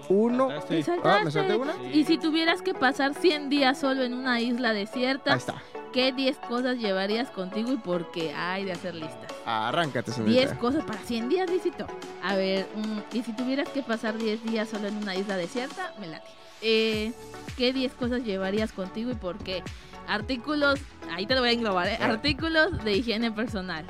uno... 0.10 0.48
Te 0.67 0.80
Ah, 0.80 0.84
saltaste. 0.84 1.26
¿me 1.26 1.32
salté 1.32 1.56
una? 1.56 1.74
Y 1.93 2.04
si 2.06 2.17
tuvieras 2.17 2.62
que 2.62 2.74
pasar 2.74 3.13
100 3.13 3.50
días 3.50 3.80
solo 3.80 4.04
en 4.04 4.13
una 4.13 4.39
isla 4.41 4.74
desierta, 4.74 5.32
Ahí 5.34 5.38
está. 5.39 5.62
¿qué 5.93 6.12
10 6.12 6.38
cosas 6.38 6.78
llevarías 6.78 7.30
contigo 7.30 7.72
y 7.72 7.78
por 7.78 8.12
qué? 8.12 8.34
Hay 8.34 8.65
de 8.65 8.72
hacer 8.74 8.96
listas. 8.96 9.32
Arráncate, 9.46 10.12
10 10.12 10.15
señorita. 10.17 10.58
cosas 10.60 10.84
para 10.86 11.00
100 11.00 11.30
días, 11.30 11.50
Luisito. 11.50 11.88
A 12.24 12.36
ver, 12.36 12.67
mm, 12.76 13.15
y 13.15 13.24
si 13.24 13.34
tuvieras 13.34 13.70
que 13.70 13.82
pasar 13.84 14.17
10 14.17 14.43
días 14.43 14.70
solo 14.70 14.88
en 14.88 14.98
una 14.98 15.15
isla 15.15 15.38
desierta, 15.38 15.93
me 16.00 16.08
late. 16.08 16.28
Eh, 16.62 17.13
¿Qué 17.56 17.72
10 17.74 17.93
cosas 17.93 18.24
llevarías 18.24 18.72
contigo 18.74 19.12
y 19.12 19.15
por 19.15 19.38
qué? 19.38 19.63
Artículos, 20.08 20.80
ahí 21.12 21.26
te 21.26 21.36
lo 21.36 21.41
voy 21.41 21.50
a 21.50 21.54
englobar, 21.54 21.88
¿eh? 21.88 21.98
Ah. 22.00 22.06
Artículos 22.06 22.84
de 22.84 22.93
higiene 22.98 23.32
personal. 23.32 23.86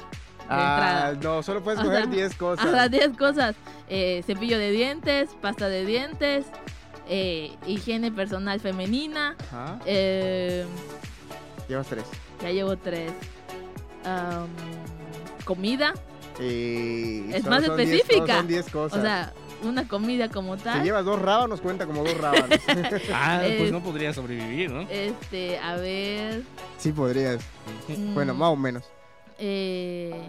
Ah, 0.50 1.14
no, 1.22 1.44
solo 1.44 1.62
puedes 1.64 1.80
coger 1.84 2.04
sea, 2.04 2.12
10 2.12 2.36
cosas. 2.36 2.66
Ajá, 2.66 2.90
10 2.90 3.18
cosas. 3.18 3.56
Eh, 3.90 4.24
cepillo 4.26 4.58
de 4.58 4.72
dientes, 4.72 5.30
pasta 5.42 5.70
de 5.70 5.86
dientes, 5.86 6.46
eh, 7.10 7.56
higiene 7.66 8.12
personal 8.12 8.60
femenina. 8.60 9.36
Ajá. 9.52 9.80
eh, 9.86 10.66
Llevas 11.68 11.88
3. 11.88 12.04
ya 12.42 12.50
llevo 12.52 12.78
3. 12.78 13.12
comida, 15.46 15.94
Es 16.40 17.46
más 17.46 17.64
específica. 17.64 18.38
son 18.38 18.48
10 18.48 18.70
cosas. 18.70 19.00
o 19.00 19.02
sea, 19.02 19.34
una 19.64 19.88
comida 19.88 20.30
como 20.30 20.56
si 20.58 20.64
tal. 20.64 20.84
llevas 20.84 21.04
dos 21.04 21.20
rábanos, 21.22 21.62
cuenta 21.62 21.86
como 21.88 22.04
dos 22.04 22.18
rábanos. 22.18 22.60
Ah, 23.14 23.42
Eh, 23.46 23.56
pues 23.60 23.72
no 23.72 23.82
podría 23.82 24.14
sobrevivir, 24.14 24.70
¿no? 24.72 24.82
Este, 24.90 25.58
a 25.60 25.76
ver. 25.78 26.44
sí 26.78 26.92
podrías. 26.92 27.42
mm, 27.88 28.14
Bueno, 28.14 28.34
más 28.36 28.50
o 28.50 28.56
menos. 28.56 28.84
Eh, 29.38 30.22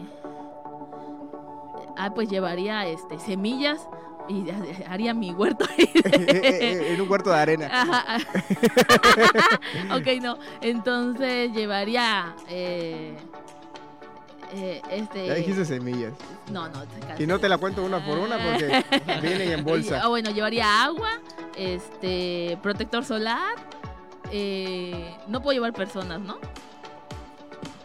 ah, 1.96 2.12
pues 2.14 2.28
llevaría 2.28 2.86
este 2.86 3.18
semillas 3.18 3.80
y 4.28 4.44
haría 4.86 5.14
mi 5.14 5.32
huerto. 5.32 5.64
en 5.78 7.00
un 7.00 7.08
cuarto 7.08 7.30
de 7.30 7.36
arena. 7.36 7.68
Ajá. 7.72 8.18
ok, 9.96 10.06
no. 10.22 10.38
Entonces 10.60 11.52
llevaría 11.52 12.34
eh, 12.48 13.16
eh, 14.52 14.82
este. 14.90 15.26
Ya 15.26 15.34
dijiste 15.34 15.64
semillas. 15.64 16.12
No, 16.52 16.68
no. 16.68 16.82
Y 17.18 17.26
no 17.26 17.38
te 17.38 17.48
la 17.48 17.58
cuento 17.58 17.82
una 17.84 18.04
por 18.04 18.18
una 18.18 18.36
porque 18.38 18.84
vienen 19.22 19.52
en 19.52 19.64
bolsa. 19.64 20.00
Ah, 20.02 20.08
bueno, 20.08 20.30
llevaría 20.30 20.84
agua, 20.84 21.10
este, 21.56 22.58
protector 22.62 23.04
solar. 23.04 23.56
eh, 24.30 25.16
no 25.26 25.40
puedo 25.40 25.54
llevar 25.54 25.72
personas, 25.72 26.20
¿no? 26.20 26.38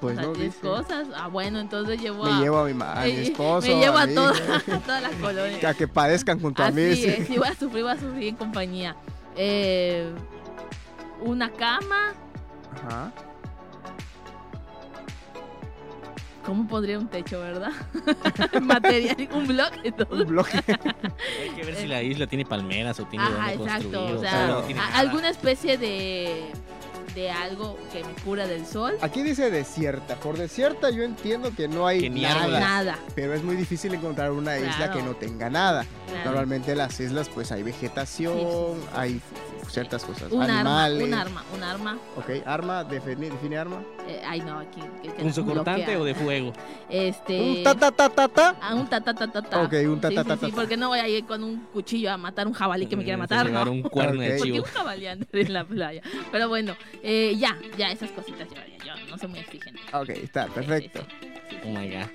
Pues 0.04 0.18
o 0.18 0.22
sea, 0.22 0.28
no, 0.30 0.34
10 0.36 0.54
dice. 0.54 0.60
cosas. 0.68 1.08
Ah, 1.16 1.28
bueno, 1.28 1.60
entonces 1.60 2.00
llevo 2.02 2.24
Me 2.26 2.32
a. 2.32 2.40
llevo 2.40 2.58
a 2.60 2.66
mi, 2.66 2.74
ma- 2.74 2.94
a 2.94 3.06
mi 3.06 3.12
eh, 3.12 3.22
esposo. 3.24 3.68
me 3.68 3.76
llevo 3.80 3.98
a, 3.98 4.02
a 4.04 4.08
toda 4.08 5.02
la 5.02 5.10
colonia. 5.22 5.70
A 5.70 5.74
que 5.74 5.88
padezcan 5.88 6.40
junto 6.40 6.64
a 6.64 6.72
mí. 6.72 6.96
Sí. 6.96 7.26
sí 7.28 7.38
voy 7.38 7.48
a 7.48 7.56
sufrir, 7.56 7.84
voy 7.84 7.92
a 7.92 7.98
sufrir 8.00 8.28
en 8.30 8.36
compañía. 8.36 8.96
Eh, 9.36 10.12
una 11.22 11.50
cama. 11.52 12.14
Ajá. 12.86 13.12
¿Cómo 16.46 16.68
podría 16.68 17.00
un 17.00 17.08
techo, 17.08 17.40
verdad? 17.40 17.72
Material, 18.62 19.16
un 19.34 19.48
bloque, 19.48 19.92
todo. 19.94 20.24
Un 20.24 20.28
bloque. 20.28 20.58
Hay 21.42 21.50
que 21.56 21.64
ver 21.64 21.76
si 21.78 21.88
la 21.88 22.04
isla 22.04 22.28
tiene 22.28 22.46
palmeras 22.46 23.00
o 23.00 23.06
tiene 23.06 23.24
Ajá, 23.24 23.54
dónde 23.54 23.64
exacto. 23.64 23.84
construir. 23.92 24.16
O 24.18 24.20
sea, 24.20 24.48
no 24.48 24.70
nada. 24.70 24.98
alguna 25.00 25.30
especie 25.30 25.78
de, 25.78 26.52
de 27.16 27.32
algo 27.32 27.78
que 27.92 28.04
me 28.04 28.14
cura 28.24 28.48
del 28.48 28.66
sol. 28.66 28.96
Aquí 29.02 29.22
dice 29.22 29.50
desierta. 29.52 30.16
Por 30.16 30.38
desierta 30.38 30.90
yo 30.90 31.04
entiendo 31.04 31.52
que 31.56 31.68
no 31.68 31.86
hay 31.88 32.02
Que 32.02 32.10
nada. 32.10 32.98
Pero 33.16 33.34
es 33.34 33.44
muy 33.44 33.56
difícil 33.56 33.94
encontrar 33.94 34.32
una 34.32 34.58
isla 34.58 34.92
que 34.92 35.02
no 35.02 35.16
tenga 35.16 35.50
nada. 35.50 35.86
claro. 36.08 36.26
Normalmente 36.26 36.72
en 36.72 36.80
las 36.80 37.00
islas 37.00 37.30
pues 37.30 37.52
hay 37.52 37.64
vegetación, 37.64 38.34
Sí, 38.38 38.46
sí, 38.46 38.52
sí, 38.52 38.82
sí, 38.82 38.88
hay. 38.96 39.22
Ciertas 39.70 40.04
cosas. 40.04 40.32
Un 40.32 40.42
arma, 40.44 40.56
animales. 40.86 41.08
un 41.08 41.14
arma, 41.14 41.44
un 41.56 41.64
arma. 41.64 41.98
Ok, 42.16 42.30
arma, 42.46 42.84
define, 42.84 43.30
define 43.30 43.58
arma. 43.58 43.82
Eh, 44.08 44.22
ay, 44.26 44.42
no, 44.42 44.60
aquí. 44.60 44.82
que 45.02 45.24
¿Un 45.24 45.34
socortante 45.34 45.96
o 45.98 46.04
de 46.04 46.14
fuego? 46.16 46.54
Este. 46.90 47.40
Un 47.42 47.64
ta 47.64 47.74
ta 47.76 47.92
ta 47.92 48.10
ta 48.10 48.28
ta. 48.28 48.56
Ah, 48.62 48.76
un 48.76 48.88
ta 48.88 49.02
ta 49.02 49.14
ta 49.14 49.28
ta 49.28 49.42
ta. 49.42 49.62
Ok, 49.64 49.74
un 49.88 50.00
ta, 50.02 50.10
Sí, 50.10 50.16
ta, 50.16 50.24
sí, 50.24 50.28
ta, 50.30 50.38
sí, 50.38 50.50
ta. 50.52 50.56
porque 50.56 50.78
no 50.78 50.90
voy 50.90 51.00
a 51.00 51.08
ir 51.08 51.26
con 51.26 51.44
un 51.44 51.58
cuchillo 51.74 52.12
a 52.12 52.18
matar 52.18 52.48
un 52.48 52.54
jabalí 52.54 52.86
que 52.88 52.96
me 52.96 53.04
quiera 53.04 53.18
Mm, 53.18 53.22
matar, 53.22 53.46
llevar 53.48 53.66
¿no? 53.68 53.72
un 53.72 53.82
cuerno 53.84 54.22
de 54.22 54.28
Ok. 54.34 54.38
Porque 54.38 54.52
chivo. 54.54 54.66
un 54.66 54.72
jabalí 54.72 55.08
anda 55.08 55.28
en 55.32 55.54
la 55.54 55.64
playa. 55.66 56.02
Pero 56.32 56.50
bueno, 56.50 56.76
eh, 57.02 57.36
ya, 57.38 57.58
ya 57.78 57.92
esas 57.92 58.12
cositas 58.12 58.50
llevaría 58.50 58.78
yo. 58.80 58.94
No 59.10 59.18
soy 59.18 59.30
muy 59.30 59.40
exigente. 59.40 59.80
Ok, 59.94 60.10
está, 60.10 60.48
perfecto. 60.48 61.06
Sí, 61.20 61.28
sí, 61.28 61.28
sí. 61.50 61.58
Oh 61.66 61.70
my 61.80 61.88
god. 61.90 62.08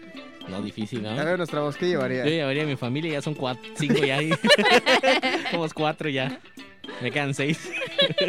No, 0.48 0.62
difícil, 0.62 1.02
¿no? 1.02 1.10
A 1.10 1.24
ver, 1.24 1.36
nuestra 1.36 1.60
voz, 1.60 1.76
¿qué 1.76 1.86
llevaría? 1.88 2.24
Yo 2.24 2.30
llevaría 2.30 2.62
a 2.62 2.66
mi 2.66 2.76
familia, 2.76 3.12
ya 3.12 3.20
son 3.22 3.34
cuatro, 3.34 3.62
cinco 3.76 4.02
ya. 4.04 4.16
ahí. 4.16 4.30
Somos 5.50 5.74
cuatro 5.74 6.08
ya. 6.08 6.40
Me 7.00 7.10
quedan 7.10 7.34
seis. 7.34 7.68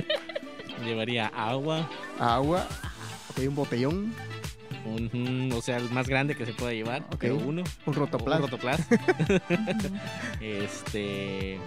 llevaría 0.85 1.27
agua, 1.27 1.89
Agua. 2.19 2.67
Ok, 3.29 3.39
un 3.47 3.55
botellón. 3.55 4.13
un, 4.85 5.51
o 5.55 5.61
sea, 5.61 5.77
el 5.77 5.89
más 5.91 6.07
grande 6.07 6.35
que 6.35 6.45
se 6.45 6.53
pueda 6.53 6.73
llevar, 6.73 7.01
Ok. 7.09 7.15
pero 7.19 7.35
uno. 7.37 7.63
Un 7.85 7.93
rotoplas. 7.93 8.39
Un 8.39 8.45
rotoplas. 8.45 8.81
Este. 10.41 11.59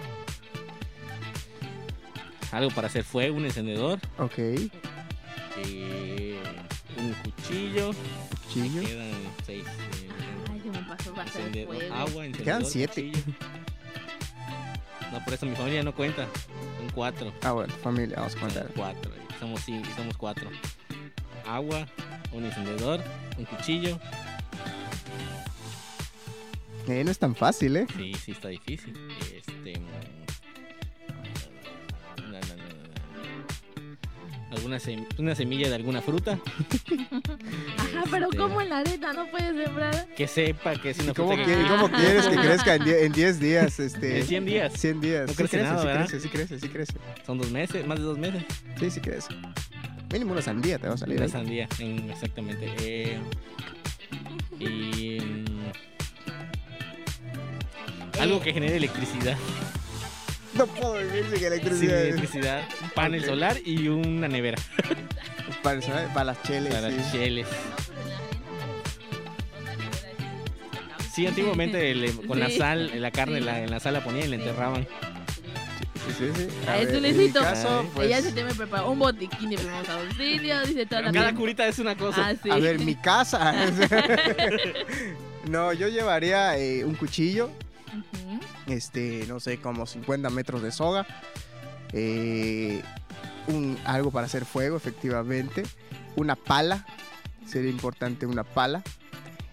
Algo 2.51 2.69
para 2.71 2.87
hacer 2.87 3.03
fuego, 3.03 3.37
un 3.37 3.45
encendedor. 3.45 3.99
Ok. 4.19 4.37
eh, 4.37 4.69
un 6.97 7.13
cuchillo. 7.23 7.91
Cuchillo. 8.47 8.81
Quedan 8.81 9.11
seis. 9.45 9.63
eh, 9.65 10.09
Ay, 10.51 10.61
se 11.03 11.11
me 11.11 11.21
encendedor, 11.23 11.75
fuego. 11.75 11.93
agua, 11.95 12.25
encendedor. 12.25 12.43
Quedan 12.43 12.65
siete. 12.65 13.11
cuchillo. 13.11 13.33
No, 15.13 15.23
por 15.23 15.35
eso 15.35 15.45
mi 15.45 15.55
familia 15.55 15.83
no 15.83 15.93
cuenta. 15.93 16.23
Son 16.79 16.89
cuatro. 16.95 17.31
Ah, 17.43 17.51
bueno, 17.51 17.71
familia, 17.83 18.15
vamos 18.17 18.35
a 18.35 18.39
contar. 18.39 18.67
cuatro. 18.75 19.11
Somos 19.39 19.61
cinco, 19.61 19.87
y 19.87 19.95
somos 19.95 20.17
cuatro. 20.17 20.49
Agua, 21.47 21.87
un 22.31 22.45
encendedor, 22.45 22.99
un 23.37 23.45
cuchillo. 23.45 23.99
Eh, 26.87 27.03
no 27.03 27.11
es 27.11 27.19
tan 27.19 27.35
fácil, 27.35 27.77
¿eh? 27.77 27.87
Sí, 27.95 28.13
sí 28.15 28.31
está 28.31 28.47
difícil. 28.47 28.97
Este. 29.31 29.79
Alguna 34.63 34.79
sem- 34.79 35.05
una 35.19 35.35
semilla 35.35 35.67
de 35.67 35.75
alguna 35.75 36.01
fruta. 36.01 36.39
Ajá, 37.77 38.03
pero 38.09 38.25
Este, 38.27 38.37
¿cómo 38.37 38.61
en 38.61 38.69
la 38.69 38.77
arena 38.77 39.11
no 39.11 39.29
puedes 39.29 39.61
sembrar? 39.61 40.07
Que 40.15 40.25
sepa 40.25 40.75
que 40.77 40.91
es 40.91 40.99
una 40.99 41.11
¿Y 41.11 41.13
cómo, 41.13 41.33
fruta 41.35 41.45
que 41.45 41.67
cómo 41.67 41.85
Ah. 41.87 41.97
quieres 41.99 42.25
que 42.27 42.35
crezca 42.37 42.75
en 42.75 42.85
die- 42.85 43.03
en 43.05 43.11
10 43.11 43.39
días? 43.41 43.77
Este, 43.81 44.19
En 44.19 44.25
100 44.25 44.45
días. 44.45 44.71
100 44.79 45.01
días. 45.01 45.27
No 45.27 45.33
Sí 45.33 45.35
crece 45.35 45.61
nada, 45.61 45.81
sí 45.81 45.85
¿verdad? 45.87 46.07
crece, 46.07 46.19
sí 46.21 46.29
crece, 46.29 46.59
sí 46.61 46.69
crece. 46.69 46.93
Son 47.25 47.37
dos 47.37 47.51
meses, 47.51 47.85
más 47.85 47.99
de 47.99 48.05
dos 48.05 48.17
meses. 48.17 48.41
Sí, 48.79 48.89
sí 48.89 49.01
crece. 49.01 49.27
Mínimo 50.13 50.31
una 50.31 50.41
sandía 50.41 50.79
te 50.79 50.87
va 50.87 50.93
a 50.93 50.97
salir. 50.97 51.17
Una 51.17 51.25
ahí. 51.25 51.31
sandía, 51.31 51.67
en- 51.79 52.09
exactamente. 52.09 52.73
Eh, 52.79 53.19
y. 54.61 55.19
mm, 55.19 55.63
Algo 58.21 58.39
que 58.41 58.53
genere 58.53 58.77
electricidad. 58.77 59.37
No 60.57 60.67
puedo 60.67 60.93
vivir 60.99 61.25
sin 61.33 61.45
electricidad. 61.45 62.01
electricidad. 62.01 62.61
Un 62.83 62.89
panel 62.91 63.25
solar 63.25 63.57
y 63.65 63.87
una 63.87 64.27
nevera 64.27 64.57
Para, 65.63 65.79
para 66.13 66.23
las 66.25 66.43
cheles. 66.43 66.73
para 66.73 66.91
sí. 66.91 66.97
cheles. 67.11 67.47
Sí, 71.13 71.27
antiguamente 71.27 71.93
le- 71.93 72.11
con 72.11 72.39
la 72.39 72.49
sal, 72.49 72.91
la 72.99 73.11
carne 73.11 73.37
Sí. 73.39 73.43
la- 73.45 73.59
en 73.61 73.69
la 73.71 73.79
sal 73.79 73.93
la 73.93 74.03
ponían 74.03 74.25
y 74.25 74.29
la 74.29 74.35
enterraban. 74.37 74.87
Sí, 76.07 76.13
sí, 76.17 76.31
sí. 76.35 76.47
A 76.67 76.77
ver, 76.77 77.33
caso, 77.33 77.85
pues, 77.93 78.07
Ella 78.07 78.21
se 78.21 78.31
te 78.33 78.43
me 78.43 78.53
preparó 78.53 78.91
un 78.91 78.99
botiquín 78.99 79.51
de 79.51 79.57
primeros 79.57 79.87
auxilios, 79.89 80.67
dice 80.67 80.85
toda 80.85 81.03
la 81.03 81.11
Cada 81.11 81.33
curita 81.33 81.65
es 81.67 81.79
una 81.79 81.95
cosa. 81.95 82.27
Ah, 82.29 82.33
sí. 82.41 82.49
A 82.49 82.55
ver, 82.57 82.79
mi 82.79 82.95
casa. 82.95 83.53
no, 85.47 85.71
yo 85.71 85.87
llevaría 85.87 86.57
eh, 86.57 86.83
un 86.83 86.95
cuchillo. 86.95 87.51
Este, 88.67 89.25
no 89.27 89.39
sé, 89.39 89.57
como 89.57 89.85
50 89.85 90.29
metros 90.29 90.61
de 90.61 90.71
soga, 90.71 91.05
eh, 91.91 92.81
un, 93.47 93.77
algo 93.85 94.11
para 94.11 94.25
hacer 94.25 94.45
fuego, 94.45 94.77
efectivamente, 94.77 95.63
una 96.15 96.35
pala, 96.35 96.85
sería 97.45 97.69
importante 97.69 98.25
una 98.25 98.43
pala, 98.43 98.83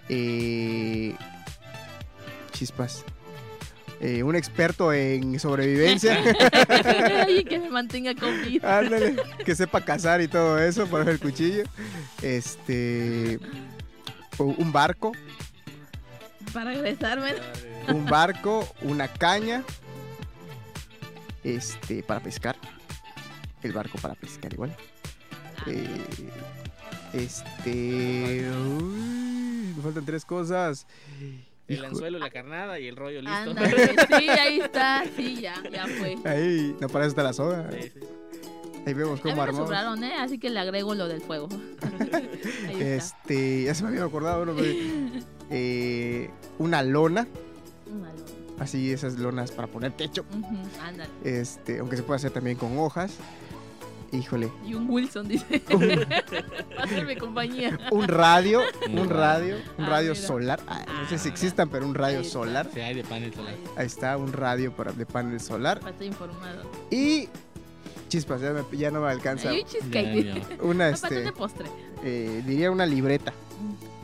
eh, 0.09 1.15
chispas, 2.53 3.05
eh, 4.01 4.23
un 4.23 4.35
experto 4.37 4.93
en 4.93 5.39
sobrevivencia, 5.39 6.23
que 7.49 7.59
me 7.59 7.71
mantenga 7.71 8.15
con 8.15 8.43
vida. 8.43 8.79
ándale, 8.79 9.17
que 9.45 9.55
sepa 9.55 9.85
cazar 9.85 10.23
y 10.23 10.29
todo 10.29 10.59
eso 10.59 10.87
para 10.87 11.11
el 11.11 11.19
cuchillo, 11.19 11.65
este, 12.23 13.39
un 14.39 14.73
barco, 14.73 15.13
Para 16.53 16.73
regresarme. 16.73 17.35
un 17.89 18.07
barco, 18.07 18.69
una 18.83 19.09
caña, 19.09 19.65
este, 21.45 22.03
para 22.03 22.21
pescar. 22.21 22.57
El 23.63 23.73
barco 23.73 23.99
para 23.99 24.15
pescar 24.15 24.53
igual. 24.53 24.75
Eh, 25.67 26.05
este, 27.13 28.49
uy, 28.51 29.75
me 29.77 29.83
faltan 29.83 30.05
tres 30.05 30.25
cosas. 30.25 30.87
El 31.69 31.85
anzuelo, 31.85 32.19
la 32.19 32.31
carnada 32.31 32.81
y 32.81 32.89
el 32.89 32.97
rollo 32.97 33.21
listo. 33.21 33.55
Sí, 34.19 34.29
ahí 34.29 34.61
está, 34.61 35.05
sí, 35.17 35.41
ya, 35.41 35.55
ya 35.71 35.87
fue. 35.87 36.17
Ahí, 36.25 36.75
no 36.81 36.89
para 36.89 37.05
eso 37.05 37.11
está 37.11 37.23
la 37.23 37.33
soga. 37.33 37.71
Sí, 37.71 37.91
sí. 37.95 38.01
Ahí 38.87 38.95
vemos 38.95 39.21
cómo 39.21 39.41
armamos. 39.43 39.69
sobraron, 39.69 40.03
¿eh? 40.03 40.15
Así 40.19 40.39
que 40.39 40.51
le 40.51 40.59
agrego 40.59 40.95
lo 40.95 41.07
del 41.07 41.21
fuego. 41.21 41.49
Ahí 41.83 42.77
está. 42.77 42.85
Este, 42.85 43.65
ya 43.65 43.75
se 43.75 43.83
me 43.83 43.91
había 43.91 44.05
acordado, 44.05 44.47
¿no? 44.47 44.55
Pero, 44.55 44.73
eh, 45.51 46.31
una 46.59 46.83
lona, 46.83 47.27
Una 47.87 48.09
lona. 48.13 48.25
así 48.61 48.91
esas 48.93 49.15
lonas 49.19 49.51
para 49.51 49.69
poner 49.69 49.93
techo. 49.93 50.25
Ándale. 50.83 51.11
Este, 51.25 51.79
aunque 51.81 51.97
se 51.97 52.03
puede 52.03 52.17
hacer 52.17 52.31
también 52.31 52.57
con 52.57 52.79
hojas. 52.79 53.13
Híjole, 54.13 54.51
Y 54.67 54.75
un 54.75 54.91
Wilson 54.91 55.29
dice. 55.29 55.63
Va 56.77 56.81
a 56.83 56.85
hacerme 56.85 57.17
compañía. 57.17 57.79
un 57.93 58.09
radio, 58.09 58.61
Un 58.89 58.99
un 58.99 59.09
radio, 59.09 59.55
un 59.79 59.85
Ah, 59.85 59.89
radio 59.89 60.13
mira. 60.15 60.27
solar. 60.27 60.61
Ah, 60.67 60.85
no 61.03 61.09
sé 61.09 61.17
si 61.17 61.29
Ah, 61.29 61.33
existan, 61.33 61.69
pero 61.69 61.87
un 61.87 61.95
radio 61.95 62.25
solar. 62.25 62.69
Sí, 62.75 62.81
hay 62.81 62.95
de 62.97 63.05
panel 63.05 63.33
solar. 63.33 63.55
Ahí 63.77 63.87
está, 63.87 64.17
un 64.17 64.33
radio 64.33 64.73
para, 64.75 64.91
de 64.93 65.07
panel 65.07 65.39
solar. 65.41 65.79
Para 65.79 65.93
estar 65.93 66.07
informado. 66.09 66.63
Y 66.91 67.29
chispas, 68.09 68.41
ya, 68.41 68.51
me- 68.53 68.77
ya 68.77 68.91
no 68.91 69.01
me 69.01 69.11
alcanza. 69.11 69.51
Hay 69.51 69.65
un. 70.61 70.69
Una, 70.71 70.89
este, 70.89 71.23
de 71.23 71.31
postre. 71.33 71.67
eh, 72.03 72.43
diría 72.45 72.73
una 72.73 72.87
libreta, 72.87 73.33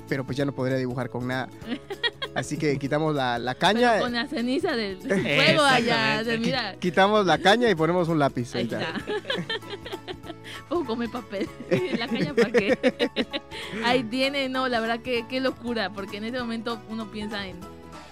pero 0.08 0.24
pues 0.24 0.36
ya 0.36 0.44
no 0.44 0.52
podría 0.52 0.76
dibujar 0.76 1.10
con 1.10 1.26
nada. 1.26 1.48
Así 2.34 2.58
que 2.58 2.78
quitamos 2.78 3.14
la, 3.14 3.38
la 3.38 3.54
caña, 3.54 3.92
Pero 3.92 4.04
con 4.04 4.12
la 4.12 4.26
ceniza 4.26 4.76
del 4.76 5.02
del 5.02 5.22
fuego 5.22 5.62
allá. 5.62 6.22
De, 6.22 6.36
mira, 6.36 6.76
quitamos 6.78 7.24
la 7.24 7.38
caña 7.38 7.70
y 7.70 7.74
ponemos 7.74 8.08
un 8.08 8.18
lápiz. 8.18 8.54
ahí 8.54 8.64
está. 8.64 8.80
está. 8.82 9.04
Puedo 10.68 10.84
comer 10.84 11.08
papel. 11.08 11.48
la 11.98 12.06
caña 12.08 12.34
para 12.34 12.50
qué. 12.50 12.78
ahí 13.84 14.02
tiene, 14.04 14.50
no, 14.50 14.68
la 14.68 14.80
verdad 14.80 15.00
que 15.00 15.24
qué 15.28 15.40
locura. 15.40 15.90
Porque 15.90 16.18
en 16.18 16.24
ese 16.24 16.38
momento 16.38 16.78
uno 16.90 17.10
piensa 17.10 17.46
en. 17.46 17.56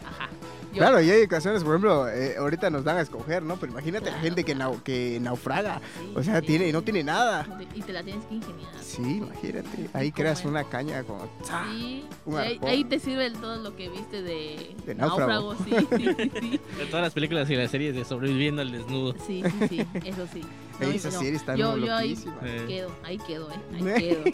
Ajá. 0.06 0.30
Yo- 0.74 0.78
Claro, 0.80 1.00
y 1.00 1.10
hay 1.10 1.22
ocasiones, 1.22 1.62
por 1.64 1.72
ejemplo, 1.72 2.08
eh, 2.08 2.36
ahorita 2.38 2.68
nos 2.70 2.84
dan 2.84 2.98
a 2.98 3.00
escoger, 3.00 3.42
¿no? 3.42 3.56
Pero 3.56 3.72
imagínate 3.72 4.10
la 4.10 4.18
gente 4.18 4.44
que, 4.44 4.56
nau- 4.56 4.82
que 4.82 5.18
naufraga. 5.20 5.80
Sí, 5.98 6.12
O 6.14 6.22
sea, 6.22 6.40
sí. 6.40 6.46
tiene, 6.46 6.72
no 6.72 6.82
tiene 6.82 7.02
nada. 7.04 7.46
Y 7.74 7.80
te 7.82 7.92
la 7.92 8.02
tienes 8.02 8.24
que 8.26 8.34
ingeniar. 8.34 8.70
Sí, 8.82 9.02
imagínate. 9.18 9.88
Ahí 9.92 10.12
creas 10.12 10.44
una 10.44 10.64
caña 10.64 11.02
como... 11.04 11.28
Sí, 11.72 12.04
un 12.26 12.38
ahí, 12.38 12.84
te 12.84 12.98
sirve 12.98 13.30
todo 13.30 13.56
lo 13.56 13.74
que 13.76 13.88
viste 13.88 14.22
de, 14.22 14.74
De 14.86 14.94
náufrago. 14.94 15.54
Sí, 15.64 15.70
sí, 15.70 15.86
sí, 16.16 16.30
sí. 16.40 16.60
De 16.78 16.86
todas 16.86 17.02
las 17.04 17.12
películas 17.14 17.48
y 17.50 17.56
las 17.56 17.70
series 17.70 17.94
de 17.94 18.04
sobreviviendo 18.04 18.62
al 18.62 18.70
desnudo. 18.72 19.14
Sí, 19.26 19.42
sí, 19.60 19.68
sí, 19.68 19.86
eso 20.04 20.26
sí. 20.32 20.42
No, 20.80 20.88
Ey, 20.88 20.96
esa 20.96 21.08
no, 21.10 21.18
serie 21.20 21.36
está 21.36 21.54
yo, 21.54 21.76
yo 21.78 21.94
ahí. 21.94 22.18
Eh. 22.42 22.64
quedo, 22.66 22.90
ahí 23.04 23.16
quedo, 23.18 23.48
eh, 23.48 23.54
ahí 23.76 23.94
quedo. 24.00 24.24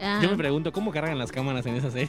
Ah, 0.00 0.18
Yo 0.22 0.30
me 0.30 0.36
pregunto, 0.38 0.72
¿cómo 0.72 0.90
cargan 0.90 1.18
las 1.18 1.30
cámaras 1.30 1.66
en 1.66 1.74
esa 1.74 1.90
serie? 1.90 2.08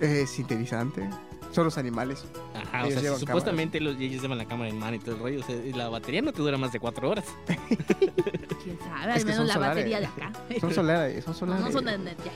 Es 0.00 0.38
interesante. 0.38 1.10
Son 1.52 1.64
los 1.64 1.76
animales. 1.78 2.24
Ajá, 2.54 2.86
o 2.86 2.90
sea, 2.90 3.00
si 3.14 3.20
supuestamente 3.20 3.78
los, 3.80 3.96
ellos 4.00 4.22
llevan 4.22 4.38
la 4.38 4.46
cámara 4.46 4.70
en 4.70 4.78
mano 4.78 4.96
y 4.96 4.98
todo 4.98 5.14
el 5.16 5.20
rollo. 5.20 5.40
o 5.40 5.42
sea, 5.44 5.56
la 5.76 5.88
batería 5.90 6.22
no 6.22 6.32
te 6.32 6.40
dura 6.42 6.56
más 6.58 6.72
de 6.72 6.80
cuatro 6.80 7.10
horas. 7.10 7.26
quién 7.46 8.78
sabe, 8.78 9.12
al 9.12 9.16
Es 9.18 9.24
que 9.24 9.30
menos 9.30 9.46
la 9.46 9.54
solares. 9.54 9.76
batería 9.76 10.00
de 10.00 10.06
acá. 10.06 10.32
Son 10.60 10.72
solares, 10.74 11.24
son 11.24 11.32
No, 11.34 11.38
solares. 11.38 11.64
no 11.64 11.72
son 11.72 11.84
de 11.84 11.98
net, 11.98 12.16
ya 12.24 12.32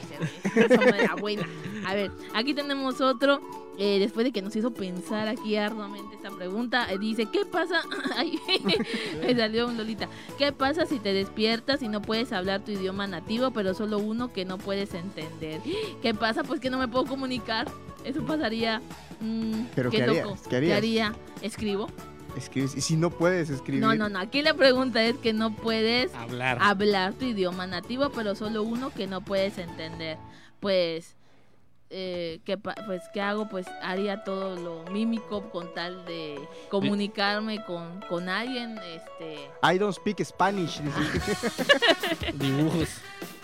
sé, 0.68 0.74
son 0.76 0.84
de 0.84 1.06
la 1.06 1.14
buena. 1.14 1.46
A 1.86 1.94
ver, 1.94 2.10
aquí 2.34 2.54
tenemos 2.54 3.00
otro. 3.00 3.40
Eh, 3.78 3.98
después 3.98 4.24
de 4.24 4.32
que 4.32 4.42
nos 4.42 4.54
hizo 4.56 4.72
pensar 4.72 5.28
aquí 5.28 5.56
arduamente 5.56 6.16
esta 6.16 6.30
pregunta, 6.30 6.90
eh, 6.92 6.98
dice: 6.98 7.26
¿Qué 7.26 7.44
pasa? 7.44 7.82
Ay, 8.16 8.38
me 9.22 9.34
salió 9.36 9.66
un 9.68 9.76
Lolita. 9.76 10.08
¿Qué 10.38 10.52
pasa 10.52 10.86
si 10.86 10.98
te 10.98 11.12
despiertas 11.12 11.82
y 11.82 11.88
no 11.88 12.02
puedes 12.02 12.32
hablar 12.32 12.62
tu 12.64 12.72
idioma 12.72 13.06
nativo, 13.06 13.50
pero 13.50 13.74
solo 13.74 13.98
uno 13.98 14.32
que 14.32 14.44
no 14.44 14.58
puedes 14.58 14.94
entender? 14.94 15.60
¿Qué 16.02 16.14
pasa? 16.14 16.42
Pues 16.44 16.60
que 16.60 16.70
no 16.70 16.78
me 16.78 16.88
puedo 16.88 17.06
comunicar. 17.06 17.68
Eso 18.04 18.24
pasaría. 18.24 18.80
mm, 19.20 19.64
¿Pero 19.74 19.90
qué 19.90 19.96
qué 19.98 20.02
harías? 20.04 20.24
loco. 20.26 20.38
¿Qué 20.48 20.56
harías? 20.56 20.76
haría? 20.78 21.14
¿Escribo? 21.42 21.88
Escribes. 22.36 22.76
Y 22.76 22.82
si 22.82 22.96
no 22.96 23.10
puedes 23.10 23.48
escribir. 23.50 23.80
No, 23.82 23.94
no, 23.94 24.08
no. 24.08 24.18
Aquí 24.18 24.42
la 24.42 24.54
pregunta 24.54 25.02
es 25.02 25.16
que 25.16 25.32
no 25.32 25.54
puedes 25.56 26.14
Hablar. 26.14 26.58
hablar 26.60 27.14
tu 27.14 27.24
idioma 27.24 27.66
nativo, 27.66 28.10
pero 28.10 28.34
solo 28.34 28.62
uno 28.62 28.90
que 28.90 29.06
no 29.06 29.22
puedes 29.22 29.56
entender. 29.58 30.18
Pues, 30.60 31.16
eh, 31.90 32.40
¿qué, 32.44 32.56
pa- 32.58 32.74
pues, 32.86 33.02
¿qué 33.12 33.20
hago? 33.20 33.48
Pues 33.48 33.66
haría 33.82 34.24
todo 34.24 34.56
lo 34.56 34.90
mímico 34.92 35.50
con 35.50 35.72
tal 35.74 36.04
de 36.04 36.36
comunicarme 36.70 37.64
con, 37.64 38.00
con 38.08 38.28
alguien. 38.28 38.78
Este, 38.78 39.48
I 39.62 39.78
don't 39.78 39.94
speak 39.94 40.22
Spanish. 40.24 40.80
Dibujos. 42.34 42.88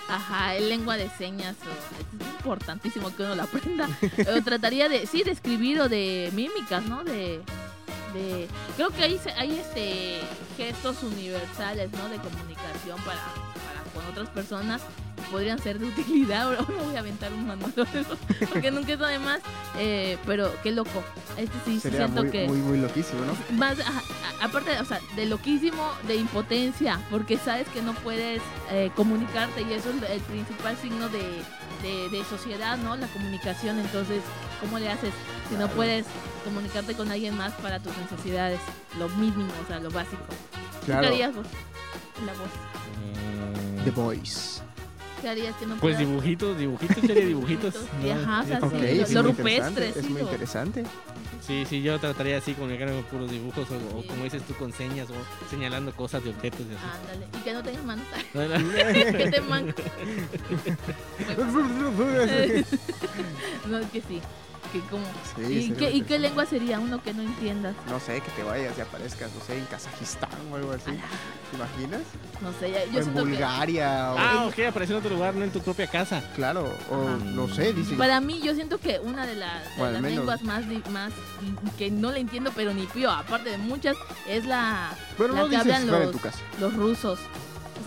ajá, 0.09 0.57
en 0.57 0.69
lengua 0.69 0.97
de 0.97 1.09
señas. 1.11 1.57
o- 1.63 2.21
es 2.21 2.27
importantísimo 2.39 3.15
que 3.15 3.23
uno 3.23 3.35
lo 3.37 3.43
aprenda. 3.45 3.89
Pero 4.17 4.43
trataría 4.43 4.89
de, 4.89 5.07
sí, 5.07 5.23
de 5.23 5.31
escribir 5.33 5.81
o 5.81 5.89
de 5.89 6.31
mímicas, 6.35 6.85
¿no? 6.85 7.05
De... 7.05 7.41
De, 8.13 8.47
creo 8.77 8.91
que 8.91 9.03
hay, 9.05 9.17
se- 9.19 9.33
hay 9.33 9.57
este 9.59 10.21
gestos 10.59 11.03
universales 11.03 11.91
¿no? 11.93 12.11
de 12.11 12.17
comunicación 12.19 13.01
para 13.07 13.19
con 13.95 14.05
otras 14.07 14.29
personas 14.31 14.81
podrían 15.31 15.59
ser 15.59 15.79
de 15.79 15.87
utilidad. 15.87 16.43
Ahora 16.47 16.63
voy 16.85 16.97
a 16.97 17.01
aventar 17.01 17.33
un 17.33 17.47
manual 17.47 17.73
porque 18.53 18.71
nunca 18.71 18.93
está 18.93 19.09
de 19.09 19.19
más. 19.19 19.41
Eh, 19.79 20.19
pero 20.27 20.51
qué 20.63 20.71
loco. 20.73 21.03
Este 21.37 21.57
sí, 21.65 21.81
Sería 21.81 22.01
siento 22.07 22.23
muy, 22.23 22.31
que 22.31 22.47
muy, 22.47 22.59
muy 22.59 22.79
loquísimo, 22.79 23.21
¿no? 23.25 23.57
más 23.57 23.81
ajá, 23.81 24.03
a- 24.41 24.45
aparte 24.45 24.79
o 24.81 24.85
sea 24.85 25.01
de 25.17 25.25
loquísimo 25.27 25.89
de 26.07 26.17
impotencia 26.17 27.01
porque 27.11 27.39
sabes 27.39 27.67
que 27.69 27.81
no 27.81 27.95
puedes 27.95 28.43
eh, 28.71 28.91
comunicarte 28.95 29.63
y 29.63 29.73
eso 29.73 29.89
es 29.91 30.11
el 30.11 30.21
principal 30.21 30.77
signo 30.77 31.09
de, 31.09 31.21
de, 31.83 32.09
de 32.11 32.25
sociedad 32.25 32.77
no 32.77 32.97
la 32.97 33.07
comunicación 33.07 33.79
entonces 33.79 34.21
cómo 34.61 34.79
le 34.79 34.91
haces 34.91 35.15
si 35.49 35.55
no 35.55 35.61
Claro. 35.61 35.75
puedes 35.75 36.07
comunicarte 36.45 36.95
con 36.95 37.11
alguien 37.11 37.35
más 37.37 37.53
para 37.55 37.79
tus 37.81 37.97
necesidades 37.97 38.61
lo 38.99 39.09
mínimo 39.11 39.51
o 39.65 39.67
sea 39.69 39.79
lo 39.81 39.91
básico 39.91 40.23
¿Tú 40.81 40.87
Claro. 40.87 41.01
¿qué 41.03 41.07
harías 41.09 41.35
vos? 41.35 41.47
la 42.27 42.33
voz 42.35 42.51
The 43.85 43.91
Voice. 43.91 44.61
¿qué 45.21 45.29
harías 45.29 45.55
que 45.57 45.67
no 45.67 45.77
Pues 45.77 45.97
puedas? 45.97 45.99
dibujitos, 46.09 46.59
dibujitos, 46.59 46.97
sería 47.01 47.27
dibujitos. 47.27 47.75
Sí, 47.75 47.81
¿no? 48.09 48.13
ajá, 48.13 48.41
o 48.41 48.47
sea, 48.47 48.59
Yo 48.61 48.67
Ok, 48.67 48.73
sí, 48.73 48.79
lo- 48.81 49.03
es 49.05 49.13
lo 49.13 49.23
muy 49.23 49.33
rupestre, 49.33 49.69
interesante, 49.69 49.99
Es 50.01 50.07
sí, 50.07 50.13
muy 50.13 50.23
interesante. 50.23 50.85
Sí, 51.47 51.65
sí, 51.69 51.83
yo 51.83 51.99
trataría 51.99 52.39
así, 52.39 52.55
con 52.55 52.71
puros 53.07 53.29
dibujos 53.31 53.67
o, 53.71 53.99
o 53.99 54.07
como 54.07 54.23
dices 54.25 54.43
tú, 54.43 54.55
con 54.55 54.73
señas 54.73 55.09
o 55.11 55.49
señalando 55.51 55.93
cosas 55.95 56.23
de 56.23 56.31
objetos 56.31 56.61
y 56.61 56.75
así. 56.75 56.85
ándale 57.01 57.27
y 57.37 57.43
que 57.43 57.53
no 57.53 57.63
tengas 57.65 57.85
manos 57.85 58.05
No, 58.33 58.47
no. 58.49 58.73
que 59.19 59.29
te 59.33 59.41
manco 59.41 59.83
no 63.69 63.79
es 63.79 63.91
que 63.91 64.01
sí 64.03 64.21
que 64.73 64.81
como... 64.81 65.05
Sí, 65.37 65.43
¿Y, 65.71 65.73
qué, 65.73 65.91
¿Y 65.93 66.03
qué 66.03 66.19
lengua 66.19 66.47
sería 66.47 66.81
uno 66.81 67.03
que 67.03 67.13
no 67.13 67.23
entiendas? 67.23 67.75
No 67.89 68.01
sé, 68.01 68.21
que 68.21 68.31
te 68.31 68.43
vayas 68.43 68.77
y 68.79 68.81
aparezcas, 68.81 69.31
no 69.39 69.45
sé, 69.45 69.59
en 69.59 69.65
Kazajistán 69.67 70.31
o 70.51 70.57
algo 70.57 70.73
así. 70.73 70.91
¿Te 71.51 71.57
imaginas? 71.57 72.01
No 72.41 72.53
sé, 72.59 72.71
ya- 72.73 72.81
O 72.81 72.93
yo 72.93 72.99
en 72.99 73.05
siento 73.05 73.25
que... 73.25 73.31
Bulgaria, 73.31 74.13
o... 74.13 74.19
Ah, 74.19 74.47
ok, 74.47 74.59
apareció 74.69 74.97
en 74.97 75.05
otro 75.05 75.15
lugar, 75.15 75.35
no 75.35 75.45
en 75.45 75.51
tu 75.51 75.61
propia 75.61 75.87
casa. 75.87 76.23
Claro, 76.35 76.65
o 76.91 77.09
Ajá. 77.09 77.17
no 77.25 77.49
sé, 77.49 77.73
dicen. 77.75 77.99
Para 77.99 78.21
mí, 78.21 78.41
yo 78.43 78.55
siento 78.55 78.79
que 78.79 78.99
una 78.99 79.27
de, 79.27 79.37
la- 79.37 79.63
de 79.77 79.83
O 79.83 79.91
las 79.91 80.01
lenguas 80.03 80.43
más, 80.43 80.65
más 80.91 81.13
que 81.79 81.91
no 81.91 82.11
le 82.11 82.21
entiendo, 82.21 82.51
pero 82.57 82.73
ni 82.73 82.87
pío, 82.87 83.11
aparte 83.11 83.51
de 83.51 83.59
muchas, 83.59 83.97
es 84.27 84.47
la 84.47 84.91
Bueno, 85.19 85.35
la 85.35 85.41
no 85.43 85.49
que 85.49 85.57
dices 85.59 85.75
hablan 85.75 86.03
los- 86.03 86.13
tu 86.13 86.19
casa. 86.19 86.39
los 86.59 86.75
rusos. 86.75 87.19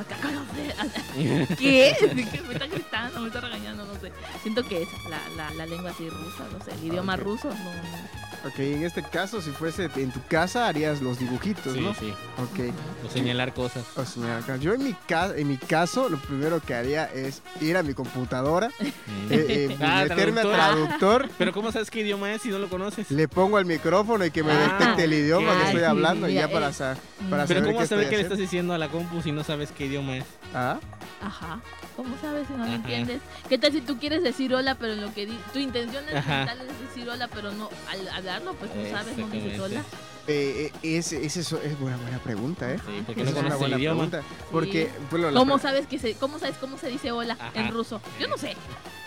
Sé, 0.04 1.56
¿Qué? 1.58 1.96
¿Qué 2.32 2.42
me 2.42 2.54
está 2.54 2.68
gritando? 2.68 3.20
¿Me 3.22 3.28
está 3.28 3.42
regañando? 3.42 3.86
No 3.86 4.00
sé. 4.00 4.12
Siento 4.42 4.64
que 4.64 4.84
es 4.84 4.90
la, 5.10 5.20
la, 5.38 5.54
la 5.54 5.66
lengua 5.66 5.92
así 5.92 6.10
rusa, 6.10 6.44
no 6.52 6.64
sé, 6.64 6.72
el 6.74 6.84
idioma 6.86 7.16
ok. 7.16 7.22
ruso. 7.22 7.50
No, 7.50 7.56
no. 7.56 8.25
Ok, 8.46 8.60
en 8.60 8.84
este 8.84 9.02
caso, 9.02 9.42
si 9.42 9.50
fuese 9.50 9.90
en 9.96 10.12
tu 10.12 10.22
casa, 10.28 10.68
harías 10.68 11.02
los 11.02 11.18
dibujitos, 11.18 11.74
Sí, 11.74 11.80
¿no? 11.82 11.96
sí. 11.96 12.14
Ok. 12.38 12.72
O 13.04 13.10
señalar 13.10 13.54
cosas. 13.56 13.84
O 13.96 14.06
sea, 14.06 14.38
acá- 14.38 14.58
yo 14.58 14.74
en 14.74 14.84
mi, 14.84 14.94
ca- 15.08 15.36
en 15.36 15.48
mi 15.48 15.58
caso, 15.58 16.10
lo 16.10 16.18
primero 16.18 16.60
que 16.62 16.76
haría 16.76 17.06
es 17.06 17.42
ir 17.60 17.76
a 17.76 17.82
mi 17.82 17.96
computadora, 17.96 18.70
eh, 18.80 18.88
eh, 19.32 19.78
Ah, 19.82 20.04
meterme 20.08 20.42
a 20.42 20.44
traductor. 20.44 20.54
traductor, 20.54 21.30
Pero 21.40 21.54
¿cómo 21.54 21.72
sabes 21.72 21.90
qué 21.90 22.02
idioma 22.02 22.32
es 22.34 22.44
si 22.44 22.50
no 22.50 22.60
lo 22.60 22.70
conoces? 22.70 23.10
le 23.10 23.28
pongo 23.28 23.58
el 23.58 23.66
micrófono 23.66 24.24
y 24.24 24.30
que 24.30 24.44
me 24.44 24.52
Ah, 24.52 24.78
detecte 24.78 25.06
el 25.06 25.14
idioma 25.14 25.52
que 25.54 25.64
estoy 25.64 25.80
Sí, 25.80 25.86
hablando 25.86 26.30
y 26.30 26.34
ya 26.36 26.48
para, 26.48 26.72
sa- 26.72 26.96
Mm. 27.22 27.30
para 27.30 27.46
Pero 27.48 27.62
saber 27.62 27.74
¿cómo 27.76 27.88
saber 27.88 28.10
qué 28.10 28.18
le 28.18 28.24
estás 28.24 28.38
diciendo 28.38 28.74
a 28.74 28.78
la 28.78 28.90
compu 28.90 29.22
si 29.24 29.32
no 29.32 29.44
sabes 29.44 29.72
qué 29.72 29.86
idioma 29.88 30.18
es? 30.18 30.26
Ah, 30.54 30.80
Ajá. 31.22 31.60
¿Cómo 31.96 32.16
sabes 32.22 32.46
si 32.46 32.52
no 32.54 32.60
lo 32.60 32.66
Ajá. 32.66 32.76
entiendes? 32.76 33.22
¿Qué 33.50 33.58
tal 33.58 33.72
si 33.72 33.82
tú 33.82 33.98
quieres 33.98 34.22
decir 34.22 34.54
hola, 34.54 34.76
pero 34.76 34.94
en 34.94 35.02
lo 35.02 35.12
que 35.14 35.26
tu 35.54 35.60
intención 35.60 36.04
es 36.10 36.16
es 36.16 36.80
decir 36.90 37.10
hola, 37.10 37.28
pero 37.34 37.52
no 37.54 37.70
al 37.90 38.08
hablarlo, 38.36 38.54
pues 38.60 38.72
no 38.76 38.90
sabes, 38.98 39.18
no 39.18 39.64
hola. 39.64 39.84
eh, 40.28 40.72
eh, 40.84 40.98
es, 40.98 41.12
es, 41.14 41.38
eso, 41.38 41.60
es 41.62 41.80
buena, 41.80 41.98
buena 41.98 42.20
pregunta, 42.20 42.72
¿eh? 42.72 42.80
Sí, 42.86 43.04
porque 43.06 43.24
no 43.24 43.30
es 43.30 43.36
una 43.36 43.48
el 43.50 43.56
buena 43.56 43.78
idioma. 43.78 44.10
pregunta. 44.10 44.36
Porque, 44.52 44.92
bueno, 45.12 45.32
la 45.32 45.40
¿Cómo 45.40 45.56
pre- 45.56 45.62
sabes 45.64 45.88
que 45.88 46.00
se, 46.00 46.14
cómo 46.16 46.40
sabes 46.40 46.58
cómo 46.58 46.78
se 46.78 46.88
dice 46.90 47.12
hola 47.12 47.38
Ajá. 47.40 47.52
en 47.56 47.72
ruso? 47.72 48.02
Yo 48.20 48.28
no 48.28 48.38
sé. 48.38 48.56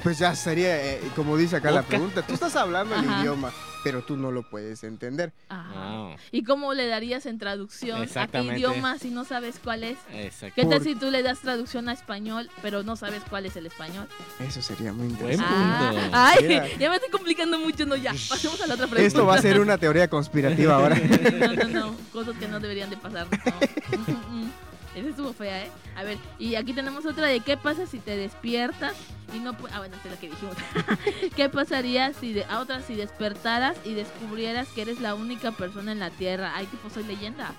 pues 0.03 0.19
ya 0.19 0.35
sería, 0.35 0.77
eh, 0.95 1.01
como 1.17 1.37
dice 1.37 1.57
acá 1.57 1.71
la 1.71 1.83
pregunta, 1.83 2.23
tú 2.27 2.35
estás 2.35 2.55
hablando 2.57 2.95
el 2.95 3.01
Ajá. 3.09 3.21
idioma, 3.21 3.53
pero 3.91 4.03
tú 4.03 4.19
no 4.19 4.31
lo 4.31 4.43
puedes 4.43 4.85
entender. 4.85 5.33
Ajá. 5.49 5.71
Ah, 5.75 6.17
¿Y 6.31 6.45
cómo 6.45 6.75
le 6.75 6.87
darías 6.89 7.25
en 7.25 7.39
traducción 7.39 8.07
a 8.17 8.27
qué 8.27 8.43
idioma 8.43 8.99
si 8.99 9.09
no 9.09 9.25
sabes 9.25 9.59
cuál 9.65 9.83
es? 9.83 9.97
exacto. 10.13 10.55
¿Qué 10.57 10.63
tal 10.67 10.75
Por- 10.81 10.83
si 10.85 10.95
tú 10.95 11.11
le 11.11 11.23
das 11.23 11.39
traducción 11.41 11.89
a 11.89 11.95
español, 11.95 12.51
pero 12.61 12.83
no 12.83 12.97
sabes 12.97 13.23
cuál 13.31 13.47
es 13.47 13.57
el 13.57 13.65
español? 13.65 14.07
Eso 14.41 14.61
sería 14.61 14.93
muy 14.93 15.09
Buen 15.09 15.33
interesante. 15.33 15.95
punto. 16.01 16.11
Ah, 16.13 16.35
ay, 16.37 16.61
ya 16.79 16.91
me 16.91 16.97
estoy 16.97 17.11
complicando 17.11 17.59
mucho, 17.59 17.87
no 17.87 17.97
ya. 17.97 18.13
Pasemos 18.29 18.61
a 18.61 18.67
la 18.67 18.75
otra 18.75 18.87
pregunta. 18.87 19.07
Esto 19.07 19.25
va 19.25 19.37
a 19.37 19.41
ser 19.43 19.59
una 19.59 19.79
teoría 19.79 20.09
conspirativa 20.09 20.75
ahora. 20.75 20.97
No, 21.39 21.53
no, 21.55 21.69
no, 21.69 21.97
cosas 22.13 22.37
que 22.37 22.47
no 22.49 22.61
deberían 22.61 22.91
de 22.91 22.97
pasar. 22.99 23.27
No. 23.31 24.51
Esa 24.99 25.09
estuvo 25.11 25.33
fea, 25.33 25.65
¿eh? 25.65 25.71
A 25.97 26.03
ver, 26.05 26.19
y 26.39 26.55
aquí 26.55 26.73
tenemos 26.73 27.05
otra 27.07 27.27
de 27.27 27.41
qué 27.41 27.57
pasa 27.57 27.87
si 27.87 27.99
te 27.99 28.17
despiertas 28.17 28.95
y 29.35 29.39
no 29.41 29.51
Ah, 29.73 29.79
bueno, 29.79 29.97
esta 29.97 30.09
es 30.09 30.15
la 30.15 30.21
que 30.21 30.29
dijimos. 30.31 30.57
¿Qué 31.37 31.49
pasaría 31.49 32.13
si 32.15 32.33
de... 32.33 32.45
a 32.45 32.61
otra 32.61 32.81
si 32.83 32.95
despertaras 32.95 33.77
y 33.85 33.95
descubrieras 33.95 34.69
que 34.69 34.83
eres 34.83 35.01
la 35.01 35.15
única 35.15 35.53
persona 35.53 35.93
en 35.93 35.99
la 35.99 36.11
Tierra? 36.11 36.53
Ay, 36.55 36.67
tipo, 36.67 36.89
soy 36.91 37.05
leyenda. 37.05 37.53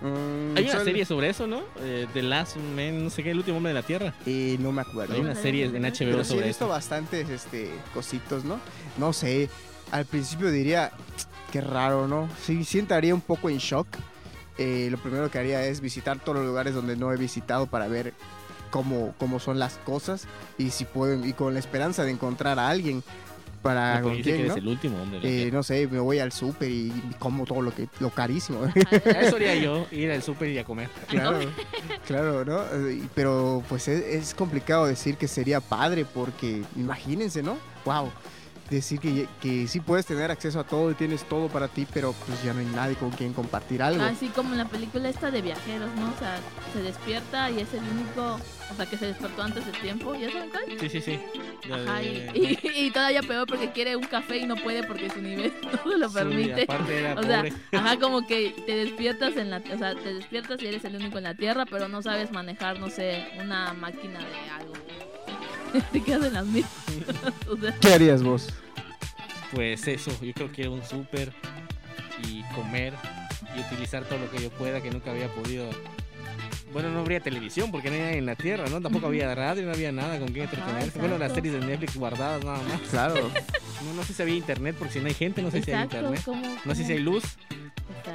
Mm, 0.00 0.56
Hay 0.56 0.64
una 0.64 0.72
son- 0.72 0.84
serie 0.84 1.04
sobre 1.04 1.28
eso, 1.30 1.46
¿no? 1.46 1.62
Eh, 1.80 2.08
The 2.12 2.22
Last 2.22 2.56
Man, 2.56 3.04
no 3.04 3.10
sé 3.10 3.22
qué, 3.22 3.30
el 3.30 3.38
último 3.38 3.58
hombre 3.58 3.70
de 3.72 3.80
la 3.80 3.86
Tierra. 3.86 4.12
Eh, 4.26 4.56
no 4.58 4.72
me 4.72 4.82
acuerdo. 4.82 5.14
Hay 5.14 5.20
una 5.20 5.34
serie 5.36 5.66
en 5.66 5.72
Pero 5.72 5.84
HBO 5.86 5.94
sí 5.94 6.04
he 6.04 6.24
sobre 6.24 6.46
visto 6.48 6.64
eso. 6.64 6.68
bastantes 6.72 7.28
este, 7.28 7.70
cositos, 7.94 8.44
¿no? 8.44 8.58
No 8.98 9.12
sé, 9.12 9.48
al 9.92 10.04
principio 10.06 10.50
diría, 10.50 10.90
qué 11.52 11.60
raro, 11.60 12.08
¿no? 12.08 12.28
Sí, 12.42 12.64
sí 12.64 12.80
entraría 12.80 13.14
un 13.14 13.20
poco 13.20 13.48
en 13.48 13.58
shock. 13.58 13.86
Eh, 14.58 14.88
lo 14.90 14.98
primero 14.98 15.30
que 15.30 15.38
haría 15.38 15.64
es 15.64 15.80
visitar 15.80 16.18
todos 16.18 16.38
los 16.38 16.46
lugares 16.46 16.74
donde 16.74 16.96
no 16.96 17.12
he 17.12 17.16
visitado 17.16 17.66
para 17.66 17.88
ver 17.88 18.12
cómo, 18.70 19.14
cómo 19.18 19.38
son 19.40 19.58
las 19.58 19.78
cosas 19.78 20.26
y 20.58 20.70
si 20.70 20.84
puedo, 20.84 21.24
y 21.24 21.32
con 21.32 21.54
la 21.54 21.60
esperanza 21.60 22.04
de 22.04 22.10
encontrar 22.10 22.58
a 22.58 22.68
alguien 22.68 23.02
para 23.62 24.00
Porque 24.02 24.16
con 24.16 24.22
quién, 24.22 24.36
eres 24.40 24.48
¿no? 24.48 24.56
el 24.56 24.68
último 24.68 25.00
hombre 25.00 25.20
Eh, 25.22 25.50
no 25.52 25.62
sé, 25.62 25.86
me 25.86 26.00
voy 26.00 26.18
al 26.18 26.32
súper 26.32 26.68
y 26.68 26.92
como 27.20 27.44
todo 27.44 27.62
lo 27.62 27.72
que 27.72 27.88
lo 28.00 28.10
carísimo. 28.10 28.64
Eso 28.90 29.36
haría 29.36 29.54
yo, 29.54 29.86
ir 29.92 30.10
al 30.10 30.22
súper 30.22 30.48
y 30.48 30.58
a 30.58 30.64
comer. 30.64 30.88
Claro, 31.08 31.38
claro, 32.06 32.44
¿no? 32.44 32.88
Eh, 32.88 33.02
Pero 33.14 33.62
pues 33.68 33.86
es, 33.86 34.02
es 34.04 34.34
complicado 34.34 34.86
decir 34.86 35.16
que 35.16 35.28
sería 35.28 35.60
padre 35.60 36.04
porque 36.04 36.62
imagínense, 36.76 37.42
¿no? 37.42 37.56
Wow. 37.84 38.10
Decir 38.72 39.00
que, 39.00 39.28
que 39.42 39.68
sí 39.68 39.80
puedes 39.80 40.06
tener 40.06 40.30
acceso 40.30 40.58
a 40.58 40.64
todo 40.64 40.90
y 40.90 40.94
tienes 40.94 41.24
todo 41.28 41.48
para 41.48 41.68
ti, 41.68 41.86
pero 41.92 42.14
pues 42.26 42.42
ya 42.42 42.54
no 42.54 42.60
hay 42.60 42.64
nadie 42.66 42.94
con 42.96 43.10
quien 43.10 43.34
compartir 43.34 43.82
algo. 43.82 44.02
Así 44.02 44.28
como 44.28 44.52
en 44.52 44.58
la 44.58 44.64
película 44.64 45.10
esta 45.10 45.30
de 45.30 45.42
viajeros, 45.42 45.90
¿no? 45.96 46.06
O 46.10 46.18
sea, 46.18 46.38
se 46.72 46.80
despierta 46.82 47.50
y 47.50 47.60
es 47.60 47.74
el 47.74 47.80
único... 47.80 48.40
O 48.70 48.74
sea, 48.74 48.86
que 48.86 48.96
se 48.96 49.04
despertó 49.08 49.42
antes 49.42 49.66
del 49.66 49.76
tiempo. 49.82 50.14
¿Ya 50.14 50.32
saben 50.32 50.48
cuál? 50.48 50.64
Sí, 50.80 50.88
sí, 50.88 51.00
sí. 51.02 51.20
Ajá, 51.70 52.02
y, 52.02 52.14
de- 52.14 52.58
y- 52.72 52.86
y 52.86 52.90
todavía 52.90 53.22
peor 53.22 53.46
porque 53.46 53.70
quiere 53.72 53.94
un 53.96 54.04
café 54.04 54.38
y 54.38 54.46
no 54.46 54.56
puede 54.56 54.82
porque 54.84 55.10
su 55.10 55.20
nivel 55.20 55.52
no 55.84 55.96
lo 55.98 56.08
Sí, 56.08 56.14
permite. 56.14 56.62
aparte 56.62 56.98
era 56.98 57.12
O 57.20 57.22
sea, 57.22 57.36
pobre. 57.42 57.52
ajá, 57.72 57.98
como 57.98 58.26
que 58.26 58.54
te 58.64 58.74
despiertas 58.74 59.36
en 59.36 59.50
la, 59.50 59.58
o 59.58 59.76
sea, 59.78 59.94
te 59.94 60.14
despiertas 60.14 60.62
y 60.62 60.66
eres 60.68 60.82
el 60.86 60.96
único 60.96 61.18
en 61.18 61.24
la 61.24 61.34
tierra, 61.34 61.66
pero 61.66 61.88
no 61.88 62.00
sabes 62.00 62.32
manejar, 62.32 62.80
no 62.80 62.88
sé, 62.88 63.22
una 63.38 63.74
máquina 63.74 64.20
de 64.20 64.50
algo. 64.50 64.72
te 65.92 66.02
quedas 66.02 66.26
en 66.26 66.32
las 66.34 66.46
mismas. 66.46 66.72
o 67.48 67.56
sea, 67.56 67.74
¿Qué 67.80 67.92
harías 67.92 68.22
vos? 68.22 68.48
Pues 69.52 69.86
eso, 69.86 70.10
yo 70.22 70.32
creo 70.32 70.50
que 70.50 70.68
un 70.68 70.82
súper 70.84 71.32
y 72.26 72.42
comer 72.54 72.94
y 73.56 73.60
utilizar 73.60 74.04
todo 74.04 74.18
lo 74.18 74.30
que 74.30 74.42
yo 74.42 74.50
pueda 74.50 74.80
que 74.80 74.90
nunca 74.90 75.10
había 75.10 75.28
podido. 75.28 75.68
Bueno, 76.72 76.88
no 76.88 77.00
habría 77.00 77.20
televisión 77.20 77.70
porque 77.70 77.90
no 77.90 77.96
hay 77.96 78.00
nadie 78.00 78.18
en 78.18 78.26
la 78.26 78.34
tierra, 78.34 78.64
¿no? 78.70 78.80
Tampoco 78.80 79.06
había 79.06 79.34
radio, 79.34 79.66
no 79.66 79.72
había 79.72 79.92
nada 79.92 80.18
con 80.18 80.28
quien 80.28 80.46
Ajá, 80.46 80.54
entretenerse. 80.56 80.98
Bueno, 80.98 81.18
las 81.18 81.34
series 81.34 81.52
de 81.52 81.60
Netflix 81.60 81.96
guardadas 81.96 82.42
nada 82.44 82.62
más. 82.62 82.80
Claro. 82.88 83.30
No, 83.84 83.92
no 83.94 84.02
sé 84.04 84.14
si 84.14 84.22
había 84.22 84.36
internet 84.36 84.76
porque 84.78 84.94
si 84.94 85.00
no 85.00 85.08
hay 85.08 85.14
gente, 85.14 85.42
no 85.42 85.50
sé 85.50 85.62
si 85.62 85.70
hay 85.70 85.82
internet. 85.82 86.22
No 86.64 86.74
sé 86.74 86.84
si 86.84 86.92
hay 86.92 86.98
luz. 87.00 87.24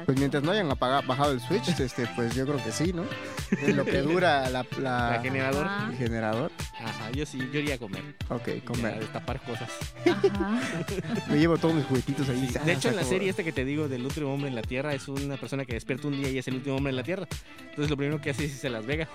Pues 0.06 0.18
mientras 0.18 0.42
no 0.42 0.50
hayan 0.52 0.70
apagado, 0.70 1.02
bajado 1.06 1.32
el 1.32 1.40
switch, 1.40 1.68
este, 1.80 2.06
pues 2.16 2.34
yo 2.34 2.46
creo 2.46 2.62
que 2.62 2.72
sí, 2.72 2.92
¿no? 2.92 3.04
En 3.62 3.76
lo 3.76 3.84
que 3.84 3.98
dura 4.02 4.48
la, 4.50 4.64
la- 4.78 5.10
La 5.12 5.20
generador. 5.22 5.66
Ajá. 5.66 5.90
el 5.90 5.96
generador. 5.96 6.50
Ajá, 6.84 7.10
yo 7.12 7.24
sí, 7.26 7.38
yo 7.52 7.58
iría 7.60 7.76
a 7.76 7.78
comer. 7.78 8.02
Ok, 8.28 8.48
Y 8.48 8.58
a 8.58 8.64
comer. 8.64 9.00
destapar 9.00 9.40
cosas. 9.40 9.70
Ajá. 10.06 10.60
Me 11.30 11.38
llevo 11.38 11.56
todos 11.58 11.74
mis 11.74 11.84
juguetitos 11.86 12.28
ahí. 12.28 12.46
Sí, 12.48 12.58
ah, 12.60 12.64
De 12.64 12.72
hecho, 12.72 12.88
en 12.90 12.96
la 12.96 13.04
serie 13.04 13.28
esta 13.30 13.42
que 13.44 13.52
te 13.52 13.64
digo 13.64 13.88
del 13.88 14.04
último 14.04 14.32
hombre 14.32 14.48
en 14.48 14.54
la 14.54 14.62
Tierra 14.62 14.92
es 14.94 15.08
una 15.08 15.36
persona 15.36 15.64
que 15.64 15.74
despierta 15.74 16.08
un 16.08 16.16
día 16.20 16.30
y 16.30 16.38
es 16.38 16.46
el 16.48 16.54
último 16.56 16.76
hombre 16.76 16.90
en 16.90 16.96
la 16.96 17.02
Tierra. 17.02 17.26
Entonces 17.70 17.90
lo 17.90 17.96
primero 17.96 18.20
que 18.20 18.30
hace 18.30 18.44
es 18.44 18.52
irse 18.52 18.66
a 18.66 18.70
Las 18.70 18.86
Vegas, 18.86 19.08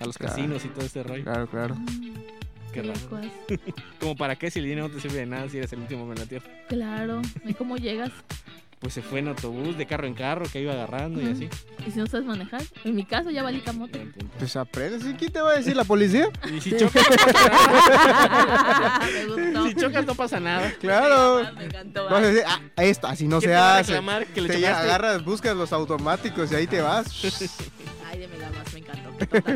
a 0.00 0.04
los 0.06 0.16
Claro. 0.18 0.34
casinos 0.34 0.64
y 0.64 0.68
todo 0.68 0.84
ese 0.86 1.02
rollo. 1.02 1.24
Claro, 1.24 1.46
claro. 1.48 1.76
Qué 2.72 2.82
raro. 2.82 3.00
Como 4.00 4.16
para 4.16 4.36
qué 4.36 4.50
si 4.50 4.58
el 4.58 4.66
dinero 4.66 4.88
no 4.88 4.94
te 4.94 5.00
sirve 5.00 5.18
de 5.20 5.26
nada 5.26 5.48
si 5.48 5.56
eres 5.58 5.72
el 5.72 5.80
último 5.80 6.02
hombre 6.02 6.16
en 6.16 6.24
la 6.24 6.28
Tierra. 6.28 6.46
Claro. 6.68 7.22
¿Y 7.44 7.54
cómo 7.54 7.76
llegas? 7.76 8.10
Pues 8.78 8.92
se 8.92 9.00
fue 9.02 9.20
en 9.20 9.28
autobús, 9.28 9.76
de 9.78 9.86
carro 9.86 10.06
en 10.06 10.12
carro, 10.14 10.44
que 10.52 10.60
iba 10.60 10.72
agarrando 10.74 11.20
y 11.22 11.30
así. 11.32 11.48
¿Y 11.86 11.90
si 11.90 11.98
no 11.98 12.06
sabes 12.06 12.26
manejar? 12.26 12.62
En 12.84 12.94
mi 12.94 13.04
caso 13.04 13.30
ya 13.30 13.42
valí 13.42 13.60
camote. 13.60 14.06
Pues 14.38 14.54
aprendes. 14.54 15.04
¿Y 15.06 15.14
quién 15.14 15.32
te 15.32 15.40
va 15.40 15.52
a 15.52 15.56
decir 15.56 15.74
la 15.74 15.84
policía? 15.84 16.28
Y 16.54 16.60
si 16.60 16.76
chocas, 16.76 17.06
si 19.68 19.74
chocas 19.74 20.04
no 20.06 20.14
pasa 20.14 20.38
nada. 20.40 20.70
Claro. 20.80 21.50
Me 21.56 21.64
encantó. 21.64 22.04
Vas 22.04 22.22
a 22.22 22.26
decir, 22.26 22.42
ah, 22.46 22.60
esto, 22.76 23.06
así 23.06 23.26
no 23.26 23.38
¿Quién 23.38 23.50
se 23.50 23.54
te 23.54 23.54
hace. 23.56 23.92
reclamar 23.92 24.26
que 24.26 24.40
le 24.42 24.48
Te 24.48 24.54
chocaste? 24.60 24.84
agarras, 24.84 25.24
buscas 25.24 25.56
los 25.56 25.72
automáticos 25.72 26.52
y 26.52 26.54
ahí 26.54 26.66
te 26.66 26.80
vas. 26.82 27.06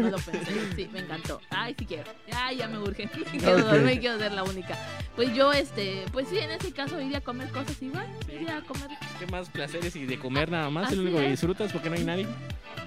No 0.01 0.11
lo 0.11 0.19
pensé. 0.19 0.53
Sí, 0.77 0.89
me 0.93 1.01
encantó. 1.01 1.41
Ay, 1.51 1.75
sí 1.79 1.85
quiero. 1.87 2.05
Ay, 2.35 2.57
ya 2.59 2.69
me 2.69 2.79
urge. 2.79 3.09
Quiero 3.31 3.59
Ok. 3.59 3.65
dormir 3.73 4.01
quiero 4.01 4.19
ser 4.19 4.33
la 4.33 4.43
única. 4.43 4.77
Pues 5.17 5.35
yo, 5.35 5.53
este, 5.53 6.05
pues 6.13 6.29
sí, 6.29 6.39
en 6.39 6.51
ese 6.51 6.73
caso 6.73 7.01
iría 7.01 7.19
a 7.19 7.21
comer 7.21 7.49
cosas 7.51 7.81
igual. 7.83 8.07
Iría 8.33 8.59
a 8.59 8.63
comer. 8.63 8.89
¿Qué 9.19 9.27
más 9.27 9.49
placeres 9.51 9.95
y 9.97 10.07
de 10.07 10.19
comer 10.19 10.51
nada 10.51 10.71
más? 10.71 10.87
Así 10.89 10.97
lo 10.97 11.03
único 11.03 11.19
que 11.19 11.29
disfrutas 11.31 11.73
porque 11.73 11.91
no 11.91 11.97
hay 11.97 12.05
nadie. 12.05 12.27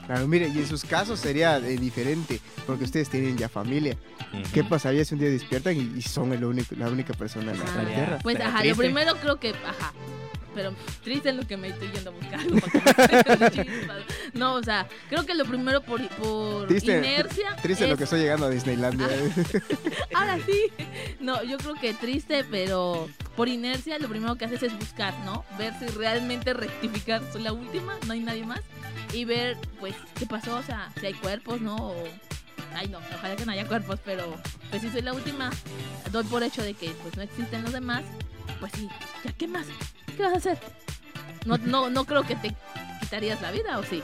Claro, 0.08 0.28
mire, 0.28 0.48
y 0.50 0.58
en 0.58 0.68
sus 0.68 0.84
casos 0.84 1.20
sería 1.20 1.58
eh, 1.58 1.78
diferente, 1.78 2.42
porque 2.68 2.84
ustedes 2.84 3.10
tienen 3.10 3.38
ya 3.38 3.48
familia. 3.48 3.96
¿Qué 4.54 4.64
pasaría 4.64 5.06
si 5.06 5.14
un 5.14 5.22
día 5.22 5.30
despiertan 5.30 5.78
y, 5.78 5.98
y 5.98 6.02
son 6.02 6.34
el 6.34 6.44
único, 6.44 6.76
la 6.76 6.90
única 6.90 7.14
persona 7.14 7.52
en 7.54 7.60
la 7.60 7.66
Ah, 7.66 7.86
tierra? 7.86 8.20
Pues 8.22 8.38
ajá, 8.40 8.58
lo 8.58 8.60
triste. 8.64 8.84
primero 8.84 9.16
creo 9.22 9.40
que, 9.40 9.50
ajá. 9.52 9.94
Pero 10.56 10.74
triste 11.04 11.30
es 11.30 11.36
lo 11.36 11.46
que 11.48 11.58
me 11.58 11.70
estoy 11.70 11.90
yendo 11.92 12.12
a 12.12 12.14
buscar. 12.14 12.40
para 13.26 14.00
no, 14.34 14.54
o 14.56 14.64
sea, 14.64 14.88
creo 15.10 15.26
que 15.26 15.34
lo 15.36 15.46
primero 15.46 15.82
por, 15.82 16.06
por 16.10 16.68
Triste- 16.68 16.98
inercia. 17.00 17.56
Triste 17.62 17.86
lo 17.88 17.94
es- 17.94 17.98
que 17.98 18.04
estoy 18.04 18.20
llegando 18.22 18.46
a 18.46 18.50
Disneylandia. 18.50 19.08
Ahora 20.14 20.38
sí. 20.46 20.66
No, 21.20 21.44
yo 21.44 21.58
creo 21.58 21.76
que 21.76 21.94
triste, 21.94 22.44
pero 22.50 23.08
por 23.36 23.48
inercia 23.48 23.98
lo 24.00 24.08
primero 24.08 24.36
que 24.36 24.46
haces 24.46 24.64
es 24.64 24.78
buscar, 24.78 25.14
¿no? 25.26 25.44
Ver 25.58 25.74
si 25.80 25.88
realmente 25.88 26.54
rectificar. 26.54 27.22
Soy 27.32 27.44
la 27.44 27.54
última, 27.54 27.96
no 28.08 28.14
hay 28.14 28.20
nadie 28.22 28.46
más. 28.46 28.62
Y 29.14 29.26
ver, 29.26 29.58
pues, 29.80 29.96
qué 30.18 30.26
pasó, 30.26 30.56
o 30.56 30.64
sea, 30.64 30.92
si 31.00 31.06
hay 31.08 31.14
cuerpos, 31.14 31.62
¿no? 31.62 31.76
O 31.76 31.96
ay 32.76 32.88
no, 32.88 32.98
ojalá 33.16 33.36
que 33.36 33.46
no 33.46 33.52
haya 33.52 33.68
cuerpos, 33.68 34.00
pero 34.04 34.36
pues 34.72 34.82
si 34.82 34.90
soy 34.90 35.02
la 35.04 35.14
última, 35.14 35.52
doy 36.12 36.24
por 36.24 36.42
hecho 36.42 36.64
de 36.64 36.74
que 36.74 36.90
pues 37.04 37.16
no 37.16 37.22
existen 37.22 37.62
los 37.62 37.72
demás, 37.72 38.04
pues 38.60 38.72
sí, 38.76 38.90
ya 39.24 39.32
qué 39.34 39.48
más, 39.48 39.68
¿qué 40.16 40.24
vas 40.24 40.34
a 40.34 40.38
hacer? 40.38 40.58
No, 41.46 41.58
no, 41.58 41.90
no 41.90 42.06
creo 42.06 42.24
que 42.24 42.36
te 42.36 42.56
quitarías 43.02 43.42
la 43.42 43.52
vida, 43.52 43.78
¿o 43.80 43.84
sí? 43.84 44.02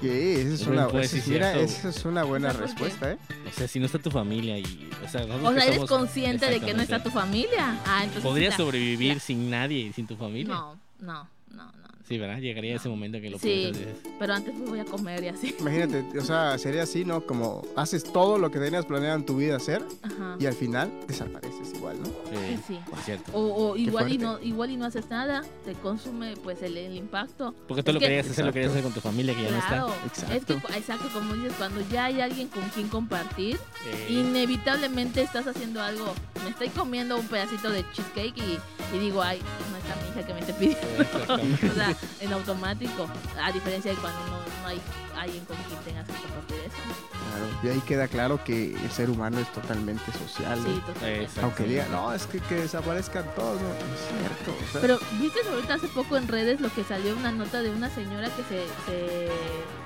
Que 0.00 0.42
esa 0.42 0.54
es 0.54 0.66
una, 0.66 0.88
pues, 0.88 1.12
mira, 1.28 1.52
cierto. 1.52 1.60
esa 1.60 1.88
es 1.90 2.04
una 2.04 2.24
buena 2.24 2.48
O 2.48 2.52
sea, 2.52 2.60
¿por 2.60 2.68
qué? 2.68 2.72
respuesta, 2.84 3.12
¿eh? 3.12 3.18
O 3.48 3.52
sea, 3.56 3.68
si 3.68 3.78
no 3.78 3.86
está 3.86 3.98
tu 4.00 4.10
familia 4.10 4.58
y. 4.58 4.90
O 5.04 5.08
sea, 5.08 5.24
O 5.24 5.52
sea, 5.52 5.64
eres 5.64 5.76
somos- 5.76 5.88
consciente 5.88 6.50
de 6.50 6.60
que 6.60 6.74
no 6.74 6.82
está 6.82 7.02
tu 7.02 7.10
familia. 7.10 7.78
Ah, 7.86 8.00
entonces 8.02 8.22
¿Podrías 8.24 8.56
sobrevivir 8.56 9.14
la- 9.14 9.20
sin 9.20 9.48
nadie 9.50 9.78
y 9.78 9.92
sin 9.92 10.06
tu 10.08 10.16
familia? 10.16 10.54
No, 10.54 10.76
no, 11.00 11.28
no. 11.50 11.72
Sí, 12.12 12.18
¿verdad? 12.18 12.38
Llegaría 12.40 12.76
ese 12.76 12.90
momento 12.90 13.18
que 13.22 13.30
lo 13.30 13.38
Sí. 13.38 13.72
Pero 14.18 14.34
antes 14.34 14.52
pues 14.54 14.68
voy 14.68 14.80
a 14.80 14.84
comer 14.84 15.24
y 15.24 15.28
así. 15.28 15.54
Imagínate, 15.58 16.04
o 16.18 16.22
sea, 16.22 16.58
sería 16.58 16.82
así, 16.82 17.06
¿no? 17.06 17.24
Como 17.24 17.62
haces 17.74 18.04
todo 18.04 18.36
lo 18.36 18.50
que 18.50 18.58
tenías 18.58 18.84
planeado 18.84 19.16
en 19.16 19.24
tu 19.24 19.36
vida 19.38 19.56
hacer 19.56 19.82
Ajá. 20.02 20.36
y 20.38 20.44
al 20.44 20.52
final 20.52 20.92
desapareces 21.08 21.72
igual, 21.74 21.96
¿no? 22.00 22.06
Sí, 22.06 22.58
Sí, 22.68 22.78
es 22.98 23.04
cierto. 23.06 23.32
O, 23.32 23.70
o 23.70 23.76
igual 23.78 24.12
y 24.12 24.18
no 24.18 24.38
igual 24.40 24.70
y 24.72 24.76
no 24.76 24.84
haces 24.84 25.08
nada, 25.08 25.42
te 25.64 25.72
consume 25.72 26.36
pues 26.36 26.60
el, 26.62 26.76
el 26.76 26.94
impacto. 26.96 27.54
Porque 27.66 27.82
tú 27.82 27.90
Es 27.92 27.94
lo 27.94 28.00
que- 28.00 28.06
querías 28.06 28.26
hacer, 28.26 28.44
lo 28.44 28.50
Exacto. 28.50 28.52
querías 28.52 28.70
hacer 28.72 28.82
con 28.82 28.92
tu 28.92 29.00
familia 29.00 29.34
que 29.34 29.42
ya 29.44 29.48
Claro, 29.48 29.88
no 29.88 29.94
es 29.94 30.04
Exacto. 30.22 30.54
que 30.56 30.60
cu- 30.60 30.72
exacto 30.74 31.08
como 31.14 31.32
dices, 31.34 31.54
cuando 31.56 31.80
ya 31.90 32.04
hay 32.04 32.20
alguien 32.20 32.48
con 32.48 32.62
quien 32.74 32.88
compartir, 32.88 33.56
está. 33.56 33.96
Eh, 34.08 34.12
inevitablemente 34.12 35.22
estás 35.22 35.46
haciendo 35.46 35.80
algo. 35.80 36.12
Me 36.44 36.50
estoy 36.50 36.68
comiendo 36.68 37.16
un 37.16 37.26
pedacito 37.28 37.70
de 37.70 37.84
cheesecake 37.92 38.36
y, 38.38 38.58
y 38.94 38.98
digo, 38.98 39.22
ay, 39.22 39.38
no 39.70 39.76
está 39.82 39.96
mi 40.02 40.08
hija 40.10 40.26
que 40.26 40.34
me 40.34 40.40
esté 40.40 40.52
pidiendo. 40.54 41.02
exactamente. 41.02 41.70
o 41.70 41.74
sea, 41.74 41.96
en 42.20 42.32
automático. 42.32 43.08
A 43.42 43.52
diferencia 43.52 43.90
de 43.92 43.96
cuando 43.98 44.18
no, 44.26 44.38
no 44.62 44.68
hay 44.68 44.80
alguien 45.18 45.44
con 45.44 45.56
quien 45.56 45.78
tengas 45.80 46.06
que 46.06 46.12
compartir 46.14 46.56
eso. 46.66 46.76
Claro. 46.76 47.46
Y 47.62 47.68
ahí 47.68 47.80
queda 47.86 48.08
claro 48.08 48.42
que 48.44 48.74
el 48.74 48.90
ser 48.90 49.08
humano 49.10 49.38
es 49.38 49.50
totalmente 49.52 50.04
social, 50.12 50.58
¿no? 50.62 50.68
Sí, 50.68 50.80
totalmente. 50.80 51.22
Exacto. 51.22 51.40
Aunque 51.44 51.62
diga, 51.64 51.86
no, 51.90 52.12
es 52.12 52.26
que, 52.26 52.40
que 52.40 52.54
desaparezcan 52.56 53.24
todos, 53.36 53.60
no, 53.60 53.68
es 53.68 54.08
cierto. 54.08 54.58
o 54.68 54.72
sea, 54.72 54.80
Pero 54.80 54.98
viste 55.20 55.40
ahorita 55.48 55.74
hace 55.74 55.88
poco 55.88 56.16
en 56.16 56.28
redes 56.28 56.60
lo 56.60 56.72
que 56.74 56.82
salió 56.84 57.16
una 57.16 57.30
nota 57.32 57.62
de 57.62 57.70
una 57.70 57.88
señora 57.90 58.28
que 58.30 58.42
se, 58.42 58.64
se 58.86 59.28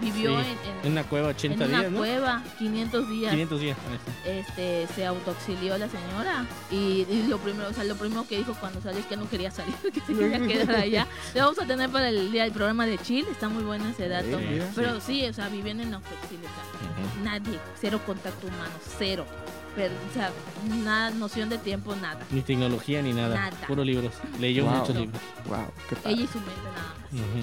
vivió 0.00 0.30
Sí, 0.30 0.46
en, 0.46 0.70
en- 0.70 0.86
En 0.86 0.92
una 0.92 1.04
cueva 1.04 1.30
en 1.30 1.36
80 1.36 1.64
una 1.66 1.78
días, 1.80 1.92
¿no? 1.92 1.98
cueva 1.98 2.42
500 2.58 3.08
días. 3.10 3.30
500 3.32 3.60
días. 3.60 3.78
Este 4.24 4.86
se 4.94 5.06
autoexilió 5.06 5.76
la 5.78 5.88
señora 5.88 6.46
y, 6.70 7.06
y 7.08 7.26
lo 7.28 7.38
primero, 7.38 7.68
o 7.68 7.72
sea, 7.72 7.84
lo 7.84 7.96
primero 7.96 8.26
que 8.26 8.38
dijo 8.38 8.54
cuando 8.58 8.80
salió 8.80 9.00
es 9.00 9.06
que 9.06 9.16
no 9.16 9.28
quería 9.28 9.50
salir, 9.50 9.74
que 9.92 10.00
se 10.00 10.14
quería 10.14 10.46
quedar 10.46 10.76
allá. 10.76 11.06
Lo 11.34 11.42
vamos 11.42 11.58
a 11.58 11.66
tener 11.66 11.90
para 11.90 12.08
el 12.08 12.30
día 12.32 12.44
del 12.44 12.52
programa 12.52 12.86
de 12.86 12.98
Chile, 12.98 13.28
está 13.30 13.48
muy 13.48 13.62
bueno 13.64 13.88
ese 13.88 14.08
dato. 14.08 14.38
Pero 14.74 15.00
sí, 15.00 15.24
o 15.26 15.32
sea, 15.32 15.48
viviendo 15.48 15.82
en 15.82 15.90
sea, 15.90 16.00
Ujú. 16.00 17.24
nadie, 17.24 17.58
cero 17.80 18.00
contacto 18.04 18.46
humano, 18.46 18.72
cero. 18.98 19.24
Pero, 19.74 19.92
o 20.10 20.14
sea, 20.14 20.30
nada, 20.84 21.10
noción 21.10 21.50
de 21.50 21.58
tiempo, 21.58 21.94
nada. 21.96 22.18
Ni 22.30 22.40
tecnología 22.40 23.02
ni 23.02 23.12
nada. 23.12 23.34
Nada. 23.34 23.66
Puro 23.66 23.84
libros. 23.84 24.14
Leyó 24.40 24.64
Wow. 24.64 24.72
muchos 24.74 24.96
libros. 24.96 25.20
wow, 25.46 25.66
qué 25.90 25.96
padre. 25.96 26.12
Ella 26.12 26.22
y 26.22 26.26
su 26.28 26.38
mente 26.38 26.52
nada 26.64 26.80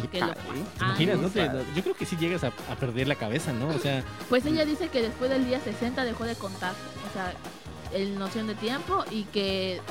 más. 0.01 0.09
¿Te 0.09 0.21
Ah, 0.21 0.85
imaginas? 0.87 1.17
no. 1.19 1.29
te- 1.29 1.49
yo 1.75 1.83
creo 1.83 1.93
que 1.95 2.05
sí 2.07 2.17
llegas 2.17 2.43
a, 2.43 2.47
a 2.47 2.75
perder 2.75 3.07
la 3.07 3.13
cabeza, 3.15 3.53
¿no? 3.53 3.67
O 3.67 3.77
sea, 3.77 4.03
Pues 4.29 4.43
ella 4.47 4.65
dice 4.65 4.87
que 4.89 5.03
después 5.03 5.29
del 5.29 5.45
día 5.45 5.59
60 5.59 6.03
dejó 6.05 6.23
de 6.25 6.33
contar, 6.35 6.71
o 6.71 7.13
sea, 7.13 7.33
el 7.93 8.17
noción 8.17 8.47
de 8.47 8.55
tiempo 8.55 9.03
y 9.11 9.23
que 9.25 9.81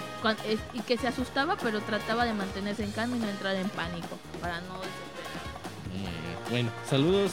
y 0.75 0.81
que 0.81 0.97
se 0.99 1.09
asustaba, 1.09 1.57
pero 1.57 1.81
trataba 1.81 2.25
de 2.25 2.33
mantenerse 2.33 2.85
en 2.85 2.93
calma 2.93 3.17
y 3.17 3.21
no 3.21 3.29
entrar 3.29 3.57
en 3.57 3.69
pánico 3.71 4.19
para 4.41 4.61
no 4.63 4.75
desesperar. 4.79 6.51
bueno, 6.51 6.71
saludos 6.89 7.33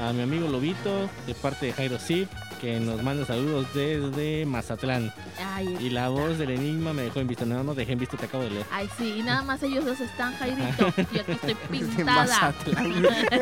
a 0.00 0.12
mi 0.12 0.22
amigo 0.22 0.48
Lobito 0.48 1.08
de 1.26 1.34
parte 1.34 1.66
de 1.66 1.72
Jairo 1.72 1.98
Zip, 1.98 2.28
que 2.60 2.78
nos 2.80 3.02
manda 3.02 3.26
saludos 3.26 3.66
desde 3.74 4.46
Mazatlán. 4.46 5.12
Ay, 5.52 5.76
Y 5.80 5.90
la 5.90 6.08
voz 6.08 6.38
del 6.38 6.50
enigma 6.50 6.92
me 6.92 7.02
dejó 7.02 7.20
en 7.20 7.26
visto. 7.28 7.44
No, 7.44 7.62
no 7.64 7.74
dejé 7.74 7.92
en 7.92 7.98
visto, 7.98 8.16
te 8.16 8.26
acabo 8.26 8.44
de 8.44 8.50
leer. 8.50 8.66
ay, 8.70 8.88
sí, 8.96 9.16
y 9.18 9.22
nada 9.22 9.42
más 9.42 9.62
ellos 9.62 9.84
dos 9.84 10.00
están, 10.00 10.34
Jairito, 10.36 10.92
y 11.12 11.18
aquí 11.18 11.32
estoy 11.32 11.54
pintada. 11.70 12.24
Mazatlán. 12.24 13.04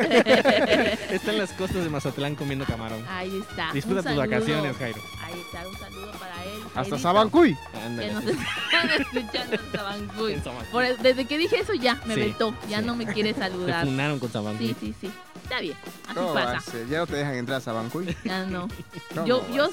Está 1.11 1.31
en 1.31 1.37
las 1.37 1.53
costas 1.53 1.83
de 1.83 1.89
Mazatlán 1.89 2.35
comiendo 2.35 2.65
camarón. 2.65 3.03
Ahí 3.09 3.31
está. 3.47 3.71
Disfruta 3.73 4.01
tus 4.01 4.11
saludo. 4.15 4.21
vacaciones, 4.21 4.77
Jairo. 4.77 5.01
Ahí 5.33 5.39
está, 5.41 5.67
un 5.67 5.77
saludo 5.77 6.11
para 6.19 6.43
él. 6.45 6.59
Hasta 6.75 6.99
Sabancuy. 6.99 7.57
Que 7.99 8.11
nos 8.11 8.23
están 8.25 8.89
escuchando 8.99 9.55
en 9.55 9.71
Sabancuy. 9.71 10.41
Por 10.71 10.97
desde 10.97 11.25
que 11.25 11.37
dije 11.37 11.59
eso 11.59 11.73
ya 11.73 11.95
me 12.05 12.15
Sí, 12.15 12.21
vetó, 12.21 12.53
ya 12.69 12.79
sí. 12.79 12.85
no 12.85 12.95
me 12.95 13.05
quiere 13.05 13.33
Te 13.33 13.39
saludar. 13.41 13.85
funaron 13.85 14.19
con 14.19 14.31
Sabancuy. 14.31 14.67
Sí, 14.67 14.75
sí, 14.79 14.95
sí. 15.01 15.11
Está 15.43 15.59
bien, 15.59 15.75
así 16.07 16.15
¿Cómo 16.15 16.33
pasa. 16.33 16.61
Ya 16.89 16.99
no 16.99 17.07
te 17.07 17.15
dejan 17.15 17.35
entrar 17.35 17.57
a 17.57 17.61
Sabancuy. 17.61 18.15
Ya 18.23 18.45
no. 18.45 18.67
¿Cómo 19.13 19.25
Yo, 19.27 19.45
yo 19.53 19.69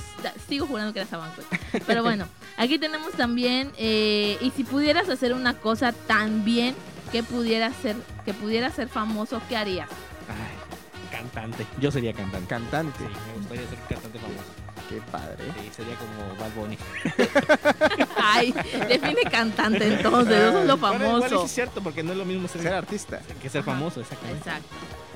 sigo 0.48 0.66
jurando 0.66 0.92
que 0.92 1.00
era 1.00 1.08
Sabancuy. 1.08 1.44
Pero 1.86 2.02
bueno, 2.02 2.26
aquí 2.56 2.78
tenemos 2.78 3.12
también, 3.12 3.70
eh, 3.76 4.38
y 4.40 4.50
si 4.50 4.64
pudieras 4.64 5.08
hacer 5.08 5.32
una 5.34 5.54
cosa 5.54 5.92
tan 5.92 6.44
bien 6.44 6.74
que 7.12 7.22
pudiera 7.22 7.72
ser, 7.72 7.96
que 8.24 8.34
pudiera 8.34 8.70
ser 8.70 8.88
famoso, 8.88 9.40
¿qué 9.48 9.56
harías? 9.56 9.88
Ay, 10.28 11.10
cantante. 11.16 11.64
Yo 11.80 11.90
sería 11.92 12.12
cantante. 12.12 12.48
Cantante. 12.48 12.98
Sí, 12.98 13.04
me 13.28 13.38
gustaría 13.38 13.68
ser 13.68 13.78
cantante 13.88 14.18
famoso. 14.18 14.42
Qué 14.88 15.00
padre. 15.12 15.36
Sí, 15.60 15.70
sería 15.76 15.94
como 15.96 16.34
Bad 16.40 16.52
Bunny. 16.56 16.78
Ay, 18.16 18.52
define 18.88 19.22
cantante 19.30 19.86
entonces, 19.86 20.34
eso 20.34 20.60
es 20.60 20.66
lo 20.66 20.76
Bueno, 20.78 21.04
igual 21.04 21.22
famoso. 21.22 21.44
es 21.44 21.50
cierto, 21.52 21.82
porque 21.82 22.02
no 22.02 22.12
es 22.12 22.18
lo 22.18 22.24
mismo 22.24 22.48
ser, 22.48 22.62
Ser 22.62 22.72
artista. 22.74 23.20
que 23.42 23.48
ser 23.50 23.60
Ajá. 23.62 23.72
famoso, 23.72 24.00
exactamente. 24.00 24.38
Exacto. 24.48 24.68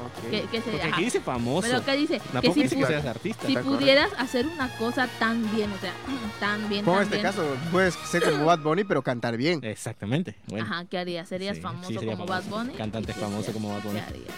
Ok. 0.04 0.30
Que, 0.30 0.60
que 0.60 0.82
aquí 0.82 1.04
dice 1.04 1.20
famoso. 1.20 1.62
Pero 1.68 1.78
acá 1.78 1.92
dice 1.92 2.20
que 2.40 2.52
si, 2.52 2.62
dice 2.64 2.76
que 2.76 2.86
seas 2.86 3.06
artista. 3.06 3.46
si 3.46 3.52
está 3.52 3.62
correcto. 3.62 3.78
pudieras 3.78 4.10
hacer 4.18 4.46
una 4.46 4.68
cosa 4.76 5.08
tan 5.18 5.50
bien, 5.54 5.70
o 5.72 5.78
sea, 5.78 5.92
tan 6.40 6.68
bien, 6.68 6.84
Como 6.84 6.96
en 6.98 7.04
este 7.04 7.16
bien. 7.16 7.26
caso, 7.26 7.56
puedes 7.70 7.94
ser 7.94 8.22
como 8.24 8.44
Bad 8.44 8.58
Bunny, 8.58 8.84
pero 8.84 9.02
cantar 9.02 9.36
bien. 9.36 9.60
Exactamente. 9.64 10.34
Bueno, 10.48 10.66
Ajá, 10.66 10.84
¿qué 10.90 10.98
harías? 10.98 11.28
¿Serías 11.28 11.56
Sí, 11.56 11.62
famoso 11.62 11.88
sí, 11.88 11.94
sería 11.94 12.16
como 12.16 12.26
famoso. 12.26 12.50
Bad 12.50 12.58
Bunny? 12.64 12.74
Cantante 12.76 13.12
¿Y 13.12 13.14
qué 13.14 13.20
famoso 13.20 13.52
como 13.52 13.70
Bad 13.72 13.82
Bunny. 13.84 14.00
¿Qué 14.00 14.06
harías? 14.06 14.34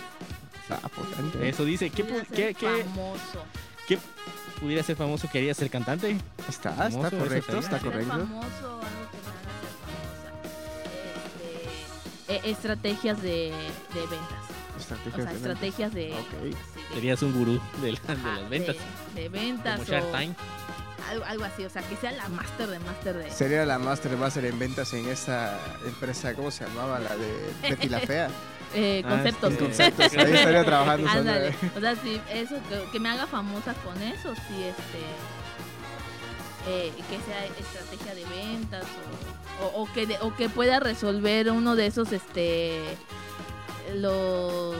Ah, 0.70 0.88
potente. 0.88 1.48
eso 1.48 1.64
dice. 1.64 1.90
¿Qué, 1.90 2.04
Pudieras 2.04 2.28
qué, 2.28 2.36
ser 2.36 2.54
qué- 2.56 2.84
famoso. 2.84 3.44
qué 3.88 3.98
pudiera 4.60 4.82
ser 4.82 4.96
famoso? 4.96 5.28
¿Quería 5.30 5.54
ser 5.54 5.70
cantante? 5.70 6.16
Está, 6.48 6.72
famoso, 6.72 7.04
está 7.06 7.16
correcto, 7.18 7.58
está 7.58 7.78
correcto. 7.78 8.10
famoso, 8.12 8.80
algo 8.80 9.10
que. 9.12 9.18
Este, 12.26 12.34
eh, 12.34 12.40
estrategias 12.50 13.20
de, 13.22 13.52
de 13.94 14.00
ventas. 14.00 14.44
O 14.76 14.80
Estrategias 14.80 15.14
sea, 15.14 15.24
de 15.24 15.32
ventas. 15.32 15.34
estrategias 15.36 15.94
de, 15.94 16.14
Serías 16.94 17.22
un 17.22 17.32
gurú 17.32 17.60
de, 17.82 17.92
la- 17.92 18.00
de 18.00 18.12
ajá, 18.12 18.40
las 18.40 18.50
ventas. 18.50 18.76
De, 19.14 19.22
de 19.22 19.28
ventas 19.28 19.76
Como 19.80 19.90
Shark 19.90 20.04
o 20.06 20.18
Time. 20.18 20.34
algo, 21.10 21.24
algo 21.24 21.44
así. 21.44 21.64
O 21.64 21.70
sea, 21.70 21.82
que 21.82 21.96
sea 21.96 22.12
la 22.12 22.28
máster 22.28 22.68
de 22.68 22.78
máster 22.80 23.16
de... 23.16 23.30
Sería 23.30 23.64
la 23.64 23.78
Master 23.78 24.16
Master 24.16 24.44
en 24.46 24.58
ventas 24.58 24.92
en 24.94 25.08
esa 25.08 25.58
empresa, 25.86 26.34
¿cómo 26.34 26.50
se 26.50 26.64
llamaba? 26.66 26.98
La 26.98 27.16
de 27.16 27.52
Betty 27.70 27.88
la 27.88 28.00
Fea. 28.00 28.28
eh, 28.74 29.02
Ah, 29.04 29.08
conceptos. 29.10 29.52
sí. 29.52 29.58
Conceptos. 29.58 30.12
Ahí 30.16 30.32
estaría 30.32 30.64
trabajando. 30.66 31.08
Ándale. 31.08 31.54
O 31.76 31.80
sea, 31.80 31.94
sí, 31.96 32.20
eso, 32.32 32.56
que, 32.68 32.90
que 32.92 33.00
me 33.00 33.08
haga 33.10 33.26
famosa 33.26 33.74
con 33.84 34.00
eso, 34.02 34.34
sí, 34.34 34.62
este. 34.64 35.00
eh, 36.66 36.92
que 37.08 37.18
sea 37.20 37.44
estrategia 37.46 38.14
de 38.14 38.24
ventas 38.24 38.84
o, 39.62 39.66
o, 39.66 39.82
o 39.82 39.92
que 39.92 40.06
de- 40.06 40.18
o 40.20 40.34
que 40.34 40.48
pueda 40.48 40.80
resolver 40.80 41.50
uno 41.50 41.76
de 41.76 41.86
esos, 41.86 42.12
este. 42.12 42.80
Los 43.94 44.74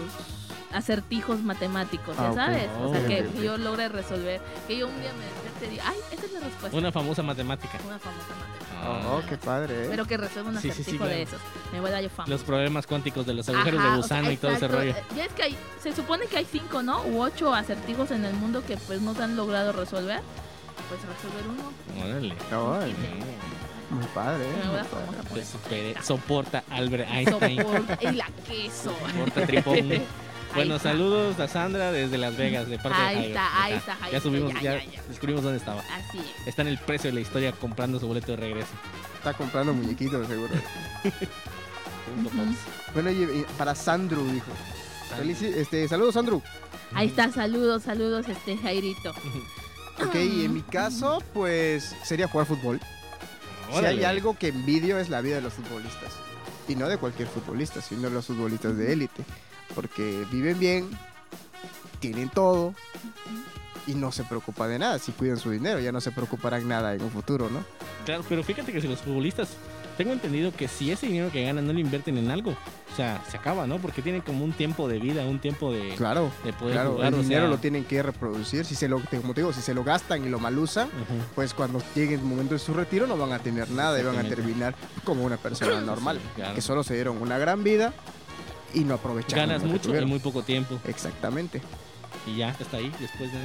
acertijos 0.73 1.41
matemáticos, 1.43 2.17
¿ya 2.17 2.27
Ah, 2.27 2.31
ok. 2.31 2.37
sabes? 2.37 2.69
O 2.83 2.91
sea, 2.93 3.07
que 3.07 3.29
yo 3.43 3.59
logre 3.59 3.89
resolver. 3.89 4.41
Que 4.67 4.79
yo 4.79 4.89
un 4.89 4.99
día 5.01 5.13
me 5.13 5.25
despierte 5.27 5.67
y 5.67 5.69
diga, 5.71 5.85
ay, 5.87 5.97
esa 6.11 6.27
es 6.27 6.33
la 6.33 6.41
respuesta. 6.41 6.77
Una 6.79 6.91
famosa 6.91 7.23
matemática. 7.23 7.79
Una 7.87 7.99
famosa 7.99 8.29
matemática. 8.31 8.54
Oh, 8.87 9.23
qué 9.29 9.37
padre, 9.39 9.85
¿eh? 9.85 9.87
Pero 9.91 10.05
que 10.07 10.17
resuelva 10.17 10.51
un 10.51 10.57
Sí, 10.61 10.69
sí, 10.69 10.75
sí, 10.75 10.81
acertijo 10.83 11.05
de 11.05 11.11
claro. 11.11 11.23
esos. 11.25 11.41
Me 11.73 11.81
vuelva 11.81 12.01
yo 12.03 12.11
famosa. 12.11 12.31
Los 12.31 12.43
problemas 12.43 12.87
cuánticos 12.87 13.25
de 13.27 13.35
los 13.35 13.49
agujeros 13.49 13.83
de 13.83 13.89
o 13.89 13.97
gusano 13.97 14.25
sea, 14.25 14.33
y 14.33 14.37
todo 14.37 14.51
ese 14.53 14.69
rollo. 14.69 14.95
Ya 15.17 15.25
es 15.25 15.33
que 15.33 15.43
hay, 15.45 15.57
se 15.83 15.95
supone 15.95 16.27
que 16.27 16.37
hay 16.39 16.47
cinco, 16.51 16.83
¿no? 16.83 17.03
U 17.05 17.23
ocho 17.23 17.55
acertijos 17.55 18.11
en 18.11 18.25
el 18.25 18.35
mundo 18.35 18.63
que 18.67 18.77
pues 18.77 19.01
no 19.01 19.15
se 19.15 19.23
han 19.23 19.37
logrado 19.37 19.73
resolver. 19.73 20.21
Pues 20.89 21.01
resolver 21.01 21.49
uno. 21.49 22.05
Órale. 22.05 22.35
Órale, 22.55 22.95
muy 23.91 24.05
padre, 24.15 24.45
¿eh? 24.45 24.49
Me 24.59 24.65
Muy 24.65 24.71
voy 24.71 24.79
a 24.81 24.85
padre. 24.85 25.05
famosa 25.07 25.23
por 25.23 25.29
Pues 25.31 25.49
eso. 25.49 25.59
supere- 25.59 26.03
soporta 26.03 26.65
Albert 26.71 27.09
Einstein. 27.11 27.59
Soporta- 27.63 27.99
y 28.03 28.13
la 28.17 28.27
queso. 28.47 28.93
Soporta 29.13 29.47
tripón. 29.47 29.77
Bueno, 30.55 30.77
está. 30.77 30.91
saludos 30.91 31.39
a 31.41 31.49
Sandra 31.49 31.91
desde 31.93 32.17
Las 32.19 32.37
Vegas, 32.37 32.69
de 32.69 32.79
parte 32.79 32.99
Ahí 33.01 33.15
de 33.15 33.15
Jairo. 33.15 33.29
está, 33.29 33.63
ahí 33.65 33.73
Ajá. 33.73 33.79
está, 33.81 33.93
Ya 33.95 34.01
Jairo, 34.05 34.21
subimos, 34.21 34.55
ya, 34.55 34.61
ya, 34.63 34.85
ya, 34.85 34.91
ya. 34.93 35.03
descubrimos 35.09 35.43
dónde 35.43 35.59
estaba. 35.59 35.81
Así 35.93 36.19
es. 36.19 36.47
Está 36.49 36.63
en 36.63 36.69
el 36.69 36.79
precio 36.79 37.11
de 37.11 37.15
la 37.15 37.21
historia 37.21 37.53
comprando 37.53 37.99
su 37.99 38.07
boleto 38.07 38.33
de 38.33 38.37
regreso. 38.37 38.69
Está 39.17 39.35
comprando 39.35 39.73
muñequitos, 39.73 40.27
seguro. 40.29 40.53
Bueno, 42.93 43.11
y, 43.11 43.23
y 43.23 43.47
para 43.59 43.75
Sandru, 43.75 44.25
dijo. 44.31 44.47
Felici- 45.19 45.53
este, 45.57 45.89
saludos, 45.89 46.15
Sandru. 46.15 46.43
Ahí 46.93 47.09
está, 47.09 47.31
saludos, 47.33 47.83
saludos, 47.83 48.29
este 48.29 48.57
Jairito. 48.57 49.11
Ok, 50.05 50.15
y 50.17 50.45
en 50.45 50.55
mi 50.55 50.63
caso, 50.63 51.23
pues 51.33 51.95
sería 52.05 52.29
jugar 52.29 52.47
fútbol. 52.47 52.81
Si 53.73 53.85
hay 53.85 54.05
algo 54.05 54.37
que 54.39 54.49
envidio 54.49 54.99
es 54.99 55.09
la 55.09 55.21
vida 55.23 55.37
de 55.37 55.41
los 55.41 55.55
futbolistas. 55.55 56.13
Y 56.69 56.77
no 56.77 56.89
de 56.89 56.99
cualquier 56.99 57.29
futbolista, 57.29 57.81
sino 57.81 58.03
de 58.03 58.11
los 58.11 58.27
futbolistas 58.27 58.77
de 58.77 58.93
élite. 58.93 59.23
Porque 59.75 60.25
viven 60.31 60.59
bien, 60.59 60.89
tienen 62.01 62.29
todo, 62.29 62.75
y 63.87 63.95
no 63.95 64.13
se 64.13 64.25
preocupa 64.25 64.67
de 64.69 64.79
nada. 64.79 64.99
Si 64.99 65.13
cuidan 65.13 65.39
su 65.39 65.51
dinero, 65.51 65.79
ya 65.81 65.93
no 65.93 66.01
se 66.01 66.11
preocuparán 66.11 66.67
nada 66.69 66.95
en 66.95 67.03
un 67.03 67.11
futuro, 67.11 67.51
¿no? 67.51 67.65
Claro, 68.05 68.25
pero 68.29 68.43
fíjate 68.43 68.73
que 68.73 68.81
si 68.81 68.89
los 68.89 69.01
futbolistas, 69.01 69.49
tengo 69.99 70.13
entendido 70.13 70.53
que 70.53 70.69
si 70.69 70.91
ese 70.91 71.07
dinero 71.07 71.31
que 71.31 71.45
ganan 71.45 71.67
no 71.67 71.73
lo 71.73 71.79
invierten 71.79 72.19
en 72.19 72.31
algo, 72.31 72.51
o 72.51 72.97
sea, 72.97 73.23
se 73.31 73.37
acaba, 73.37 73.67
¿no? 73.67 73.79
Porque 73.79 74.03
tienen 74.03 74.23
como 74.23 74.45
un 74.45 74.53
tiempo 74.53 74.89
de 74.89 74.99
vida, 74.99 75.25
un 75.25 75.39
tiempo 75.39 75.73
de, 75.73 75.95
Claro. 75.97 76.31
de 76.45 76.53
poder 76.53 76.75
Claro, 76.75 76.93
jugar, 76.93 77.09
el 77.09 77.15
o 77.15 77.23
dinero 77.23 77.43
sea, 77.43 77.51
lo 77.51 77.59
tienen 77.59 77.85
que 77.85 78.03
reproducir. 78.03 78.65
Si 78.65 78.75
se 78.75 78.89
lo, 78.89 79.01
como 79.01 79.35
te 79.35 79.41
digo, 79.43 79.53
si 79.53 79.61
se 79.63 79.73
lo 79.75 79.85
gastan 79.85 80.25
y 80.25 80.29
lo 80.29 80.39
malusan, 80.39 80.89
ujú, 80.89 81.23
pues 81.35 81.55
cuando 81.55 81.81
llegue 81.95 82.15
el 82.15 82.23
momento 82.23 82.55
de 82.55 82.61
su 82.61 82.73
retiro 82.75 83.07
no 83.07 83.17
van 83.17 83.33
a 83.33 83.39
tener 83.39 83.71
nada 83.71 83.99
y 84.01 84.03
van 84.05 84.19
a 84.19 84.29
terminar 84.29 84.75
como 85.05 85.25
una 85.25 85.37
persona 85.37 85.81
normal, 85.81 86.19
sí, 86.23 86.29
claro. 86.37 86.55
que 86.55 86.61
solo 86.61 86.83
se 86.85 86.95
dieron 86.95 87.21
una 87.21 87.39
gran 87.39 87.63
vida 87.65 87.93
y 88.75 88.85
no 88.85 88.95
aprovecharon. 88.95 89.49
Ganas 89.49 89.65
mucho 89.65 89.95
en 89.95 90.09
muy 90.09 90.19
poco 90.19 90.43
tiempo 90.43 90.79
Exactamente. 90.87 91.63
y 92.27 92.37
ya 92.37 92.51
está 92.51 92.79
ahí 92.79 92.93
después 93.01 93.33
de... 93.33 93.39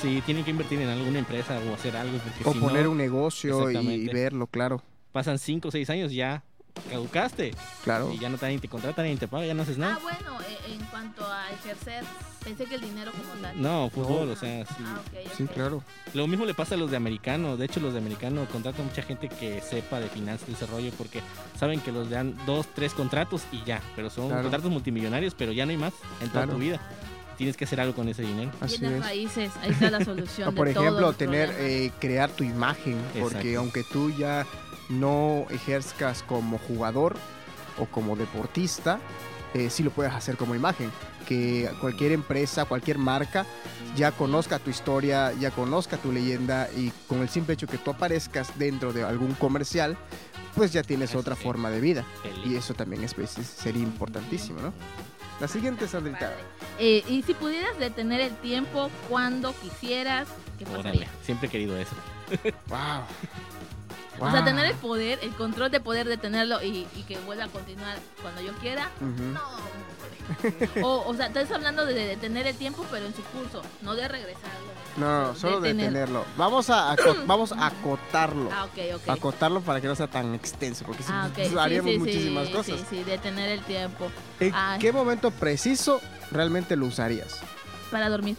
Sí, 0.00 0.22
tienen 0.26 0.44
que 0.44 0.50
invertir 0.50 0.80
en 0.80 0.88
alguna 0.88 1.18
empresa 1.18 1.58
o 1.70 1.74
hacer 1.74 1.96
algo 1.96 2.18
porque 2.18 2.48
O 2.48 2.52
si 2.52 2.58
poner 2.58 2.84
no, 2.84 2.90
un 2.90 2.98
negocio 2.98 3.70
y 3.70 4.06
verlo, 4.08 4.46
claro. 4.46 4.82
pasan 5.12 5.38
5 5.38 5.68
o 5.68 5.70
6 5.70 5.90
años 5.90 6.12
ya 6.12 6.42
caducaste 6.90 7.54
Claro. 7.82 8.12
y 8.12 8.18
ya 8.18 8.28
no 8.28 8.36
te, 8.38 8.48
ni 8.48 8.58
te 8.58 8.68
contratan 8.68 9.06
ni 9.06 9.16
te 9.16 9.28
pagan, 9.28 9.46
ya 9.48 9.54
no 9.54 9.62
haces 9.62 9.76
Ah, 9.76 9.80
nada. 9.80 9.98
bueno, 10.02 10.40
eh, 10.42 10.72
en 10.72 10.84
cuanto 10.86 11.24
a 11.24 11.50
ejercer, 11.50 12.04
pensé 12.42 12.64
que 12.66 12.74
el 12.76 12.80
dinero 12.82 13.12
como 13.12 13.34
tal. 13.42 13.60
No, 13.60 13.90
fútbol, 13.90 14.30
o 14.30 14.36
sea, 14.36 14.64
sí. 14.66 14.74
Ah, 14.84 15.00
ok, 15.00 15.32
Sí, 15.36 15.46
claro. 15.46 15.82
Lo 16.12 16.26
mismo 16.26 16.44
le 16.44 16.54
pasa 16.54 16.74
a 16.74 16.78
los 16.78 16.90
de 16.90 16.96
americano. 16.96 17.56
De 17.56 17.64
hecho, 17.66 17.80
los 17.80 17.92
de 17.92 17.98
americano 18.00 18.46
contratan 18.50 18.86
mucha 18.86 19.02
gente 19.02 19.28
que 19.28 19.60
sepa 19.60 20.00
de 20.00 20.08
finanzas, 20.08 20.48
desarrollo, 20.48 20.90
porque 20.98 21.20
saben 21.58 21.80
que 21.80 21.92
los 21.92 22.10
dan 22.10 22.36
dos, 22.46 22.66
tres 22.74 22.92
contratos 22.92 23.42
y 23.52 23.62
ya. 23.64 23.80
Pero 23.96 24.10
son 24.10 24.28
Claro. 24.28 24.42
contratos 24.42 24.70
multimillonarios, 24.70 25.34
pero 25.34 25.52
ya 25.52 25.64
no 25.66 25.70
hay 25.70 25.78
más 25.78 25.92
en 26.20 26.28
toda 26.28 26.44
Claro. 26.44 26.52
tu 26.52 26.58
vida. 26.58 26.80
Tienes 27.36 27.56
que 27.56 27.64
hacer 27.64 27.80
algo 27.80 27.94
con 27.96 28.08
ese 28.08 28.22
dinero. 28.22 28.52
Así 28.60 28.78
Bienes 28.78 29.00
es. 29.00 29.04
raíces, 29.06 29.50
ahí 29.60 29.70
está 29.72 29.90
la 29.90 30.04
solución. 30.04 30.48
O 30.52 30.52
por 30.54 30.66
de 30.66 30.72
ejemplo, 30.72 31.12
tener, 31.14 31.52
eh, 31.58 31.90
crear 31.98 32.30
tu 32.30 32.44
imagen, 32.44 32.96
porque 33.18 33.38
Exacto. 33.38 33.58
aunque 33.58 33.82
tú 33.92 34.10
ya 34.10 34.46
no 34.88 35.46
ejerzcas 35.50 36.22
como 36.22 36.58
jugador 36.58 37.16
o 37.78 37.86
como 37.86 38.16
deportista, 38.16 39.00
eh, 39.54 39.70
sí 39.70 39.82
lo 39.82 39.90
puedes 39.90 40.12
hacer 40.12 40.36
como 40.36 40.54
imagen. 40.54 40.90
Que 41.26 41.70
cualquier 41.80 42.12
empresa, 42.12 42.66
cualquier 42.66 42.98
marca 42.98 43.46
ya 43.96 44.12
conozca 44.12 44.58
tu 44.58 44.70
historia, 44.70 45.32
ya 45.32 45.50
conozca 45.50 45.96
tu 45.96 46.12
leyenda 46.12 46.68
y 46.76 46.90
con 47.08 47.22
el 47.22 47.28
simple 47.28 47.54
hecho 47.54 47.66
que 47.66 47.78
tú 47.78 47.92
aparezcas 47.92 48.58
dentro 48.58 48.92
de 48.92 49.04
algún 49.04 49.32
comercial, 49.34 49.96
pues 50.54 50.72
ya 50.72 50.82
tienes 50.82 51.10
Eso 51.10 51.20
otra 51.20 51.34
forma 51.34 51.70
de 51.70 51.80
vida. 51.80 52.04
Feliz. 52.22 52.46
Y 52.46 52.56
eso 52.56 52.74
también 52.74 53.04
es, 53.04 53.14
pues, 53.14 53.30
sería 53.30 53.82
importantísimo, 53.82 54.60
¿no? 54.60 54.72
La 55.40 55.48
siguiente, 55.48 55.88
Sandrita. 55.88 56.32
Eh, 56.78 57.02
y 57.08 57.22
si 57.22 57.34
pudieras 57.34 57.78
detener 57.78 58.20
el 58.20 58.36
tiempo 58.36 58.90
cuando 59.08 59.54
quisieras, 59.60 60.28
¿qué 60.58 60.66
Órale, 60.66 61.08
siempre 61.22 61.48
he 61.48 61.50
querido 61.50 61.76
eso. 61.76 61.94
Wow. 62.68 63.02
O 64.20 64.30
sea, 64.30 64.44
tener 64.44 64.66
el 64.66 64.74
poder, 64.76 65.18
el 65.22 65.30
control 65.32 65.70
de 65.70 65.80
poder 65.80 66.06
detenerlo 66.08 66.62
y, 66.62 66.86
y 66.96 67.02
que 67.06 67.18
vuelva 67.20 67.44
a 67.44 67.48
continuar 67.48 67.96
cuando 68.22 68.40
yo 68.42 68.52
quiera. 68.54 68.88
No, 69.00 69.40
hombre. 69.40 70.82
o, 70.82 71.04
o 71.06 71.14
sea, 71.14 71.26
estás 71.26 71.50
hablando 71.50 71.84
de 71.84 71.94
detener 71.94 72.46
el 72.46 72.56
tiempo, 72.56 72.84
pero 72.90 73.06
en 73.06 73.14
su 73.14 73.22
curso, 73.24 73.62
no 73.82 73.94
de 73.94 74.06
regresarlo. 74.08 74.74
No, 74.96 75.34
solo 75.34 75.60
Detener. 75.60 75.86
detenerlo. 75.86 76.24
Vamos 76.36 76.70
a, 76.70 76.94
vamos 77.26 77.50
a 77.52 77.66
acotarlo. 77.66 78.48
Ah, 78.52 78.64
ok, 78.64 78.78
ok. 78.96 79.08
Acotarlo 79.08 79.60
para 79.60 79.80
que 79.80 79.88
no 79.88 79.96
sea 79.96 80.06
tan 80.06 80.34
extenso, 80.34 80.84
porque 80.84 81.02
si 81.02 81.10
Ah, 81.12 81.28
ok. 81.30 81.38
Sí, 81.48 81.58
haríamos 81.58 81.92
sí, 81.92 81.98
muchísimas 81.98 82.46
sí, 82.46 82.52
cosas. 82.52 82.80
Sí, 82.80 82.86
sí, 82.90 83.02
detener 83.04 83.50
el 83.50 83.62
tiempo 83.64 84.08
¿En 84.38 84.52
Ay. 84.54 84.78
qué 84.78 84.92
momento 84.92 85.30
preciso 85.32 86.00
realmente 86.30 86.76
lo 86.76 86.86
usarías? 86.86 87.40
para 87.90 88.08
dormir. 88.08 88.36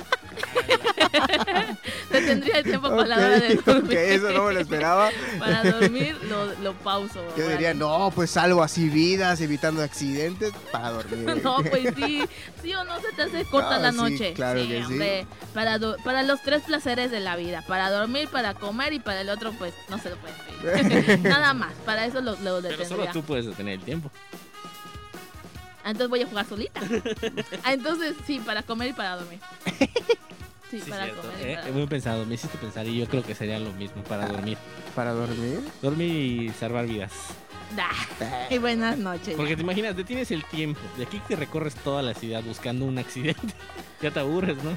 Detendría 2.10 2.58
el 2.58 2.64
tiempo 2.64 2.88
para 2.90 3.06
la 3.06 3.16
hora 3.16 3.40
de 3.40 3.54
dormir. 3.56 3.98
eso 3.98 4.30
no 4.32 4.44
me 4.44 4.54
lo 4.54 4.60
esperaba. 4.60 5.10
Para 5.38 5.62
dormir 5.62 6.16
lo, 6.28 6.46
lo 6.60 6.74
pauso. 6.74 7.22
Yo 7.36 7.48
diría, 7.48 7.74
no, 7.74 8.10
pues 8.14 8.30
salvo 8.30 8.62
así 8.62 8.88
vidas, 8.88 9.40
evitando 9.40 9.82
accidentes 9.82 10.52
para 10.72 10.90
dormir. 10.90 11.20
No, 11.42 11.56
pues 11.62 11.94
sí, 11.96 12.22
sí 12.62 12.74
o 12.74 12.84
no 12.84 13.00
se 13.00 13.12
te 13.12 13.22
hace 13.22 13.44
corta 13.44 13.76
No, 13.76 13.82
la 13.82 13.92
sí, 13.92 13.96
noche. 13.96 14.32
claro 14.34 14.60
que 14.60 14.84
sí. 14.86 15.26
Para, 15.54 15.78
para 16.04 16.22
los 16.22 16.42
tres 16.42 16.62
placeres 16.62 17.10
de 17.10 17.20
la 17.20 17.36
vida, 17.36 17.62
para 17.66 17.90
dormir, 17.90 18.28
para 18.28 18.54
comer 18.54 18.92
y 18.92 19.00
para 19.00 19.20
el 19.22 19.30
otro, 19.30 19.52
pues 19.52 19.72
no 19.88 19.98
se 19.98 20.10
lo 20.10 20.16
pueden 20.16 20.88
pedir. 20.88 21.20
Nada 21.20 21.54
más, 21.54 21.72
para 21.86 22.06
eso 22.06 22.20
lo, 22.20 22.32
lo 22.32 22.60
Pero 22.62 22.76
solo 22.76 22.78
detendría. 22.78 23.12
tú 23.12 23.22
puedes 23.22 23.46
detener 23.46 23.74
el 23.74 23.80
tiempo. 23.84 24.10
Ah, 25.84 25.90
entonces 25.90 26.08
voy 26.10 26.22
a 26.22 26.26
jugar 26.26 26.46
solita. 26.46 26.80
Ah, 27.64 27.72
entonces 27.72 28.14
sí, 28.26 28.38
para 28.40 28.62
comer 28.62 28.88
y 28.90 28.92
para 28.92 29.16
dormir. 29.16 29.38
Sí, 30.70 30.80
Sí, 30.80 30.90
para 30.90 31.04
cierto. 31.04 31.22
comer 31.22 31.40
y 31.40 31.52
Eh, 31.52 31.56
para 31.60 31.72
muy 31.72 31.86
pensado, 31.86 32.24
me 32.26 32.34
hiciste 32.34 32.56
pensar 32.58 32.86
y 32.86 32.98
yo 32.98 33.06
creo 33.08 33.22
que 33.24 33.34
sería 33.34 33.58
lo 33.58 33.72
mismo 33.72 34.02
para 34.04 34.26
dormir. 34.28 34.56
Para 34.94 35.12
dormir. 35.12 35.60
Dormir 35.82 36.10
y 36.10 36.48
salvar 36.50 36.86
vidas. 36.86 37.12
Y 38.50 38.58
buenas 38.58 38.98
noches. 38.98 39.34
Porque 39.36 39.54
te 39.56 39.62
imaginas, 39.62 39.96
detienes 39.96 40.30
el 40.32 40.44
tiempo. 40.44 40.80
De 40.96 41.04
aquí 41.04 41.20
que 41.28 41.36
recorres 41.36 41.74
toda 41.76 42.02
la 42.02 42.14
ciudad 42.14 42.42
buscando 42.42 42.84
un 42.84 42.98
accidente. 42.98 43.54
ya 44.02 44.10
te 44.10 44.20
aburres, 44.20 44.56
¿no? 44.62 44.76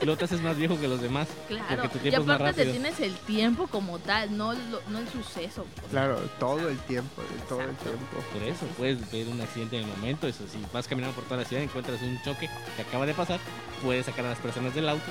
Y 0.00 0.04
luego 0.04 0.16
te 0.18 0.26
haces 0.26 0.40
más 0.40 0.56
viejo 0.56 0.78
que 0.80 0.86
los 0.86 1.00
demás. 1.00 1.26
Claro, 1.48 1.66
porque 1.82 1.88
tu 1.88 1.98
y 1.98 2.00
tiempo 2.02 2.20
es 2.20 2.26
más 2.28 2.36
aparte 2.36 2.64
te 2.64 2.70
rápido. 2.70 2.82
tienes 2.82 3.00
el 3.00 3.16
tiempo 3.26 3.66
como 3.66 3.98
tal, 3.98 4.36
no, 4.36 4.52
lo- 4.52 4.80
no 4.90 4.98
el 5.00 5.08
suceso. 5.08 5.66
Sea, 5.80 5.88
Claro, 5.90 6.20
todo 6.38 6.68
el 6.68 6.78
tiempo, 6.80 7.20
todo 7.48 7.60
el 7.62 7.70
Exacto. 7.70 7.90
tiempo. 7.90 8.16
Por 8.32 8.42
eso, 8.44 8.66
puedes 8.76 9.10
ver 9.10 9.26
un 9.26 9.40
accidente 9.40 9.76
en 9.80 9.88
el 9.88 9.96
momento. 9.96 10.28
Eso, 10.28 10.46
si 10.46 10.58
vas 10.72 10.86
caminando 10.86 11.14
por 11.16 11.24
toda 11.24 11.38
la 11.42 11.44
ciudad 11.48 11.62
y 11.62 11.64
encuentras 11.64 12.00
un 12.00 12.16
choque 12.22 12.48
que 12.76 12.82
acaba 12.82 13.06
de 13.06 13.14
pasar, 13.14 13.40
puedes 13.82 14.06
sacar 14.06 14.24
a 14.26 14.30
las 14.30 14.38
personas 14.38 14.72
del 14.74 14.88
auto. 14.88 15.10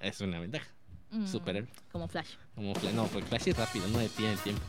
Es 0.00 0.20
una 0.20 0.38
ventaja. 0.38 0.66
mm, 1.10 1.26
Superhéroe. 1.26 1.68
Como 1.90 2.06
Flash. 2.06 2.34
Como 2.54 2.74
Flash. 2.76 2.94
No, 2.94 3.06
porque 3.06 3.26
Flash 3.26 3.48
es 3.48 3.56
rápido, 3.56 3.88
no 3.88 3.98
detiene 3.98 4.32
el 4.34 4.38
tiempo. 4.38 4.62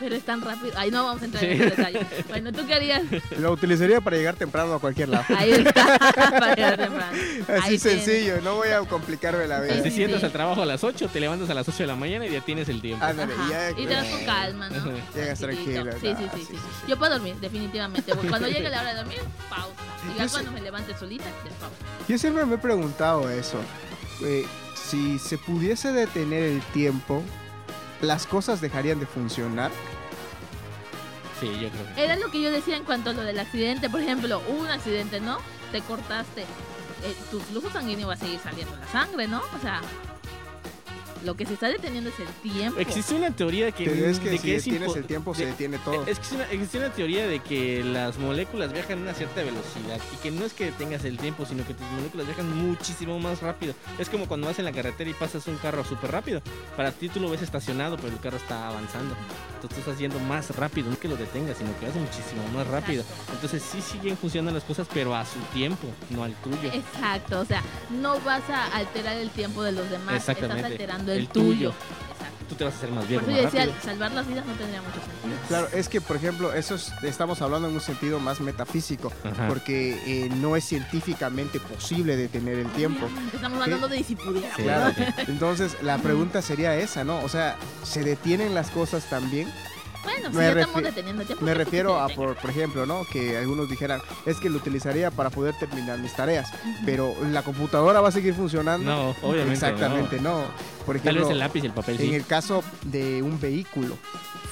Pero 0.00 0.14
es 0.16 0.24
tan 0.24 0.40
rápido. 0.40 0.72
Ahí 0.78 0.90
no 0.90 1.04
vamos 1.04 1.22
a 1.22 1.24
entrar 1.26 1.44
Sí. 1.44 1.50
en 1.50 1.60
ese 1.62 1.70
detalle. 1.76 2.06
Bueno, 2.28 2.52
¿tú 2.52 2.66
qué 2.66 2.74
harías? 2.74 3.02
Lo 3.38 3.52
utilizaría 3.52 4.00
para 4.00 4.16
llegar 4.16 4.34
temprano 4.34 4.74
a 4.74 4.78
cualquier 4.80 5.10
lado. 5.10 5.24
Ahí 5.36 5.50
está. 5.52 5.98
Para 6.30 6.54
llegar 6.54 6.76
temprano. 6.78 7.18
Así 7.48 7.68
Ahí 7.72 7.78
sencillo, 7.78 8.40
no 8.42 8.54
voy 8.56 8.68
a 8.70 8.80
complicarme 8.80 9.46
la 9.46 9.60
vida. 9.60 9.82
Sí, 9.82 9.90
sientas 9.90 10.24
al 10.24 10.32
trabajo 10.32 10.62
a 10.62 10.66
las 10.66 10.82
8, 10.82 11.08
te 11.12 11.20
levantas 11.20 11.50
a 11.50 11.54
las 11.54 11.68
8 11.68 11.78
de 11.82 11.86
la 11.86 11.96
mañana 11.96 12.26
y 12.26 12.30
ya 12.30 12.40
tienes 12.40 12.68
el 12.70 12.80
tiempo. 12.80 13.04
Ándale, 13.04 13.34
ya. 13.50 13.70
Y 13.72 13.86
te 13.86 13.94
vas 13.94 14.06
con 14.06 14.24
calma, 14.24 14.70
¿no? 14.70 14.92
Llegas 15.14 15.38
tranquilo, 15.38 15.92
Sí, 16.00 16.14
sí, 16.18 16.26
sí, 16.34 16.46
sí. 16.50 16.54
Yo 16.88 16.98
puedo 16.98 17.12
dormir, 17.12 17.36
definitivamente. 17.40 18.12
Cuando 18.28 18.48
llegue 18.48 18.70
la 18.70 18.80
hora 18.80 18.90
de 18.92 18.96
dormir, 18.96 19.18
pausa. 19.50 19.74
Y 20.14 20.18
ya 20.18 20.28
cuando 20.28 20.50
me 20.52 20.62
levante 20.62 20.96
solita, 20.98 21.24
despausa. 21.44 21.76
Yo 22.08 22.16
siempre 22.18 22.46
me 22.46 22.54
he 22.54 22.58
preguntado 22.58 23.28
eso. 23.30 23.58
eh, 24.24 24.46
si 24.74 25.18
se 25.18 25.36
pudiese 25.38 25.92
detener 25.92 26.42
el 26.42 26.60
tiempo, 26.72 27.22
¿las 28.00 28.26
cosas 28.26 28.60
dejarían 28.60 29.00
de 29.00 29.06
funcionar? 29.06 29.70
Sí, 31.40 31.46
yo 31.60 31.70
creo 31.70 31.94
que. 31.94 32.04
Era 32.04 32.16
lo 32.16 32.30
que 32.30 32.42
yo 32.42 32.50
decía 32.50 32.76
en 32.76 32.84
cuanto 32.84 33.10
a 33.10 33.12
lo 33.12 33.22
del 33.22 33.38
accidente. 33.38 33.88
Por 33.88 34.00
ejemplo, 34.00 34.42
hubo 34.48 34.60
un 34.60 34.68
accidente, 34.68 35.20
¿no? 35.20 35.38
Te 35.72 35.80
cortaste. 35.80 36.42
Eh, 36.42 37.16
tu 37.30 37.40
flujo 37.40 37.70
sanguíneo 37.70 38.08
va 38.08 38.14
a 38.14 38.16
seguir 38.16 38.38
saliendo 38.40 38.76
la 38.76 38.86
sangre, 38.88 39.26
¿no? 39.26 39.40
O 39.56 39.60
sea, 39.62 39.80
lo 41.24 41.34
que 41.36 41.46
se 41.46 41.54
está 41.54 41.68
deteniendo 41.68 42.10
es 42.10 42.18
el 42.20 42.26
tiempo. 42.50 42.78
Existe 42.80 43.14
una 43.14 43.30
teoría 43.30 43.66
de 43.66 43.72
que, 43.72 43.84
Pero 43.84 44.06
es 44.06 44.18
que 44.18 44.30
de 44.30 44.38
si 44.38 44.42
que 44.44 44.56
es 44.56 44.64
detienes 44.64 44.96
el 44.96 45.04
tiempo, 45.04 45.34
se 45.34 45.44
de- 45.44 45.50
detiene 45.52 45.78
todo. 45.78 46.06
Es 46.06 46.18
que 46.18 46.26
es 46.26 46.32
una- 46.32 46.50
existe 46.50 46.78
una 46.78 46.90
teoría 46.92 47.26
de 47.26 47.40
que 47.40 47.84
las 47.84 48.18
moléculas 48.18 48.72
viajan 48.72 48.98
a 48.98 49.02
una 49.02 49.14
cierta 49.14 49.42
velocidad 49.42 50.00
y 50.14 50.16
que 50.22 50.30
no 50.30 50.44
es 50.44 50.52
que 50.52 50.72
tengas 50.72 51.04
el 51.04 51.18
tiempo, 51.18 51.44
sino 51.46 51.66
que 51.66 51.74
tus 51.74 51.86
moléculas 51.90 52.26
viajan 52.26 52.50
muchísimo 52.68 53.18
más 53.18 53.40
rápido. 53.42 53.74
Es 53.98 54.08
como 54.08 54.26
cuando 54.26 54.46
vas 54.46 54.58
en 54.58 54.64
la 54.64 54.72
carretera 54.72 55.10
y 55.10 55.14
pasas 55.14 55.46
un 55.46 55.56
carro 55.56 55.84
súper 55.84 56.10
rápido. 56.12 56.42
Para 56.76 56.92
ti 56.92 57.08
tú 57.08 57.20
lo 57.20 57.28
ves 57.30 57.42
estacionado, 57.42 57.96
pero 57.96 58.08
el 58.08 58.20
carro 58.20 58.36
está 58.36 58.68
avanzando. 58.68 59.14
Entonces 59.56 59.76
tú 59.84 59.90
estás 59.90 59.98
yendo 59.98 60.18
más 60.20 60.56
rápido, 60.56 60.88
no 60.88 60.94
es 60.94 60.98
que 60.98 61.08
lo 61.08 61.16
detengas, 61.16 61.58
sino 61.58 61.70
que 61.78 61.86
vas 61.86 61.94
muchísimo 61.94 62.42
más 62.54 62.66
rápido. 62.66 63.04
Entonces 63.32 63.62
sí 63.62 63.80
siguen 63.82 64.16
funcionando 64.16 64.52
las 64.58 64.64
cosas, 64.64 64.86
pero 64.92 65.14
a 65.14 65.24
su 65.26 65.38
tiempo, 65.52 65.86
no 66.08 66.24
al 66.24 66.32
tuyo. 66.36 66.70
Exacto, 66.72 67.40
o 67.40 67.44
sea, 67.44 67.62
no 67.90 68.18
vas 68.20 68.48
a 68.48 68.66
alterar 68.74 69.16
el 69.18 69.28
tiempo 69.30 69.62
de 69.62 69.72
los 69.72 69.90
demás, 69.90 70.16
estás 70.16 70.36
Exactamente, 70.38 70.68
el, 71.14 71.20
el 71.20 71.28
tuyo. 71.28 71.46
tuyo. 71.52 71.68
Exacto. 71.70 72.36
Tú 72.48 72.54
te 72.56 72.64
vas 72.64 72.74
a 72.74 72.76
hacer 72.78 72.90
más 72.90 73.04
Por 73.04 73.08
viejo, 73.08 73.22
eso 73.26 73.30
más 73.30 73.38
yo 73.38 73.44
decía, 73.46 73.60
rápido. 73.72 73.84
salvar 73.84 74.12
las 74.12 74.26
vidas 74.26 74.44
no 74.46 74.52
tendría 74.54 74.82
mucho 74.82 74.94
sentido. 74.94 75.38
Claro, 75.48 75.68
es 75.72 75.88
que, 75.88 76.00
por 76.00 76.16
ejemplo, 76.16 76.52
eso 76.52 76.74
es- 76.74 76.92
estamos 77.04 77.40
hablando 77.42 77.68
en 77.68 77.74
un 77.74 77.80
sentido 77.80 78.18
más 78.18 78.40
metafísico, 78.40 79.12
Ajá. 79.24 79.46
porque 79.46 80.00
eh, 80.04 80.28
no 80.30 80.56
es 80.56 80.64
científicamente 80.64 81.60
posible 81.60 82.16
detener 82.16 82.58
el 82.58 82.66
tiempo. 82.72 83.06
Estamos 83.32 83.62
hablando 83.62 83.86
de. 83.88 84.02
Sí, 84.02 84.16
Claro. 84.56 84.92
sí. 84.96 85.04
Entonces, 85.28 85.76
la 85.82 85.98
pregunta 85.98 86.42
sería 86.42 86.74
esa, 86.76 87.04
¿no? 87.04 87.20
O 87.22 87.28
sea, 87.28 87.56
¿se 87.84 88.02
detienen 88.02 88.52
las 88.54 88.70
cosas 88.70 89.04
también? 89.08 89.48
Bueno, 90.02 90.30
si 90.30 90.36
Me 90.36 90.42
ya 90.54 90.60
estamos 90.60 90.82
deteniendo 90.82 91.24
tiempo. 91.24 91.44
Me 91.44 91.52
¿qué 91.52 91.58
refiero 91.58 91.98
a, 92.00 92.08
por, 92.08 92.34
por 92.36 92.50
ejemplo, 92.50 92.86
¿no? 92.86 93.04
Que 93.12 93.36
algunos 93.36 93.68
dijeran, 93.68 94.00
es 94.26 94.38
que 94.38 94.48
lo 94.50 94.56
utilizaría 94.58 95.10
para 95.10 95.30
poder 95.30 95.54
terminar 95.58 95.98
mis 95.98 96.14
tareas, 96.14 96.50
pero 96.86 97.14
la 97.30 97.42
computadora 97.42 98.00
va 98.00 98.08
a 98.08 98.12
seguir 98.12 98.34
funcionando. 98.34 98.90
No, 98.90 99.10
obviamente. 99.22 99.52
Exactamente, 99.54 100.20
no. 100.20 100.44
Por 100.86 100.96
Tal 100.98 101.08
ejemplo, 101.08 101.22
vez 101.22 101.30
el 101.32 101.38
lápiz 101.38 101.62
y 101.62 101.66
el 101.66 101.72
papel 101.72 101.94
en 101.96 102.00
sí. 102.00 102.14
el 102.14 102.26
caso 102.26 102.64
de 102.84 103.22
un 103.22 103.38
vehículo, 103.38 103.96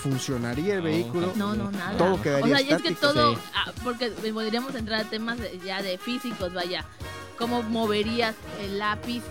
¿funcionaría 0.03 0.75
el 0.75 0.81
No, 0.81 0.85
vehículo? 0.85 1.33
No, 1.37 1.55
no, 1.55 1.71
nada. 1.71 1.97
Todo 1.97 2.21
quedaría 2.21 2.45
O 2.55 2.59
sea, 2.59 2.61
y 2.61 2.73
es 2.73 2.83
que 2.83 2.89
estático. 2.89 3.13
todo, 3.13 3.35
Sí. 3.35 3.41
ah, 3.55 3.73
porque 3.83 4.11
podríamos 4.11 4.75
entrar 4.75 5.01
a 5.01 5.05
temas 5.05 5.39
de- 5.39 5.59
ya 5.65 5.83
de 5.83 5.99
físicos, 5.99 6.53
vaya. 6.53 6.85
cómo 7.39 7.63
moverías 7.63 8.35
el 8.61 8.81
lápiz 8.81 9.23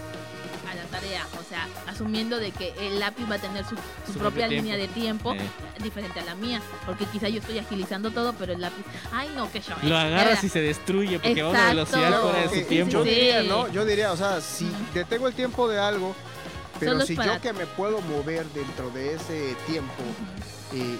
tarea. 0.87 1.25
O 1.39 1.43
sea, 1.49 1.67
asumiendo 1.87 2.37
de 2.39 2.51
que 2.51 2.73
el 2.79 2.99
lápiz 2.99 3.29
va 3.29 3.35
a 3.35 3.39
tener 3.39 3.63
su, 3.65 3.75
su 4.05 4.13
Su 4.13 4.19
propia 4.19 4.47
línea 4.47 4.75
de 4.77 4.87
tiempo 4.87 5.33
Eh, 5.33 5.39
diferente 5.83 6.19
a 6.19 6.25
la 6.25 6.35
mía. 6.35 6.61
Porque 6.85 7.05
quizá 7.05 7.29
yo 7.29 7.39
estoy 7.39 7.59
agilizando 7.59 8.11
todo, 8.11 8.33
pero 8.33 8.53
el 8.53 8.61
lápiz. 8.61 8.83
Ay, 9.11 9.29
no, 9.35 9.51
qué 9.51 9.61
show. 9.61 9.75
¿eh? 9.83 9.87
lo 9.87 9.97
agarras 9.97 10.37
Era- 10.39 10.45
y 10.45 10.49
se 10.49 10.61
destruye 10.61 11.19
porque 11.19 11.41
va 11.43 11.49
a 11.49 11.51
una 11.51 11.71
Exacto. 11.71 11.97
velocidad 11.97 12.21
fuera 12.21 12.39
de 12.39 12.45
Ok, 12.47 12.53
su 12.53 12.59
sí, 12.59 12.65
tiempo. 12.65 12.91
Yo 12.91 13.03
sí. 13.03 13.09
diría, 13.09 13.43
¿no? 13.43 13.67
Yo 13.71 13.85
diría, 13.85 14.11
o 14.11 14.17
sea, 14.17 14.41
si 14.41 14.67
detengo 14.93 15.27
el 15.27 15.33
tiempo 15.33 15.67
de 15.67 15.79
algo, 15.79 16.15
pero 16.79 16.93
Solo 16.93 17.05
si 17.05 17.15
para- 17.15 17.35
yo 17.35 17.41
que 17.41 17.53
me 17.53 17.65
puedo 17.65 18.01
mover 18.01 18.45
dentro 18.53 18.89
de 18.91 19.13
ese 19.15 19.55
tiempo, 19.65 19.93
Ujú. 20.03 20.77
eh, 20.81 20.97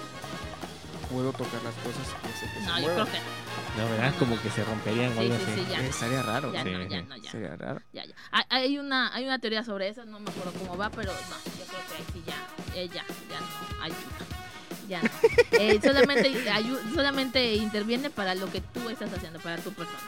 puedo 1.10 1.32
tocar 1.32 1.62
las 1.62 1.74
cosas 1.76 2.06
que 2.22 2.28
sé 2.38 2.52
que 2.52 2.60
No, 2.60 2.74
se 2.76 2.80
yo 2.82 2.86
muevan. 2.88 3.06
creo 3.06 3.06
que 3.06 3.18
no. 3.20 3.84
No, 3.84 3.90
¿verdad? 3.90 4.14
Como 4.18 4.40
que 4.42 4.50
se 4.50 4.64
romperían 4.64 5.12
o 5.12 5.14
Sí, 5.14 5.20
algo 5.20 5.36
sí, 5.44 5.52
así. 5.52 5.66
ya. 5.70 5.80
Eh, 5.80 5.88
Estaría 5.88 6.22
raro. 6.22 6.52
Ya 6.52 6.62
Sí, 6.62 6.70
no, 6.70 6.82
ya 6.82 7.02
no, 7.02 7.16
ya. 7.16 7.30
Sería 7.30 7.56
raro. 7.56 7.80
Ya, 7.92 8.04
ya. 8.04 8.14
Hay- 8.30 8.44
Hay 8.50 8.78
una, 8.78 9.14
hay 9.14 9.24
una 9.24 9.38
teoría 9.38 9.62
sobre 9.64 9.88
eso, 9.88 10.04
no 10.04 10.18
me 10.20 10.30
acuerdo 10.30 10.52
cómo 10.58 10.76
va, 10.76 10.90
pero 10.90 11.12
no, 11.12 11.18
yo 11.58 11.64
creo 11.66 11.80
que 11.88 11.94
ahí 11.96 12.04
sí 12.12 12.22
ya, 12.26 12.80
eh, 12.80 12.88
ya, 12.88 13.04
ya 13.30 13.40
no, 13.40 13.82
ayuda. 13.84 14.37
Ya 14.88 15.02
no. 15.02 15.08
Eh, 15.52 15.78
solamente, 15.82 16.32
solamente 16.94 17.54
interviene 17.54 18.10
para 18.10 18.34
lo 18.34 18.50
que 18.50 18.60
tú 18.60 18.88
estás 18.88 19.12
haciendo, 19.12 19.38
para 19.40 19.56
tu 19.58 19.70
persona. 19.72 19.98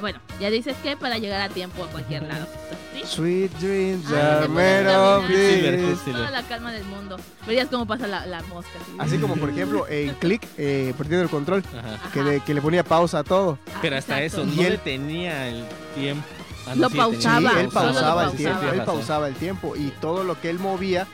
Bueno, 0.00 0.20
ya 0.40 0.48
dices 0.50 0.76
que 0.82 0.96
para 0.96 1.18
llegar 1.18 1.40
a 1.40 1.48
tiempo 1.48 1.82
a 1.82 1.88
cualquier 1.88 2.22
lado. 2.22 2.46
¿sí? 2.94 3.02
Sweet 3.04 3.50
dreams 3.58 4.06
Ay, 4.12 4.14
are 4.16 4.48
made 4.48 4.86
of 4.96 5.26
this. 5.26 6.04
Toda 6.04 6.30
la 6.30 6.42
calma 6.44 6.70
del 6.72 6.84
mundo. 6.84 7.16
Verías 7.46 7.68
cómo 7.68 7.84
pasa 7.86 8.06
la, 8.06 8.24
la 8.26 8.40
mosca. 8.42 8.70
¿sí? 8.86 8.92
Así 8.98 9.18
como, 9.18 9.34
por 9.36 9.50
ejemplo, 9.50 9.86
en 9.90 10.14
Click, 10.14 10.46
eh, 10.56 10.94
perdiendo 10.96 11.24
el 11.24 11.30
control, 11.30 11.64
que 12.12 12.22
le, 12.22 12.40
que 12.40 12.54
le 12.54 12.62
ponía 12.62 12.84
pausa 12.84 13.20
a 13.20 13.24
todo. 13.24 13.58
Ah, 13.74 13.78
Pero 13.82 13.96
hasta 13.96 14.22
exacto. 14.22 14.42
eso, 14.46 14.52
Y 14.54 14.56
no 14.56 14.62
él- 14.68 14.72
detenía 14.72 15.48
el 15.48 15.64
tiempo. 15.96 16.24
Ah, 16.68 16.74
Lo 16.76 16.88
sí, 16.90 16.96
tenía- 16.96 17.06
Sí, 17.06 17.12
pausaba, 17.16 17.60
él 17.60 17.70
solo 17.72 17.86
lo 17.86 17.92
pausaba 17.92 18.22
el 18.24 18.28
pausaba. 18.30 18.36
tiempo, 18.36 18.74
él 18.74 18.82
pausaba 18.84 19.28
el 19.28 19.34
tiempo 19.34 19.76
y 19.76 19.88
todo 20.00 20.22
lo 20.22 20.40
que 20.40 20.50
él 20.50 20.58
movía, 20.60 21.08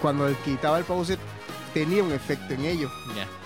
cuando 0.00 0.28
él 0.28 0.36
quitaba 0.44 0.78
el 0.78 0.84
pause, 0.84 1.18
tenía 1.74 2.02
un 2.02 2.12
efecto 2.12 2.54
en 2.54 2.64
ello. 2.64 2.90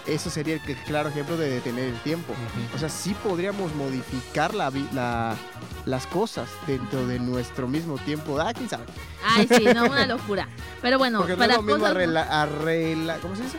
Eso 0.07 0.31
sería 0.31 0.55
el 0.55 0.61
claro 0.87 1.09
ejemplo 1.11 1.37
de 1.37 1.51
detener 1.51 1.85
el 1.85 2.01
tiempo. 2.01 2.33
O 2.75 2.79
sea, 2.79 2.89
sí 2.89 3.15
podríamos 3.23 3.75
modificar 3.75 4.55
la, 4.55 4.71
vi- 4.71 4.89
la- 4.93 5.37
las 5.85 6.07
cosas 6.07 6.49
dentro 6.67 7.07
de 7.07 7.19
nuestro 7.19 7.69
mismo 7.69 7.99
tiempo. 7.99 8.39
Ah, 8.41 8.53
quién 8.55 8.69
sabe. 8.69 8.85
Ay, 9.25 9.47
sí, 9.49 9.65
no, 9.75 9.85
una 9.85 10.07
locura. 10.09 10.49
Pero 10.81 10.99
bueno, 10.99 11.19
Porque 11.19 11.37
no 11.37 11.43
es 11.43 11.49
para 11.49 11.57
lo 11.57 11.63
mismo 11.63 11.81
cosas... 11.81 11.91
arregla, 11.97 12.43
arregla- 12.43 13.19
¿cómo 13.21 13.37
se 13.37 13.43
dice? 13.45 13.59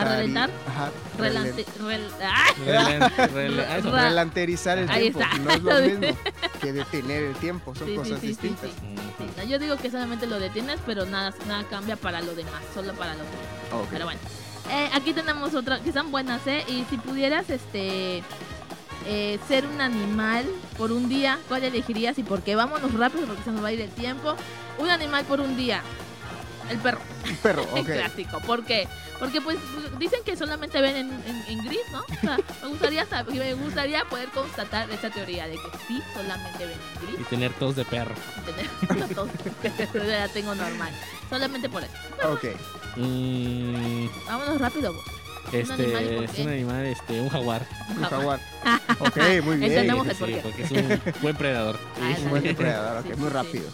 ¿Arrelentar? 0.00 0.50
Ajá. 0.68 0.90
relante- 1.18 1.66
rel- 1.78 2.08
ah, 2.22 3.76
eso. 3.78 3.90
Relanterizar 3.92 4.78
el 4.78 4.88
Ahí 4.90 5.10
tiempo. 5.10 5.20
está. 5.20 5.38
No 5.38 5.50
es 5.50 5.62
lo 5.62 5.80
mismo 6.00 6.18
que 6.60 6.72
detener 6.72 7.22
el 7.24 7.34
tiempo. 7.36 7.74
Son 7.74 7.86
Sí, 7.88 7.94
cosas 7.96 8.20
sí, 8.20 8.26
distintas. 8.28 8.70
sí. 8.70 9.26
No, 9.36 9.44
yo 9.44 9.58
digo 9.58 9.76
que 9.76 9.90
solamente 9.90 10.26
lo 10.26 10.38
detienes, 10.40 10.78
pero 10.86 11.04
nada, 11.06 11.32
nada 11.46 11.64
cambia 11.68 11.96
para 11.96 12.20
lo 12.20 12.34
demás, 12.34 12.62
solo 12.74 12.92
para 12.94 13.12
lo 13.14 13.20
demás. 13.20 13.88
Pero 13.90 14.04
bueno, 14.04 14.20
Eh, 14.70 14.88
aquí 14.92 15.12
tenemos 15.12 15.54
otra 15.54 15.80
que 15.80 15.88
están 15.88 16.10
buenas, 16.12 16.46
¿eh? 16.46 16.64
Y 16.68 16.84
si 16.90 16.96
pudieras, 16.96 17.50
este, 17.50 18.22
eh, 19.06 19.38
ser 19.48 19.66
un 19.66 19.80
animal 19.80 20.44
por 20.78 20.92
un 20.92 21.08
día, 21.08 21.38
¿cuál 21.48 21.64
elegirías 21.64 22.18
y 22.18 22.22
por 22.22 22.42
qué? 22.42 22.54
Vámonos 22.54 22.92
rápido 22.94 23.26
porque 23.26 23.42
se 23.42 23.50
nos 23.50 23.64
va 23.64 23.68
a 23.68 23.72
ir 23.72 23.80
el 23.80 23.90
tiempo. 23.90 24.36
Un 24.78 24.90
animal 24.90 25.24
por 25.24 25.40
un 25.40 25.56
día. 25.56 25.82
El 26.70 26.78
perro, 26.78 27.00
Un 27.28 27.36
perro, 27.36 27.62
el 27.74 27.80
ok. 27.80 27.86
clásico. 27.86 28.38
¿Por 28.46 28.64
qué? 28.64 28.86
Porque 29.20 29.40
pues 29.40 29.58
dicen 29.98 30.20
que 30.24 30.36
solamente 30.36 30.80
ven 30.80 30.96
en, 30.96 31.10
en- 31.26 31.44
en 31.46 31.64
gris, 31.64 31.80
¿no? 31.92 32.00
O 32.00 32.20
sea, 32.20 32.38
me 32.62 32.68
gustaría 32.70 33.04
saber- 33.06 33.34
me 33.34 33.54
gustaría 33.54 34.04
poder 34.06 34.28
constatar 34.30 34.90
esa 34.90 35.10
teoría 35.10 35.46
de 35.46 35.54
que 35.54 35.68
sí 35.86 36.02
solamente 36.14 36.66
ven 36.66 36.78
en 37.00 37.06
gris 37.06 37.20
Y 37.20 37.24
tener 37.24 37.52
tos 37.52 37.76
de 37.76 37.84
perro. 37.84 38.14
tener 38.88 39.08
todo. 39.14 39.28
ya 39.62 40.02
la 40.26 40.28
tengo 40.28 40.54
normal. 40.54 40.92
Solamente 41.28 41.68
por 41.68 41.84
eso. 41.84 41.92
Ok. 42.32 42.44
Mm, 42.96 44.06
Vámonos 44.26 44.58
rápido. 44.60 44.92
vos. 44.92 45.04
Este, 45.58 45.82
animal, 45.84 46.04
¿y 46.04 46.14
por 46.16 46.24
es 46.24 46.38
un 46.38 46.48
animal, 46.48 46.86
este, 46.86 47.20
un 47.20 47.28
jaguar. 47.28 47.66
Un 47.96 48.02
jaguar. 48.04 48.40
Ok, 49.00 49.16
muy 49.44 49.56
bien. 49.56 49.70
Entendemos 49.72 50.06
el 50.08 50.16
Sí, 50.16 50.36
porque 50.42 50.62
es 50.62 50.70
un 50.70 51.00
buen 51.22 51.34
predador. 51.36 51.78
Ah, 52.00 52.14
Un 52.22 52.30
buen 52.30 52.42
depredador, 52.42 52.98
ok, 52.98 53.12
sí, 53.14 53.20
muy 53.20 53.28
rápido. 53.30 53.64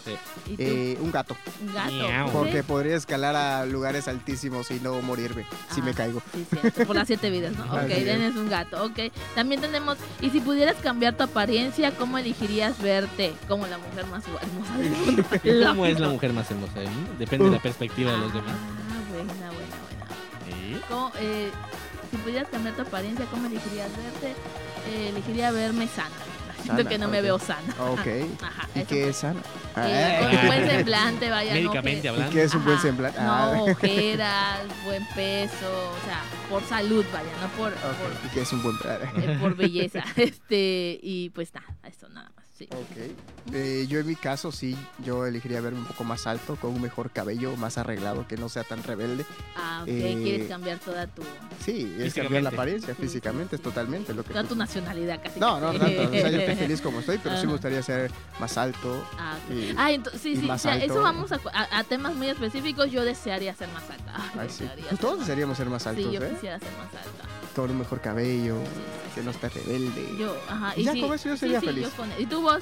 Eh, 0.57 0.97
un 1.01 1.11
gato, 1.11 1.35
un 1.61 1.73
gato. 1.73 1.91
miau. 1.91 2.29
¿por 2.31 2.43
porque 2.43 2.63
podría 2.63 2.95
escalar 2.95 3.35
a 3.35 3.65
lugares 3.65 4.07
altísimos 4.07 4.71
y 4.71 4.79
no 4.79 5.01
morirme 5.01 5.45
si 5.73 5.81
Ah, 5.81 5.83
me 5.83 5.93
caigo. 5.93 6.21
Sí, 6.33 6.45
cierto, 6.61 6.85
por 6.85 6.95
las 6.95 7.07
siete 7.07 7.29
vidas, 7.29 7.53
¿no? 7.57 7.65
Ok, 7.73 7.79
Así 7.79 7.93
es. 7.93 8.05
Den 8.05 8.21
es 8.21 8.35
un 8.35 8.49
gato, 8.49 8.83
ok. 8.85 9.11
También 9.35 9.59
tenemos, 9.59 9.97
y 10.21 10.29
si 10.29 10.39
pudieras 10.39 10.75
cambiar 10.77 11.15
tu 11.17 11.23
apariencia, 11.23 11.91
¿cómo 11.91 12.17
elegirías 12.17 12.81
verte? 12.81 13.33
Como 13.47 13.67
la 13.67 13.77
mujer 13.77 14.05
más 14.07 14.23
hermosa 14.41 14.77
del 14.77 14.89
mundo. 14.91 15.23
¿Cómo 15.67 15.85
es 15.85 15.99
la 15.99 16.09
mujer 16.09 16.33
más 16.33 16.49
hermosa 16.49 16.79
del 16.79 16.89
mundo? 16.89 17.11
Depende 17.19 17.45
de 17.45 17.51
la 17.51 17.61
perspectiva 17.61 18.11
de 18.11 18.17
los 18.19 18.33
demás. 18.33 18.55
¿Cómo, 20.89 21.11
eh, 21.19 21.49
si 22.11 22.17
pudieras 22.17 22.47
cambiar 22.49 22.75
tu 22.75 22.81
apariencia, 22.83 23.25
¿cómo 23.25 23.47
elegirías 23.47 23.89
verte? 23.97 24.33
Eh, 24.89 25.09
elegiría 25.09 25.51
verme 25.51 25.87
sana. 25.87 26.09
Siento 26.63 26.83
Sana, 26.83 26.89
que 26.89 26.97
no 26.97 27.07
me 27.07 27.17
ok. 27.19 27.23
veo 27.23 27.39
sana. 27.39 27.75
Ok. 27.79 28.07
Ajá, 28.43 28.67
¿Y 28.75 28.83
qué 28.85 29.09
es 29.09 29.17
sana? 29.17 29.39
Eh, 29.77 30.17
con 30.19 30.27
Ah. 30.35 30.39
un 30.41 30.47
buen 30.47 30.67
semblante, 30.69 31.29
vaya. 31.29 31.49
no 31.51 31.55
Médicamente 31.55 32.01
que- 32.01 32.07
¿Y 32.07 32.09
hablando. 32.09 32.31
qué 32.33 32.43
es 32.43 32.53
un 32.55 32.63
buen 32.65 32.75
Ajá. 32.75 32.81
semblante? 32.87 33.21
No, 33.21 33.31
Ah, 33.31 33.51
ojeras, 33.61 34.59
buen 34.83 35.05
peso, 35.15 35.55
o 35.69 36.05
sea, 36.05 36.23
por 36.49 36.63
salud, 36.65 37.05
vaya, 37.13 37.29
no 37.41 37.47
por, 37.49 37.71
ok. 37.71 38.25
¿Y 38.25 38.29
qué 38.33 38.41
es 38.41 38.51
un 38.53 38.63
buen 38.63 38.77
por, 38.79 38.91
eh, 38.91 39.37
por 39.41 39.55
belleza. 39.55 40.03
Este, 40.15 40.99
y 41.01 41.29
pues 41.29 41.53
nada, 41.53 41.67
sí. 42.57 42.67
Ok. 42.71 43.53
Eh, 43.53 43.85
yo 43.87 43.99
en 43.99 44.07
mi 44.07 44.15
caso 44.15 44.51
sí, 44.51 44.75
yo 45.05 45.25
elegiría 45.25 45.61
verme 45.61 45.79
un 45.79 45.85
poco 45.85 46.03
más 46.03 46.27
alto, 46.27 46.55
con 46.57 46.73
un 46.73 46.81
mejor 46.81 47.11
cabello, 47.11 47.55
más 47.55 47.77
arreglado, 47.77 48.27
que 48.27 48.35
no 48.37 48.49
sea 48.49 48.63
tan 48.63 48.83
rebelde. 48.83 49.25
Ah, 49.55 49.79
ok, 49.83 49.87
Eh, 49.89 50.19
quieres 50.23 50.47
cambiar 50.49 50.79
toda 50.79 51.07
tu, 51.07 51.21
Sí, 51.63 51.95
es 51.99 52.13
cambiar 52.13 52.43
la 52.43 52.49
apariencia, 52.49 52.93
Sí, 52.95 53.01
físicamente, 53.03 53.55
es 53.57 53.61
totalmente 53.61 54.13
lo 54.13 54.23
que... 54.23 54.33
toda 54.33 54.43
tu 54.43 54.55
nacionalidad 54.55 55.21
casi. 55.23 55.39
No, 55.39 55.59
no, 55.59 55.67
casi. 55.79 55.95
tanto. 55.95 56.09
O 56.09 56.11
sea, 56.11 56.29
yo 56.29 56.37
estoy 56.39 56.55
feliz 56.55 56.81
como 56.81 56.99
estoy, 56.99 57.17
pero 57.19 57.37
sí 57.39 57.45
me 57.45 57.53
gustaría 57.53 57.81
ser 57.83 58.11
más 58.39 58.57
alto. 58.57 59.03
Ah, 59.17 59.37
ok. 59.45 59.53
y- 59.55 59.73
Ah, 59.77 59.91
entonces, 59.91 60.21
sí, 60.21 60.35
sí, 60.35 60.49
eso 60.81 61.01
vamos 61.01 61.31
a, 61.31 61.39
a- 61.53 61.79
a 61.79 61.83
temas 61.83 62.15
muy 62.15 62.27
específicos. 62.29 62.91
Yo 62.91 63.03
desearía 63.05 63.53
ser 63.53 63.69
más 63.69 63.89
alta. 63.89 64.13
Ay, 64.15 64.39
Ay, 64.41 64.49
sí. 64.49 64.63
desearía 64.63 64.75
Pues 64.75 64.89
ser 64.89 64.97
todos 64.99 65.13
más- 65.17 65.19
desearíamos 65.27 65.57
ser 65.57 65.69
más 65.69 65.83
Sí, 65.83 65.89
altos, 65.89 66.11
yo 66.13 66.21
¿eh? 66.23 66.29
quisiera 66.33 66.59
ser 66.59 66.71
más 66.77 66.87
alta. 67.05 67.23
Con 67.57 67.71
un 67.71 67.79
mejor 67.79 67.99
cabello, 68.01 68.55
que 69.15 69.23
no 69.23 69.31
esté 69.31 69.49
rebelde. 69.49 70.15
Yo, 70.19 70.37
ajá. 70.47 70.73
Y 70.77 70.81
Y 70.81 70.83
ya 70.85 70.93
sí, 70.93 71.01
con 71.01 71.13
eso 71.13 71.27
yo 71.29 71.37
sería 71.37 71.59
sí, 71.59 71.65
feliz. 71.65 71.85
yo 71.85 71.91
con- 71.97 72.09
¿Y 72.19 72.25
tú 72.27 72.41
vos? 72.43 72.61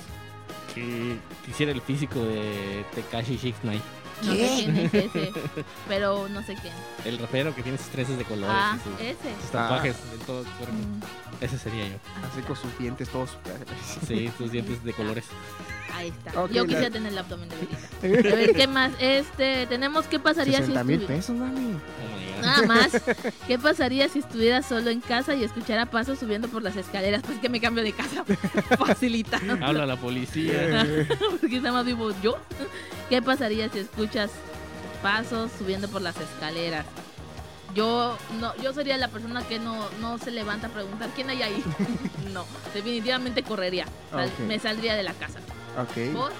Que 0.73 1.17
quisiera 1.45 1.73
el 1.73 1.81
físico 1.81 2.23
de 2.23 2.85
Tekashi 2.95 3.37
69. 3.37 3.81
No 4.23 4.31
sé 4.31 4.53
quién 4.63 4.77
es 4.77 4.93
ese, 4.93 5.31
pero 5.89 6.29
no 6.29 6.41
sé 6.43 6.55
quién. 6.61 6.73
El 7.03 7.17
rapero 7.19 7.53
que 7.53 7.61
tiene 7.61 7.77
sus 7.77 7.87
trenzas 7.87 8.17
de 8.17 8.23
colores. 8.23 8.55
Ah, 8.57 8.77
y 8.79 8.89
sus, 8.89 9.01
ese. 9.01 9.35
sus 9.41 9.51
tatuajes 9.51 9.97
en 10.13 10.19
todo 10.25 10.39
el 10.39 10.45
cuerpo. 10.47 10.73
Mm, 10.73 11.43
Ese 11.43 11.59
sería 11.59 11.87
yo. 11.89 11.95
Así 12.31 12.41
con 12.47 12.55
sus 12.55 12.77
dientes 12.79 13.09
todos. 13.09 13.31
Sí, 14.07 14.31
sus 14.37 14.49
dientes 14.51 14.81
de 14.81 14.93
colores. 14.93 15.25
Ahí 15.97 16.09
está. 16.09 16.31
Yo 16.47 16.61
la- 16.63 16.67
quisiera 16.67 16.89
tener 16.89 17.11
el 17.11 17.17
abdomen 17.17 17.49
de 17.49 17.55
Belita. 17.55 17.77
A 18.33 18.35
ver, 18.35 18.53
¿qué 18.53 18.67
más? 18.79 18.91
Este, 18.99 19.65
tenemos, 19.67 20.05
¿qué 20.07 20.19
pasaría 20.19 20.57
60 20.59 20.81
si 20.81 20.87
mil 20.87 21.01
estuvi- 21.01 21.07
pesos, 21.07 21.35
mami. 21.35 21.59
My 21.61 21.73
God. 21.73 22.41
Nada 22.41 22.67
más. 22.67 22.91
¿Qué 23.47 23.57
pasaría 23.57 24.07
si 24.09 24.19
estuviera 24.19 24.61
solo 24.61 24.89
en 24.89 24.99
casa 25.01 25.33
y 25.35 25.43
escuchara 25.43 25.85
pasos 25.87 26.19
subiendo 26.19 26.47
por 26.47 26.61
las 26.63 26.75
escaleras? 26.75 27.21
Pues 27.25 27.39
que 27.39 27.49
me 27.49 27.59
cambio 27.61 27.83
de 27.83 27.93
casa. 27.93 28.23
Facilita. 28.77 29.39
Habla 29.61 29.85
la 29.85 29.95
policía. 29.95 30.85
Porque 31.41 31.57
está 31.57 31.71
más 31.71 31.85
vivo 31.85 32.11
yo. 32.21 32.37
¿Qué 33.09 33.21
pasaría 33.21 33.69
si 33.69 33.79
escuchas 33.79 34.31
pasos 35.01 35.51
subiendo 35.57 35.87
por 35.87 36.01
las 36.01 36.15
escaleras? 36.19 36.85
Yo 37.73 38.17
no, 38.39 38.55
yo 38.61 38.71
sería 38.73 38.97
la 38.97 39.09
persona 39.09 39.41
que 39.47 39.59
no, 39.59 39.89
no 39.99 40.17
se 40.17 40.31
levanta 40.31 40.67
a 40.67 40.69
preguntar 40.69 41.09
quién 41.15 41.29
hay 41.29 41.41
ahí. 41.41 41.63
no, 42.33 42.45
definitivamente 42.73 43.43
correría. 43.43 43.85
Sal-. 44.11 44.31
Me 44.47 44.59
saldría 44.59 44.95
de 44.95 45.03
la 45.03 45.13
casa. 45.13 45.39
Ok. 45.78 46.13
¿Vos? 46.13 46.32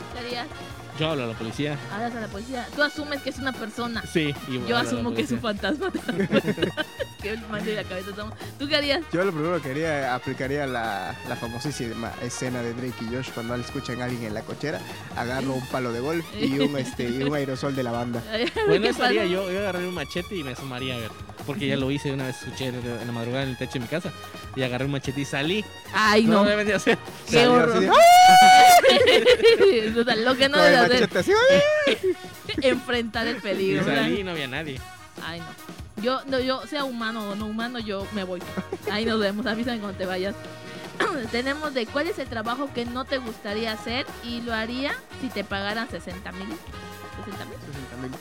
Yo 1.00 1.10
hablo 1.10 1.26
a 1.26 1.28
la 1.28 1.34
policía. 1.34 1.78
Hablas 1.92 2.16
a 2.16 2.22
la 2.22 2.28
policía. 2.28 2.68
Tú 2.76 2.82
asumes 2.82 3.22
que 3.22 3.30
es 3.30 3.38
una 3.38 3.52
persona. 3.52 4.02
Sí. 4.12 4.34
y 4.48 4.54
Yo 4.54 4.70
la 4.70 4.80
asumo 4.82 5.14
que 5.14 5.24
es 5.24 5.32
un 5.32 5.42
fantasma. 5.42 5.92
que 7.22 7.38
mal 7.50 7.66
de 7.66 7.76
la 7.76 7.84
cabeza 7.84 8.12
estamos. 8.12 8.34
¿Tú 8.58 8.68
qué 8.68 8.78
harías? 8.78 9.02
Yo 9.12 9.24
lo 9.26 9.32
primero 9.34 9.62
que 9.62 9.72
haría, 9.72 10.16
aplicaría 10.16 10.66
la, 10.68 11.14
la 11.28 11.36
famosísima 11.36 12.12
escena 12.22 12.62
de 12.62 12.74
Drake 12.74 12.96
y 13.02 13.14
Josh 13.16 13.30
cuando 13.34 13.56
escuchan 13.56 14.02
a 14.02 14.06
alguien 14.06 14.24
en 14.24 14.34
la 14.34 14.42
cochera, 14.42 14.80
agarro 15.18 15.54
un 15.54 15.66
palo 15.68 15.92
de 15.92 16.00
golf 16.00 16.26
y 16.40 16.60
un, 16.60 16.78
este, 16.78 17.10
y 17.10 17.24
un 17.24 17.36
aerosol 17.36 17.76
de 17.76 17.84
lavanda. 17.84 18.22
Bueno, 18.68 18.84
¿Qué 18.84 18.90
eso 18.90 19.04
haría 19.04 19.26
yo. 19.26 19.52
Yo 19.52 19.60
agarré 19.60 19.88
un 19.88 19.94
machete 19.94 20.36
y 20.36 20.44
me 20.44 20.52
asomaría 20.52 20.96
a 20.96 20.98
ver. 20.98 21.12
Porque 21.46 21.68
ya 21.68 21.76
lo 21.76 21.92
hice 21.92 22.12
una 22.12 22.26
vez, 22.26 22.42
escuché 22.42 22.68
en 22.68 23.06
la 23.06 23.12
madrugada 23.12 23.44
en 23.44 23.50
el 23.50 23.58
techo 23.58 23.74
de 23.74 23.80
mi 23.82 23.88
casa. 23.88 24.12
Y 24.56 24.64
agarré 24.64 24.86
un 24.86 24.92
machete 24.92 25.22
y 25.22 25.26
salí. 25.26 25.64
Ay, 25.94 26.24
No, 26.24 26.44
no. 26.44 26.50
deben 26.50 26.66
de 26.66 26.74
hacer. 26.74 26.98
Qué 27.30 27.46
horror. 27.46 27.84
lo 30.18 30.36
que 30.36 30.50
no 30.50 30.58
enfrentar 32.62 33.28
el 33.28 33.38
peligro. 33.38 33.84
no 33.86 34.32
había 34.32 34.48
nadie. 34.48 34.80
Ay, 35.24 35.40
no. 35.40 35.76
Yo, 36.02 36.22
no, 36.26 36.40
yo 36.40 36.66
sea 36.68 36.84
humano 36.84 37.30
o 37.30 37.36
no 37.36 37.46
humano, 37.46 37.80
yo 37.80 38.06
me 38.14 38.24
voy. 38.24 38.42
Ahí 38.92 39.06
nos 39.06 39.20
vemos. 39.20 39.46
Avísame 39.46 39.80
cuando 39.80 39.98
te 39.98 40.06
vayas. 40.06 40.36
tenemos 41.32 41.74
de 41.74 41.86
cuál 41.86 42.08
es 42.08 42.20
el 42.20 42.28
trabajo 42.28 42.70
que 42.74 42.86
no 42.86 43.06
te 43.06 43.18
gustaría 43.18 43.72
hacer 43.72 44.06
y 44.24 44.42
lo 44.42 44.54
haría 44.54 44.94
si 45.22 45.30
te 45.30 45.44
pagaran 45.44 45.90
60 45.90 46.32
mil. 46.34 46.48
60 47.26 47.46
mil. 47.46 47.58
60 47.58 47.98
mil. 48.02 48.12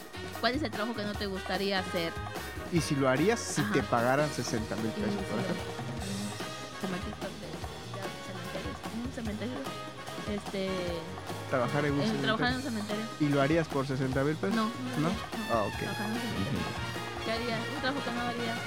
¿Cuál 0.40 0.54
es 0.54 0.62
el 0.62 0.70
trabajo 0.70 0.94
que 0.94 1.04
no 1.04 1.14
te 1.14 1.26
gustaría 1.26 1.80
hacer? 1.80 2.12
Y 2.72 2.80
si 2.80 2.94
lo 2.96 3.08
harías, 3.08 3.40
si 3.40 3.60
Ajá. 3.60 3.72
te 3.72 3.82
pagaran 3.82 4.30
60 4.30 4.76
mil 4.76 4.90
pesos, 4.92 5.24
por 5.30 5.40
ejemplo. 5.40 5.64
Un 9.04 9.12
cementerio. 9.12 9.54
Este. 10.34 10.68
Trabajar 11.54 11.84
en 11.86 11.92
un 11.94 12.00
eh, 12.00 12.06
cementerio. 12.06 12.34
trabajar 12.36 12.48
en 12.48 12.56
un 12.56 12.62
cementerio. 12.62 13.04
¿Y 13.20 13.28
lo 13.28 13.40
harías 13.42 13.68
por 13.68 13.86
60 13.86 14.24
mil 14.24 14.36
pesos? 14.36 14.56
No, 14.56 14.64
¿No? 14.64 15.08
no. 15.08 15.14
Ah, 15.52 15.62
ok. 15.62 15.78
Trabajar 15.78 16.06
en 16.06 16.12
un 16.12 16.18
cementerio. 16.20 16.60
¿Qué 17.24 17.32
harías? 17.32 17.58
Un 17.74 17.80
trabajo 17.80 18.04
que 18.04 18.10
no 18.12 18.20
harías. 18.22 18.58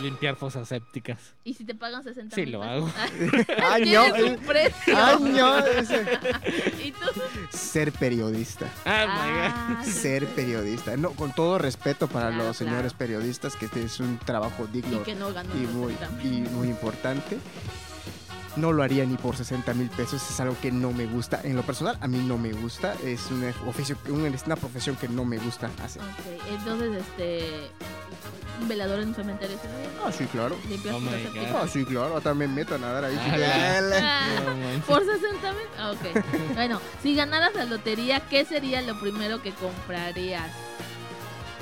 Limpiar 0.00 0.36
fosas 0.36 0.68
sépticas. 0.68 1.18
¿Y 1.42 1.54
si 1.54 1.64
te 1.64 1.74
pagan 1.74 2.04
60 2.04 2.32
Sí, 2.34 2.42
mil 2.42 2.52
lo 2.52 2.60
pesos? 2.60 2.92
hago. 2.96 3.64
Año, 3.72 4.02
año. 4.94 5.58
¿Y 6.84 6.92
tú? 6.92 7.20
Ser 7.50 7.90
periodista. 7.92 8.66
Ah, 8.86 9.06
my 9.06 9.30
god. 9.32 9.80
Ah, 9.80 9.84
Ser 9.84 10.26
periodista. 10.28 10.96
No, 10.96 11.10
con 11.10 11.32
todo 11.34 11.58
respeto 11.58 12.06
para 12.06 12.28
Claro, 12.28 12.44
los 12.44 12.56
señores 12.56 12.92
claro. 12.92 12.96
periodistas, 12.98 13.56
que 13.56 13.64
este 13.66 13.82
es 13.82 13.98
un 14.00 14.18
trabajo 14.18 14.66
digno 14.68 15.00
Y 15.00 15.02
que 15.02 15.14
no 15.16 15.32
ganó 15.32 15.52
y 15.56 15.62
los 15.64 15.72
muy, 15.72 15.92
60 15.94 16.22
y 16.24 16.40
muy 16.42 16.68
importante. 16.68 17.38
No 18.58 18.72
lo 18.72 18.82
haría 18.82 19.04
ni 19.04 19.16
por 19.16 19.36
60 19.36 19.72
mil 19.74 19.88
pesos, 19.90 20.22
es 20.30 20.40
algo 20.40 20.56
que 20.60 20.72
no 20.72 20.92
me 20.92 21.06
gusta. 21.06 21.40
En 21.44 21.54
lo 21.56 21.62
personal, 21.62 21.96
a 22.00 22.08
mí 22.08 22.18
no 22.18 22.36
me 22.38 22.52
gusta. 22.52 22.94
Es 23.04 23.30
un 23.30 23.44
oficio, 23.66 23.96
un- 24.08 24.26
es 24.26 24.44
una 24.46 24.56
profesión 24.56 24.96
que 24.96 25.08
no 25.08 25.24
me 25.24 25.38
gusta 25.38 25.70
hacer. 25.82 26.02
Ok, 26.02 26.42
entonces, 26.50 27.02
este. 27.02 27.70
Un 28.60 28.66
velador 28.66 28.98
en 28.98 29.10
un 29.10 29.14
cementerio. 29.14 29.56
Ah, 30.04 30.10
sí, 30.10 30.24
claro. 30.26 30.56
Oh. 30.56 31.56
Ah, 31.62 31.66
sí, 31.72 31.84
claro. 31.84 32.16
Ah, 32.16 32.20
También 32.20 32.52
meto 32.52 32.74
a 32.74 32.78
nadar 32.78 33.04
ahí. 33.04 33.16
Ah, 33.16 34.26
No. 34.78 34.84
Por 34.84 35.04
60 35.04 35.52
mil. 35.52 35.62
Ah, 35.78 35.92
Ok. 35.92 36.24
Bueno, 36.54 36.80
si 37.00 37.14
ganaras 37.14 37.54
la 37.54 37.66
lotería, 37.66 38.18
¿qué 38.28 38.44
sería 38.44 38.82
lo 38.82 38.98
primero 39.00 39.40
que 39.42 39.52
comprarías? 39.52 40.50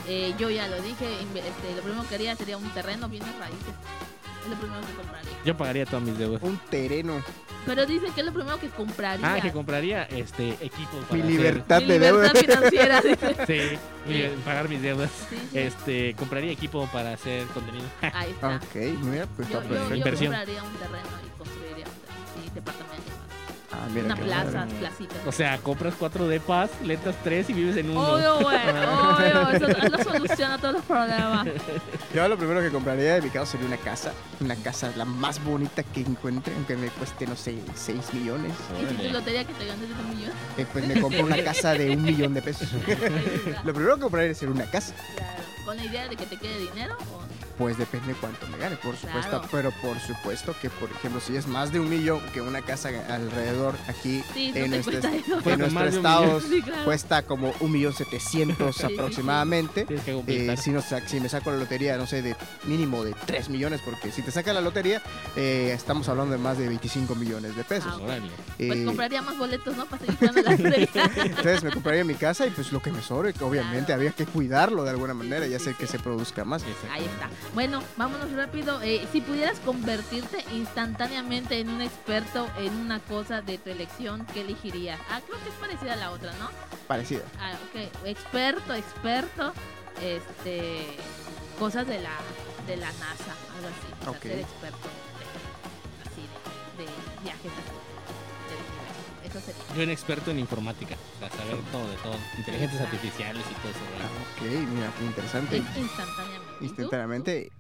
Eh, 0.09 0.35
yo 0.39 0.49
ya 0.49 0.69
lo 0.69 0.81
dije, 0.81 1.05
este, 1.21 1.75
lo 1.77 1.83
primero 1.83 2.09
que 2.09 2.15
haría 2.15 2.35
sería 2.37 2.57
un 2.57 2.71
terreno, 2.71 3.09
bienes 3.11 3.37
raíces. 3.39 3.75
Es 4.47 4.51
lo 4.51 4.57
primero 4.57 4.81
que 4.87 4.93
compraría. 4.95 5.31
Yo 5.45 5.57
pagaría 5.57 5.87
todas 5.87 6.03
mis 6.03 6.17
deudas. 6.19 6.43
Un 6.43 6.59
terreno. 6.71 7.23
Pero 7.67 7.85
dice 7.85 8.07
que 8.15 8.21
es 8.21 8.27
lo 8.27 8.33
primero 8.33 8.61
que 8.61 8.69
compraría. 8.69 9.35
Ah, 9.35 9.41
que 9.41 9.51
compraría 9.51 10.05
este 10.05 10.51
equipo 10.61 10.99
para 11.09 11.15
Mi 11.15 11.21
hacer- 11.23 11.31
libertad 11.31 11.81
Mi 11.83 11.87
de 11.89 11.99
deuda. 11.99 12.33
libertad 12.33 12.41
financiera. 12.41 13.01
dice. 13.03 13.37
Sí, 13.47 13.79
mi- 14.09 14.43
pagar 14.45 14.69
mis 14.69 14.81
deudas. 14.83 15.11
Sí, 15.29 15.37
sí. 15.51 15.59
Este, 15.59 16.15
compraría 16.17 16.53
equipo 16.53 16.89
para 16.93 17.13
hacer 17.15 17.45
contenido. 17.49 17.87
Ahí 18.01 18.31
está. 18.31 18.57
Ok, 18.57 18.75
mira, 19.03 19.27
pues 19.35 19.49
Yo, 19.49 19.61
está 19.63 19.75
yo, 19.75 19.89
yo 19.89 19.95
Inversión. 19.97 20.33
compraría 20.33 20.63
un 20.63 20.73
terreno 20.75 21.09
y 21.27 21.39
construiría 21.39 21.87
un 21.87 22.45
sí, 22.45 22.51
departamento. 22.55 23.06
Ah, 23.87 23.89
mira 23.93 24.07
Una 24.07 24.17
plaza, 24.17 24.53
padre. 24.53 24.75
placita. 24.81 25.15
O 25.27 25.33
sea, 25.33 25.59
compras 25.59 25.95
cuatro 25.97 26.27
depas, 26.27 26.71
letras 26.85 27.15
tres 27.23 27.49
y 27.51 27.53
vives 27.53 27.77
en 27.77 27.91
uno. 27.91 28.01
Obvio, 28.01 28.41
güey. 28.41 28.57
Obvio. 28.57 29.51
Eso, 29.51 29.67
eso 29.97 30.11
soluciona 30.11 30.59
todos 30.59 30.75
los 30.75 30.83
problemas. 30.85 31.47
Yo 32.13 32.27
lo 32.29 32.37
primero 32.37 32.61
que 32.61 32.71
compraría 32.71 33.17
en 33.19 33.25
mi 33.25 33.31
caso 33.31 33.53
sería 33.53 33.67
una 33.67 33.77
casa. 33.77 34.13
Una 34.41 34.57
casa 34.57 34.91
la 34.97 35.05
más 35.05 35.43
bonita 35.45 35.83
que 35.85 36.01
encuentre, 36.01 36.53
aunque 36.55 36.77
me 36.77 36.89
cueste, 36.89 37.27
no 37.27 37.37
sé, 37.37 37.59
6 37.75 38.15
millones. 38.15 38.53
Y 38.83 38.87
si 38.89 39.07
tu 39.07 39.13
lotería 39.13 39.45
que 39.45 39.53
te 39.55 39.67
ganes 39.67 39.89
de 39.89 39.95
un 39.95 40.11
millón. 40.17 40.33
Eh, 40.59 40.67
pues 40.73 40.87
me 40.87 41.01
compro 41.01 41.25
una 41.25 41.43
casa 41.45 41.75
de 41.75 41.91
un 41.91 42.03
millón 42.03 42.35
de 42.35 42.43
pesos. 42.43 42.69
Lo 43.65 43.73
primero 43.73 43.97
que 43.97 44.03
compraría 44.03 44.35
sería 44.35 44.55
una 44.55 44.71
casa. 44.71 44.95
Claro. 45.17 45.43
Con 45.65 45.77
la 45.77 45.85
idea 45.85 46.09
de 46.09 46.17
que 46.17 46.27
te 46.27 46.37
quede 46.37 46.59
dinero 46.61 46.97
o 47.15 47.26
Pues 47.59 47.79
depende 47.79 48.15
cuánto 48.21 48.47
me 48.49 48.59
gane, 48.59 48.77
por 48.77 48.97
supuesto. 48.97 49.31
Claro. 49.31 49.49
Pero 49.51 49.71
por 49.83 49.99
supuesto 49.99 50.55
que, 50.61 50.69
por 50.69 50.91
ejemplo, 50.91 51.21
si 51.21 51.37
es 51.37 51.47
más 51.47 51.73
de 51.73 51.81
un 51.81 51.89
millón 51.89 52.21
que 52.35 52.41
una 52.43 52.61
casa 52.61 52.91
alrededor 53.09 53.75
aquí 53.89 54.23
Sí, 54.35 54.51
no 54.53 54.57
en, 54.57 54.63
te 54.65 54.69
nuestro, 54.69 54.93
cuesta 54.93 55.15
est- 55.17 55.27
eso. 55.27 55.37
en 55.37 55.43
Cuesta 55.43 55.67
nuestro 55.69 55.87
estado. 55.97 56.41
Sí, 56.43 56.63
claro. 56.63 56.85
cuesta 56.85 57.23
como 57.23 57.53
un 57.61 57.73
millón 57.73 57.95
setecientos 57.95 58.77
Sí, 58.77 58.85
sí, 58.87 58.93
aproximadamente. 58.95 59.87
Que 59.87 60.23
Eh, 60.27 60.57
si, 60.59 60.73
sa- 60.83 61.07
si 61.09 61.19
me 61.21 61.29
saco 61.31 61.51
la 61.51 61.57
lotería, 61.57 61.97
no 61.97 62.07
sé, 62.07 62.21
de 62.23 62.37
mínimo 62.65 63.03
de 63.05 63.15
3 63.25 63.49
millones, 63.49 63.81
porque 63.85 64.13
si 64.13 64.21
te 64.23 64.31
saca 64.31 64.53
la 64.53 64.61
lotería, 64.61 65.01
eh, 65.35 65.73
estamos 65.75 66.09
hablando 66.11 66.33
de 66.33 66.39
más 66.39 66.59
de 66.59 66.69
25 66.69 67.15
millones 67.15 67.57
de 67.57 67.65
pesos. 67.65 67.93
Ah. 68.03 68.19
Pues 68.59 68.71
Eh, 68.81 68.85
compraría 68.85 69.23
más 69.23 69.39
boletos, 69.39 69.75
¿no? 69.77 69.87
Para 69.87 70.05
seguir 70.05 70.19
la 70.23 70.33
lotería. 70.53 70.89
entonces 71.17 71.63
me 71.65 71.71
compraría 71.71 72.05
mi 72.05 72.15
casa 72.15 72.47
y 72.47 72.51
pues 72.51 72.71
lo 72.73 72.81
que 72.83 72.93
me 72.93 73.01
sobre, 73.03 73.33
que 73.33 73.45
obviamente 73.45 73.87
Claro. 73.87 74.01
había 74.01 74.13
que 74.13 74.27
cuidarlo 74.27 74.85
de 74.85 74.91
alguna 74.91 75.15
manera 75.15 75.47
y 75.47 75.51
Sí, 75.51 75.55
hacer 75.55 75.73
sí, 75.73 75.79
que 75.79 75.87
sí. 75.87 75.93
se 75.93 75.99
produzca 76.01 76.45
más. 76.45 76.63
Ahí 76.93 77.05
está. 77.05 77.31
Bueno, 77.55 77.83
vámonos 77.97 78.31
rápido. 78.33 78.83
Eh, 78.83 79.07
si 79.13 79.21
pudieras 79.23 79.59
convertirte 79.61 80.45
instantáneamente 80.53 81.59
en 81.61 81.71
un 81.71 81.81
experto 81.81 82.49
en 82.59 82.75
una 82.75 83.01
cosa 83.01 83.41
de 83.41 83.57
tu 83.59 83.71
elección, 83.71 84.27
¿qué 84.35 84.43
elegirías? 84.43 85.01
Ah, 85.11 85.21
creo 85.27 85.43
que 85.43 85.49
es 85.49 85.55
parecida 85.55 85.95
a 85.95 85.97
la 85.97 86.11
otra, 86.11 86.33
¿no? 86.35 86.51
Parecida. 86.87 87.23
Ah, 87.41 87.53
ok. 87.71 88.07
Experto, 88.07 88.75
experto. 88.75 89.53
Este. 90.03 90.87
Cosas 91.59 91.87
de 91.87 91.99
la, 92.03 92.11
de 92.67 92.77
la 92.77 92.93
NASA, 92.93 93.33
algo 93.57 93.69
así. 93.69 93.89
O 94.01 94.03
sea, 94.03 94.11
Ok. 94.11 94.23
ser 94.23 94.39
experto 94.41 94.89
de, 95.17 95.25
así 96.05 96.21
de, 96.77 96.85
de 96.85 96.91
viajes 97.25 97.53
así, 97.57 97.77
del 98.51 98.61
universo. 98.61 99.25
Eso 99.25 99.41
sería. 99.41 99.75
Yo 99.75 99.83
era 99.83 99.93
experto 99.93 100.31
en 100.31 100.39
informática, 100.41 100.97
para 101.19 101.35
saber 101.35 101.57
todo 101.73 101.89
de 101.89 101.97
todo, 101.97 102.17
inteligencias 102.37 102.83
artificiales 102.83 103.43
y 103.51 103.55
todo 103.55 103.71
eso. 103.73 103.81
Ah, 103.89 104.45
¿verdad? 104.45 104.61
ok, 104.61 104.69
mira, 104.75 104.93
qué 104.99 105.05
interesante. 105.07 105.57
Instantáneamente. 105.57 106.46
Instantáneamente, 106.61 107.51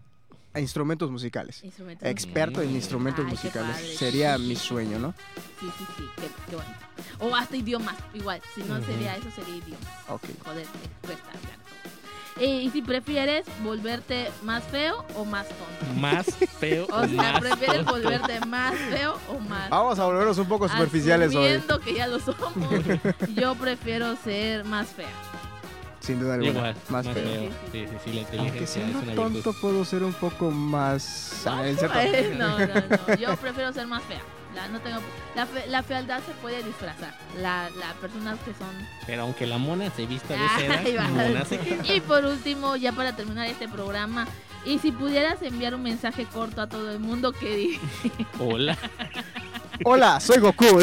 a 0.55 0.61
instrumentos 0.61 1.11
musicales. 1.11 1.62
Instrumentos 1.62 2.09
Experto 2.09 2.62
en 2.62 2.72
Mm. 2.72 2.76
instrumentos 2.76 3.24
Ay, 3.24 3.30
musicales. 3.30 3.99
Sería 3.99 4.38
mi 4.38 4.57
sueño, 4.57 4.99
¿no? 4.99 5.14
Sí, 5.61 5.66
sí, 5.78 5.84
sí, 5.97 6.05
qué, 6.16 6.28
qué 6.51 6.57
bonito. 6.57 6.74
O 7.20 7.34
hasta 7.36 7.57
idiomas, 7.57 7.97
igual. 8.14 8.40
Si 8.55 8.62
no 8.62 8.76
Ujú. 8.76 8.86
sería 8.86 9.16
eso, 9.16 9.30
sería 9.34 9.57
idioma. 9.57 9.86
Ok. 10.09 10.24
Poder 10.44 10.66
expresar, 10.84 11.24
claro. 11.40 11.62
Eh, 12.38 12.64
y 12.64 12.70
si 12.70 12.82
prefieres 12.82 13.47
volverte 13.64 14.30
más 14.42 14.62
feo 14.64 15.07
o 15.14 15.24
más 15.24 15.47
tonto. 15.49 15.94
Más 15.99 16.26
feo 16.59 16.84
O 16.90 16.97
o 17.01 17.09
sea, 17.09 17.32
más 17.32 17.40
prefieres 17.40 17.76
tonto. 17.86 17.92
volverte 17.92 18.40
más 18.44 18.74
feo 18.74 19.18
o 19.30 19.38
más. 19.40 19.70
Vamos 19.70 19.99
a 19.99 20.05
volvernos 20.05 20.36
un 20.36 20.47
poco 20.47 20.68
superficiales 20.68 21.34
hoy. 21.34 21.47
Asumiendo 21.47 21.80
que 21.80 21.94
ya 21.94 22.07
lo 22.07 22.20
somos. 22.20 22.53
Yo 23.34 23.55
prefiero 23.55 24.16
ser 24.16 24.66
más 24.66 24.88
fea. 24.88 25.09
Sin 26.01 26.20
duda 26.20 26.34
alguna. 26.34 26.51
Igual, 26.51 26.76
más, 26.88 27.05
más 27.07 27.14
feo. 27.14 27.24
feo. 27.24 27.51
Sí, 27.72 27.86
sí, 27.86 27.97
sí, 28.05 28.26
la 28.36 28.42
Aunque 28.42 28.64
es 28.64 28.70
siendo 28.70 28.99
una 29.01 29.14
tonto 29.14 29.30
virtud. 29.34 29.55
puedo 29.61 29.84
ser 29.84 30.03
un 30.05 30.12
poco 30.12 30.51
más... 30.51 31.42
Ah, 31.47 31.62
no, 32.36 32.59
no, 32.59 32.66
no. 32.66 33.14
Yo 33.18 33.36
prefiero 33.36 33.72
ser 33.72 33.86
más 33.86 34.03
fea. 34.05 34.20
La, 34.55 34.68
no 34.68 34.80
tengo, 34.80 34.99
la, 35.34 35.44
fe- 35.44 35.66
la 35.68 35.82
fealdad 35.82 36.20
se 36.24 36.32
puede 36.40 36.62
disfrazar. 36.62 37.14
La, 37.42 37.68
las 37.78 37.92
personas 38.01 38.38
que 38.40 38.53
son 38.55 38.68
Pero 39.07 39.22
aunque 39.22 39.47
la 39.47 39.59
mona 39.59 39.90
se 39.90 40.07
vista 40.07 40.32
de 40.34 40.40
Ay, 40.40 40.86
seda, 40.86 41.03
va. 41.03 41.09
mona 41.09 41.44
se 41.44 41.59
queda. 41.59 41.92
Y 41.94 42.01
por 42.01 42.24
último, 42.24 42.74
ya 42.76 42.92
para 42.92 43.14
terminar 43.14 43.47
este 43.49 43.68
programa, 43.68 44.26
y 44.64 44.78
si 44.78 44.92
pudieras 44.92 45.42
enviar 45.42 45.74
un 45.74 45.82
mensaje 45.82 46.24
corto 46.24 46.62
a 46.62 46.68
todo 46.68 46.90
el 46.90 47.01
mundo, 47.01 47.32
¿qué 47.32 47.55
di- 47.55 47.80
Hola. 48.38 48.78
Hola, 49.84 50.20
soy 50.20 50.38
Goku. 50.38 50.64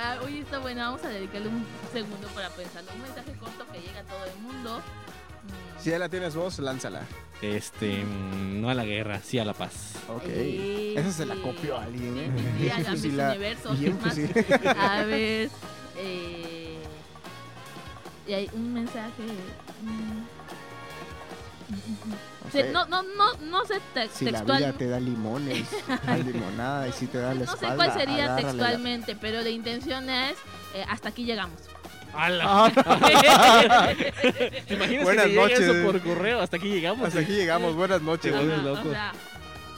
Ah, 0.00 0.16
oye, 0.24 0.40
está 0.40 0.58
bueno, 0.60 0.80
vamos 0.82 1.04
a 1.04 1.08
dedicarle 1.08 1.48
un 1.48 1.64
segundo 1.92 2.28
para 2.28 2.48
pensarlo. 2.50 2.90
Un 2.94 3.02
mensaje 3.02 3.32
corto 3.32 3.66
que 3.72 3.80
llega 3.80 3.98
a 4.00 4.04
todo 4.04 4.24
el 4.26 4.40
mundo. 4.42 4.78
Mm, 4.78 5.80
si 5.82 5.90
ya 5.90 5.98
la 5.98 6.08
tienes 6.08 6.36
vos, 6.36 6.58
lánzala. 6.60 7.02
Este, 7.42 8.04
mm, 8.04 8.60
no 8.60 8.70
a 8.70 8.74
la 8.74 8.84
guerra, 8.84 9.20
sí 9.20 9.38
a 9.40 9.44
la 9.44 9.54
paz. 9.54 9.94
Ok. 10.08 10.22
eh, 10.26 10.94
Esa 10.96 11.12
se 11.12 11.26
la 11.26 11.34
copió 11.36 11.78
alguien, 11.78 12.16
¿eh? 12.16 12.30
Sí, 12.60 12.70
a 12.70 12.78
la 12.90 12.96
Sí, 12.96 13.10
la- 13.10 13.28
Universo, 13.30 13.70
más, 14.02 14.14
pues, 14.14 14.14
sí. 14.14 14.66
A 14.78 15.02
ver, 15.04 15.50
eh, 15.96 16.78
y 18.28 18.32
hay 18.32 18.50
un 18.52 18.72
mensaje. 18.74 19.22
mm, 19.82 20.37
No 21.68 22.50
se- 22.52 22.62
sé, 22.62 22.70
no, 22.72 22.86
no, 22.86 23.02
no, 23.02 23.32
no 23.42 23.64
sé 23.66 23.74
te- 23.94 24.08
Si 24.08 24.24
la 24.24 24.38
textual. 24.38 24.58
vida 24.58 24.72
te 24.72 24.88
da 24.88 24.98
limones, 25.00 25.66
limonada 26.24 26.88
y 26.88 26.92
si 26.92 27.06
te 27.06 27.18
da 27.18 27.34
la 27.34 27.40
No 27.40 27.46
sé 27.46 27.52
espalda, 27.52 27.76
cuál 27.76 27.92
sería 27.92 28.24
agárrale 28.24 28.42
la- 28.42 28.48
textualmente, 28.52 29.16
pero 29.16 29.40
la 29.42 29.50
intención 29.50 30.08
es 30.08 30.32
eh, 30.74 30.84
hasta 30.88 31.10
aquí 31.10 31.24
llegamos. 31.24 31.60
¡Hala! 32.14 32.44
Ah, 32.46 33.90
¿Te 34.66 34.74
imaginas 34.74 35.04
Buenas 35.04 35.24
que 35.26 35.30
te 35.30 35.34
llegue 35.34 35.36
noches. 35.36 35.60
eso 35.60 35.84
por 35.86 36.00
correo? 36.02 36.40
Hasta 36.40 36.56
aquí 36.56 36.68
llegamos. 36.68 37.06
hasta 37.06 37.20
aquí 37.20 37.32
llegamos, 37.32 37.74
buenas 37.74 38.00
noches. 38.02 38.32
Vuelves 38.32 38.54
Ajá, 38.58 38.62
loco. 38.66 38.88
o 38.88 38.92
sea, 38.92 39.12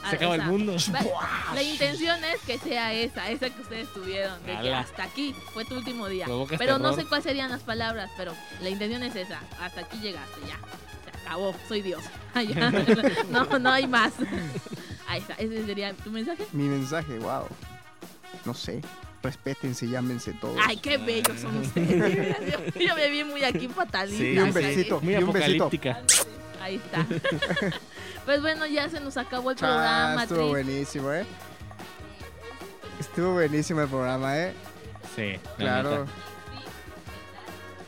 Se 0.09 0.15
acaba 0.15 0.31
o 0.31 0.35
el 0.35 0.41
sea, 0.41 0.49
mundo. 0.49 0.75
va- 0.93 1.53
La 1.53 1.61
intención 1.61 2.23
es 2.23 2.39
que 2.41 2.57
sea 2.57 2.93
esa, 2.93 3.29
esa 3.29 3.49
que 3.49 3.61
ustedes 3.61 3.91
tuvieron, 3.93 4.41
de 4.45 4.57
que 4.59 4.73
hasta 4.73 5.03
aquí 5.03 5.35
fue 5.53 5.65
tu 5.65 5.75
último 5.75 6.07
día. 6.07 6.25
Provocas 6.25 6.57
Pero 6.57 6.79
no 6.79 6.91
terror. 6.91 7.03
sé 7.03 7.05
cuáles 7.09 7.25
serían 7.25 7.51
las 7.51 7.61
palabras, 7.63 8.09
pero 8.15 8.33
la 8.61 8.69
intención 8.69 9.03
es 9.03 9.15
esa, 9.17 9.41
hasta 9.61 9.81
aquí 9.81 9.97
llegaste, 9.99 10.39
ya. 10.47 10.57
Acabó, 11.25 11.55
soy 11.67 11.81
Dios. 11.81 12.03
No, 13.29 13.45
no 13.59 13.69
hay 13.71 13.87
más. 13.87 14.13
Ahí 15.07 15.19
está, 15.19 15.33
ese 15.35 15.65
sería 15.65 15.93
tu 15.93 16.09
mensaje. 16.11 16.45
Mi 16.53 16.63
mensaje, 16.67 17.17
wow. 17.19 17.45
No 18.45 18.53
sé. 18.53 18.81
Respétense, 19.23 19.87
llámense 19.87 20.33
todos. 20.33 20.57
Ay, 20.65 20.77
qué 20.77 20.97
bellos 20.97 21.39
son 21.39 21.57
ustedes. 21.57 22.37
Yo, 22.51 22.79
yo 22.87 22.95
me 22.95 23.09
vi 23.09 23.23
muy 23.23 23.43
aquí 23.43 23.67
fatalista. 23.67 24.23
Sí, 24.23 24.33
y 24.33 24.39
un 24.39 24.51
besito, 24.53 25.01
Muy 25.01 25.13
y 25.13 25.23
un 25.23 25.31
besito. 25.33 25.69
Ahí 26.61 26.75
está. 26.75 27.05
Pues 28.25 28.41
bueno, 28.41 28.65
ya 28.65 28.87
se 28.89 28.99
nos 28.99 29.17
acabó 29.17 29.51
el 29.51 29.57
Ah, 29.57 29.59
programa. 29.59 30.23
estuvo 30.23 30.39
Tris. 30.39 30.49
buenísimo, 30.49 31.11
¿eh? 31.11 31.25
Estuvo 32.99 33.33
buenísimo 33.33 33.81
el 33.81 33.87
programa, 33.89 34.37
¿eh? 34.37 34.53
Sí, 35.15 35.33
la 35.57 35.81
Claro. 35.81 36.05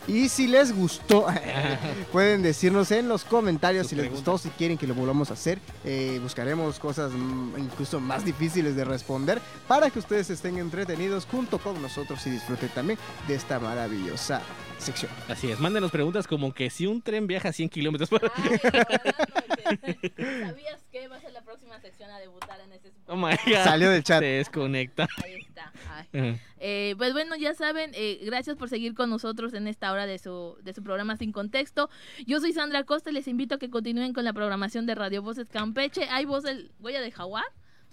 Y 0.07 0.29
si 0.29 0.47
les 0.47 0.75
gustó, 0.75 1.27
pueden 2.11 2.43
decirnos 2.43 2.91
en 2.91 3.07
los 3.07 3.23
comentarios 3.23 3.87
si 3.87 3.95
les 3.95 4.09
gustó, 4.09 4.37
si 4.37 4.49
quieren 4.49 4.77
que 4.77 4.87
lo 4.87 4.95
volvamos 4.95 5.29
a 5.29 5.33
hacer. 5.33 5.59
Eh, 5.85 6.19
buscaremos 6.21 6.79
cosas 6.79 7.11
incluso 7.57 7.99
más 7.99 8.25
difíciles 8.25 8.75
de 8.75 8.85
responder 8.85 9.41
para 9.67 9.89
que 9.89 9.99
ustedes 9.99 10.29
estén 10.29 10.57
entretenidos 10.57 11.25
junto 11.25 11.57
con 11.59 11.81
nosotros 11.81 12.25
y 12.27 12.31
disfruten 12.31 12.69
también 12.69 12.99
de 13.27 13.35
esta 13.35 13.59
maravillosa 13.59 14.41
sección. 14.77 15.11
Así 15.29 15.49
es, 15.51 15.59
mándenos 15.59 15.91
preguntas 15.91 16.27
como 16.27 16.53
que 16.53 16.69
si 16.69 16.87
un 16.87 17.01
tren 17.01 17.27
viaja 17.27 17.49
a 17.49 17.53
100 17.53 17.69
kilómetros 17.69 18.09
por 18.09 18.25
acuérdate. 18.25 18.59
¿Sabías 20.45 20.81
que 20.91 21.07
va 21.07 21.15
a 21.15 21.21
ser 21.21 21.31
la 21.31 21.41
próxima 21.41 21.79
sección 21.79 22.11
a 22.11 22.19
debutar 22.19 22.59
en 22.59 22.73
este 22.73 22.91
Oh 23.07 23.15
my 23.15 23.35
god. 23.45 23.63
Salió 23.63 23.89
del 23.89 24.03
chat. 24.03 24.19
Se 24.19 24.25
desconecta. 24.25 25.07
Ahí 25.23 25.35
está. 25.35 25.71
Ay. 26.11 26.39
Eh, 26.65 26.95
pues 26.97 27.11
bueno, 27.11 27.35
ya 27.35 27.53
saben, 27.53 27.91
eh, 27.93 28.21
gracias 28.23 28.55
por 28.55 28.69
seguir 28.69 28.93
con 28.93 29.09
nosotros 29.09 29.53
en 29.53 29.67
esta 29.67 29.91
hora 29.91 30.05
de 30.05 30.17
su, 30.17 30.55
de 30.63 30.73
su 30.73 30.81
programa 30.81 31.17
Sin 31.17 31.33
Contexto. 31.33 31.89
Yo 32.25 32.39
soy 32.39 32.53
Sandra 32.53 32.85
Costa 32.85 33.09
y 33.09 33.13
les 33.13 33.27
invito 33.27 33.55
a 33.55 33.57
que 33.59 33.69
continúen 33.69 34.13
con 34.13 34.23
la 34.23 34.31
programación 34.31 34.85
de 34.85 34.95
Radio 34.95 35.21
Voces 35.21 35.49
Campeche. 35.49 36.07
Hay 36.09 36.23
voz 36.23 36.43
del 36.43 36.71
Huella 36.79 37.01
del 37.01 37.11
Jaguar. 37.11 37.43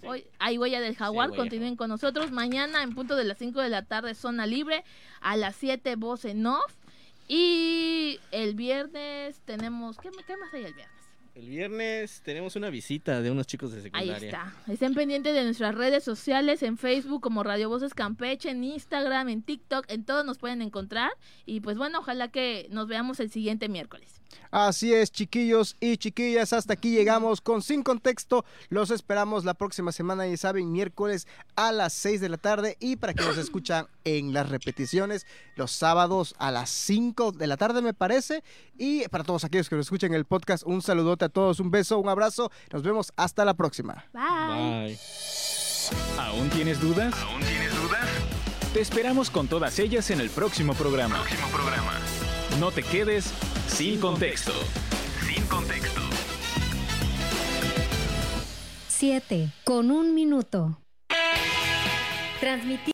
Hoy 0.03 0.25
hay 0.39 0.57
Huella 0.57 0.79
del 0.79 0.95
Jaguar, 0.95 1.35
continúen 1.35 1.75
con 1.75 1.89
nosotros. 1.89 2.31
Mañana 2.31 2.81
en 2.81 2.95
punto 2.95 3.17
de 3.17 3.25
las 3.25 3.39
5 3.39 3.59
de 3.59 3.67
la 3.67 3.83
tarde, 3.83 4.15
zona 4.15 4.45
libre. 4.45 4.85
A 5.19 5.35
las 5.35 5.57
7, 5.57 5.97
voz 5.97 6.23
en 6.23 6.45
off. 6.45 6.73
Y 7.27 8.21
el 8.31 8.55
viernes 8.55 9.41
tenemos... 9.41 9.97
¿Qué, 9.97 10.11
qué 10.25 10.37
más 10.37 10.53
hay 10.53 10.63
el 10.63 10.73
viernes? 10.73 11.00
El 11.41 11.49
viernes 11.49 12.21
tenemos 12.23 12.55
una 12.55 12.69
visita 12.69 13.19
de 13.19 13.31
unos 13.31 13.47
chicos 13.47 13.71
de 13.71 13.77
Ahí 13.77 13.83
secundaria. 13.85 14.27
está. 14.29 14.71
Estén 14.71 14.93
pendientes 14.93 15.33
de 15.33 15.43
nuestras 15.43 15.73
redes 15.73 16.03
sociales, 16.03 16.61
en 16.61 16.77
Facebook 16.77 17.19
como 17.19 17.41
Radio 17.41 17.67
Voces 17.67 17.95
Campeche, 17.95 18.51
en 18.51 18.63
Instagram, 18.63 19.27
en 19.27 19.41
TikTok, 19.41 19.85
en 19.87 20.05
todos 20.05 20.23
nos 20.23 20.37
pueden 20.37 20.61
encontrar. 20.61 21.09
Y 21.47 21.61
pues 21.61 21.79
bueno, 21.79 21.97
ojalá 21.97 22.27
que 22.27 22.67
nos 22.69 22.87
veamos 22.87 23.19
el 23.19 23.31
siguiente 23.31 23.69
miércoles. 23.69 24.21
Así 24.51 24.93
es, 24.93 25.11
chiquillos 25.11 25.77
y 25.79 25.97
chiquillas, 25.97 26.51
hasta 26.51 26.73
aquí 26.73 26.91
llegamos 26.91 27.39
con 27.41 27.61
Sin 27.61 27.83
Contexto. 27.83 28.43
Los 28.69 28.91
esperamos 28.91 29.45
la 29.45 29.53
próxima 29.53 29.91
semana, 29.91 30.27
ya 30.27 30.35
saben, 30.35 30.71
miércoles 30.71 31.25
a 31.55 31.71
las 31.71 31.93
6 31.93 32.19
de 32.21 32.29
la 32.29 32.37
tarde 32.37 32.77
y 32.79 32.97
para 32.97 33.13
que 33.13 33.23
nos 33.23 33.37
escuchan 33.37 33.87
en 34.03 34.33
las 34.33 34.49
repeticiones 34.49 35.25
los 35.55 35.71
sábados 35.71 36.35
a 36.37 36.51
las 36.51 36.69
5 36.69 37.31
de 37.31 37.47
la 37.47 37.57
tarde, 37.57 37.81
me 37.81 37.93
parece. 37.93 38.43
Y 38.77 39.07
para 39.07 39.23
todos 39.23 39.43
aquellos 39.45 39.69
que 39.69 39.75
nos 39.75 39.85
escuchen 39.85 40.13
el 40.13 40.25
podcast, 40.25 40.63
un 40.65 40.81
saludote 40.81 41.25
a 41.25 41.29
todos, 41.31 41.59
un 41.59 41.71
beso, 41.71 41.99
un 41.99 42.09
abrazo. 42.09 42.51
Nos 42.71 42.83
vemos 42.83 43.11
hasta 43.15 43.45
la 43.45 43.53
próxima. 43.55 44.05
Bye. 44.13 44.85
Bye. 44.85 44.99
¿Aún 46.19 46.49
tienes 46.49 46.79
dudas? 46.79 47.13
¿Aún 47.23 47.41
tienes 47.41 47.73
dudas? 47.75 48.07
Te 48.73 48.79
esperamos 48.79 49.29
con 49.29 49.47
todas 49.47 49.77
ellas 49.79 50.11
en 50.11 50.21
el 50.21 50.29
próximo 50.29 50.73
programa. 50.73 51.17
Próximo 51.23 51.47
programa. 51.49 51.93
No 52.59 52.71
te 52.71 52.83
quedes 52.83 53.33
sin 53.67 53.99
contexto. 53.99 54.53
Sin 55.25 55.45
contexto. 55.47 56.01
7 58.87 59.51
con 59.63 59.89
un 59.91 60.13
minuto. 60.13 60.77
Transmitir 62.39 62.81